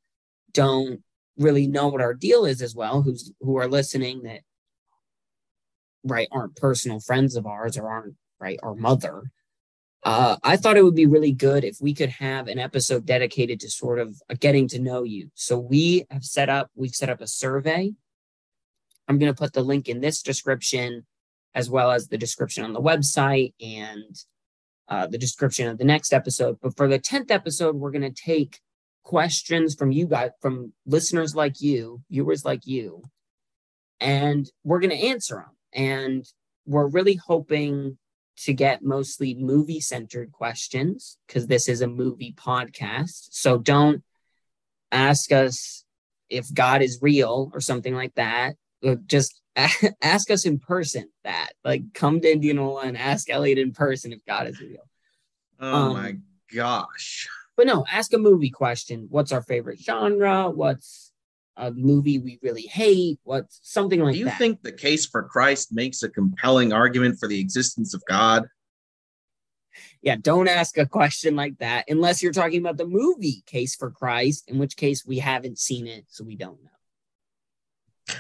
don't 0.53 1.03
really 1.37 1.67
know 1.67 1.89
what 1.89 2.01
our 2.01 2.15
deal 2.15 2.45
is 2.45 2.63
as 2.63 2.75
well, 2.75 3.03
who's 3.03 3.33
who 3.41 3.57
are 3.57 3.69
listening 3.69 4.23
that 4.23 4.41
right 6.05 6.29
aren't 6.33 6.57
personal 6.57 7.01
friends 7.01 7.37
of 7.37 7.47
ours 7.47 7.77
or 7.77 7.89
aren't 7.89 8.15
right 8.41 8.59
our 8.63 8.75
mother. 8.75 9.31
Uh, 10.05 10.37
I 10.45 10.57
thought 10.57 10.77
it 10.77 10.85
would 10.85 10.95
be 10.95 11.07
really 11.07 11.33
good 11.33 11.65
if 11.65 11.79
we 11.81 11.93
could 11.93 12.11
have 12.11 12.47
an 12.47 12.59
episode 12.59 13.05
dedicated 13.05 13.61
to 13.61 13.71
sort 13.71 13.99
of 13.99 14.21
getting 14.39 14.69
to 14.69 14.79
know 14.79 15.03
you. 15.03 15.31
So 15.35 15.59
we 15.59 16.07
have 16.11 16.25
set 16.25 16.49
up, 16.49 16.71
we've 16.77 16.95
set 16.95 17.11
up 17.11 17.21
a 17.21 17.27
survey. 17.27 17.93
I'm 19.09 19.19
going 19.19 19.33
to 19.33 19.39
put 19.39 19.55
the 19.55 19.63
link 19.63 19.89
in 19.89 20.01
this 20.01 20.23
description 20.23 21.05
as 21.55 21.69
well 21.69 21.91
as 21.91 22.09
the 22.09 22.19
description 22.19 22.65
on 22.65 22.73
the 22.73 22.81
website 22.81 23.55
and 23.61 24.17
uh, 24.89 25.07
the 25.07 25.19
description 25.19 25.67
of 25.67 25.79
the 25.79 25.85
next 25.85 26.13
episode. 26.13 26.59
But 26.63 26.77
for 26.77 26.87
the 26.87 26.99
10th 27.01 27.31
episode, 27.31 27.75
we're 27.75 27.91
going 27.91 28.03
to 28.03 28.23
take 28.23 28.61
questions 29.09 29.75
from 29.75 29.91
you 29.91 30.07
guys, 30.07 30.31
from 30.43 30.71
listeners 30.85 31.35
like 31.35 31.63
you, 31.63 32.03
viewers 32.11 32.45
like 32.45 32.67
you, 32.67 33.03
and 34.01 34.47
we're 34.65 34.81
going 34.81 34.91
to 34.91 35.07
answer 35.07 35.37
them. 35.37 35.57
And 35.73 36.27
we're 36.67 36.87
really 36.89 37.15
hoping 37.15 37.97
to 38.45 38.53
get 38.53 38.83
mostly 38.83 39.35
movie 39.35 39.81
centered 39.81 40.31
questions 40.31 41.17
because 41.27 41.47
this 41.47 41.71
is 41.71 41.81
a 41.81 41.89
movie 41.89 42.35
podcast. 42.35 43.29
So 43.31 43.57
don't 43.57 44.05
ask 44.93 45.33
us 45.33 45.85
if 46.29 46.53
God 46.53 46.83
is 46.83 46.99
real 47.01 47.51
or 47.55 47.61
something 47.63 47.95
like 47.95 48.15
that. 48.17 48.57
Uh, 48.87 48.97
just 49.07 49.41
ask 50.03 50.31
us 50.31 50.45
in 50.45 50.59
person 50.59 51.09
that. 51.25 51.53
Like, 51.65 51.95
come 51.95 52.21
to 52.21 52.31
Indianola 52.31 52.83
and 52.83 52.99
ask 52.99 53.31
Elliot 53.31 53.57
in 53.57 53.73
person 53.73 54.13
if 54.13 54.21
God 54.27 54.49
is 54.49 54.61
real. 54.61 54.87
Oh 55.59 55.75
Um, 55.87 55.93
my 55.95 56.17
gosh. 56.55 57.27
But 57.59 57.67
no, 57.67 57.85
ask 57.91 58.13
a 58.13 58.19
movie 58.19 58.51
question. 58.51 59.09
What's 59.11 59.33
our 59.33 59.43
favorite 59.43 59.81
genre? 59.81 60.49
What's 60.49 61.11
a 61.57 61.73
movie 61.73 62.21
we 62.21 62.39
really 62.41 62.63
hate? 62.63 63.19
What's 63.25 63.59
something 63.65 63.99
like 63.99 64.13
that? 64.13 64.13
Do 64.13 64.19
you 64.21 64.25
that? 64.27 64.39
think 64.39 64.63
the 64.63 64.71
case 64.71 65.05
for 65.05 65.25
Christ 65.25 65.73
makes 65.73 66.05
a 66.05 66.09
compelling 66.09 66.73
argument 66.73 67.19
for 67.19 67.27
the 67.27 67.41
existence 67.41 67.95
of 67.95 68.03
God? 68.09 68.47
yeah, 70.03 70.15
don't 70.15 70.47
ask 70.49 70.79
a 70.79 70.87
question 70.87 71.35
like 71.35 71.59
that 71.59 71.87
unless 71.89 72.23
you're 72.23 72.31
talking 72.31 72.61
about 72.61 72.77
the 72.77 72.87
movie 72.87 73.43
Case 73.47 73.75
for 73.75 73.91
Christ, 73.91 74.49
in 74.49 74.59
which 74.59 74.77
case 74.77 75.05
we 75.05 75.19
haven't 75.19 75.59
seen 75.59 75.89
it, 75.89 76.05
so 76.07 76.23
we 76.23 76.37
don't 76.37 76.59
know. 76.63 78.15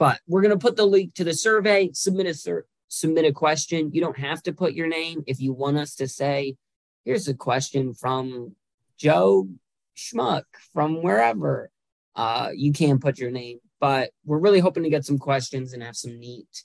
But 0.00 0.20
we're 0.26 0.42
gonna 0.42 0.58
put 0.58 0.74
the 0.74 0.86
link 0.86 1.14
to 1.14 1.22
the 1.22 1.34
survey. 1.34 1.90
Submit 1.92 2.26
a 2.26 2.34
sur- 2.34 2.66
submit 2.88 3.24
a 3.24 3.32
question. 3.32 3.92
You 3.92 4.00
don't 4.00 4.18
have 4.18 4.42
to 4.42 4.52
put 4.52 4.72
your 4.72 4.88
name 4.88 5.22
if 5.28 5.40
you 5.40 5.52
want 5.52 5.76
us 5.76 5.94
to 5.96 6.08
say, 6.08 6.56
"Here's 7.04 7.28
a 7.28 7.34
question 7.34 7.94
from 7.94 8.54
Joe 8.96 9.48
Schmuck 9.96 10.44
from 10.72 11.02
wherever." 11.02 11.70
Uh, 12.14 12.50
you 12.54 12.72
can 12.72 12.98
put 12.98 13.18
your 13.18 13.30
name, 13.30 13.60
but 13.80 14.10
we're 14.24 14.38
really 14.38 14.60
hoping 14.60 14.82
to 14.82 14.90
get 14.90 15.04
some 15.04 15.18
questions 15.18 15.72
and 15.72 15.82
have 15.82 15.96
some 15.96 16.18
neat 16.18 16.64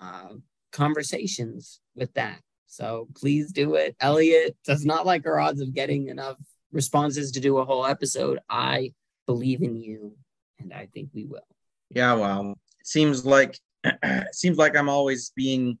uh, 0.00 0.30
conversations 0.72 1.80
with 1.94 2.12
that. 2.14 2.40
So 2.66 3.08
please 3.16 3.52
do 3.52 3.74
it. 3.74 3.96
Elliot 4.00 4.56
does 4.64 4.84
not 4.84 5.06
like 5.06 5.26
our 5.26 5.38
odds 5.38 5.60
of 5.60 5.74
getting 5.74 6.08
enough 6.08 6.36
responses 6.70 7.32
to 7.32 7.40
do 7.40 7.58
a 7.58 7.64
whole 7.64 7.86
episode. 7.86 8.38
I 8.48 8.92
believe 9.26 9.62
in 9.62 9.76
you, 9.76 10.16
and 10.58 10.72
I 10.72 10.86
think 10.92 11.10
we 11.14 11.24
will. 11.24 11.46
Yeah, 11.90 12.14
well, 12.14 12.52
it 12.80 12.86
seems 12.86 13.24
like 13.24 13.58
it 13.84 14.34
seems 14.34 14.58
like 14.58 14.76
I'm 14.76 14.88
always 14.88 15.32
being 15.34 15.78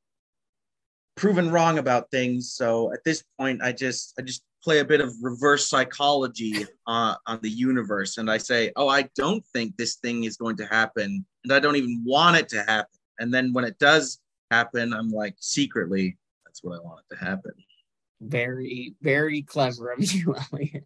proven 1.18 1.50
wrong 1.50 1.78
about 1.78 2.10
things. 2.10 2.52
So 2.52 2.92
at 2.92 3.04
this 3.04 3.24
point, 3.38 3.60
I 3.62 3.72
just 3.72 4.14
I 4.18 4.22
just 4.22 4.42
play 4.62 4.78
a 4.78 4.84
bit 4.84 5.00
of 5.00 5.12
reverse 5.20 5.68
psychology 5.68 6.64
uh, 6.86 7.16
on 7.26 7.40
the 7.42 7.50
universe, 7.50 8.18
and 8.18 8.30
I 8.30 8.38
say, 8.38 8.72
oh, 8.76 8.88
I 8.88 9.08
don't 9.16 9.44
think 9.52 9.76
this 9.76 9.96
thing 9.96 10.24
is 10.24 10.36
going 10.36 10.56
to 10.58 10.66
happen, 10.66 11.26
and 11.44 11.52
I 11.52 11.60
don't 11.60 11.76
even 11.76 12.02
want 12.06 12.36
it 12.36 12.48
to 12.50 12.62
happen. 12.62 12.98
And 13.18 13.34
then 13.34 13.52
when 13.52 13.64
it 13.64 13.78
does 13.78 14.20
happen, 14.50 14.92
I'm 14.92 15.10
like 15.10 15.34
secretly, 15.40 16.16
that's 16.46 16.62
what 16.62 16.78
I 16.78 16.82
want 16.82 17.00
it 17.10 17.16
to 17.16 17.24
happen. 17.24 17.52
Very, 18.20 18.94
very 19.02 19.42
clever 19.42 19.92
of 19.92 20.00
you, 20.00 20.36
Elliot. 20.52 20.84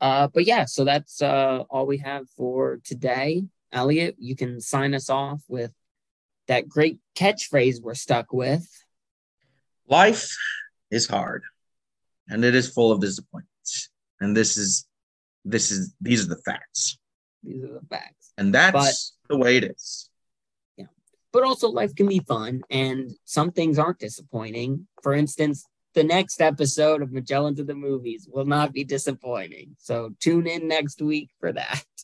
Uh, 0.00 0.28
but 0.28 0.44
yeah, 0.44 0.64
so 0.66 0.84
that's 0.84 1.22
uh, 1.22 1.64
all 1.70 1.86
we 1.86 1.98
have 1.98 2.28
for 2.36 2.80
today. 2.84 3.44
Elliot, 3.72 4.16
you 4.18 4.36
can 4.36 4.60
sign 4.60 4.94
us 4.94 5.10
off 5.10 5.42
with 5.48 5.72
that 6.48 6.68
great 6.68 6.98
catchphrase 7.14 7.80
we're 7.80 7.94
stuck 7.94 8.32
with. 8.32 8.66
Life 9.88 10.36
is 10.90 11.06
hard, 11.06 11.42
and 12.28 12.44
it 12.44 12.54
is 12.54 12.68
full 12.68 12.90
of 12.92 13.00
disappointments, 13.00 13.90
and 14.20 14.36
this 14.36 14.56
is 14.56 14.86
this 15.44 15.70
is 15.70 15.94
these 16.00 16.24
are 16.26 16.28
the 16.28 16.42
facts, 16.44 16.98
These 17.42 17.64
are 17.64 17.72
the 17.80 17.86
facts. 17.88 18.32
and 18.36 18.54
that's 18.54 19.14
the 19.30 19.36
way 19.38 19.56
it 19.56 19.64
is. 19.64 20.10
Yeah. 20.76 20.86
But 21.32 21.44
also 21.44 21.68
life 21.68 21.94
can 21.94 22.06
be 22.08 22.20
fun 22.20 22.62
and 22.70 23.12
some 23.24 23.50
things 23.52 23.78
aren't 23.78 23.98
disappointing. 23.98 24.86
For 25.02 25.14
instance, 25.14 25.64
the 25.94 26.04
next 26.04 26.40
episode 26.40 27.00
of 27.02 27.10
Magellans 27.12 27.60
at 27.60 27.66
the 27.66 27.74
Movies 27.74 28.28
will 28.30 28.44
not 28.44 28.72
be 28.72 28.84
disappointing. 28.84 29.76
So 29.78 30.10
tune 30.20 30.46
in 30.46 30.68
next 30.68 31.00
week 31.00 31.30
for 31.40 31.52
that. 31.52 31.84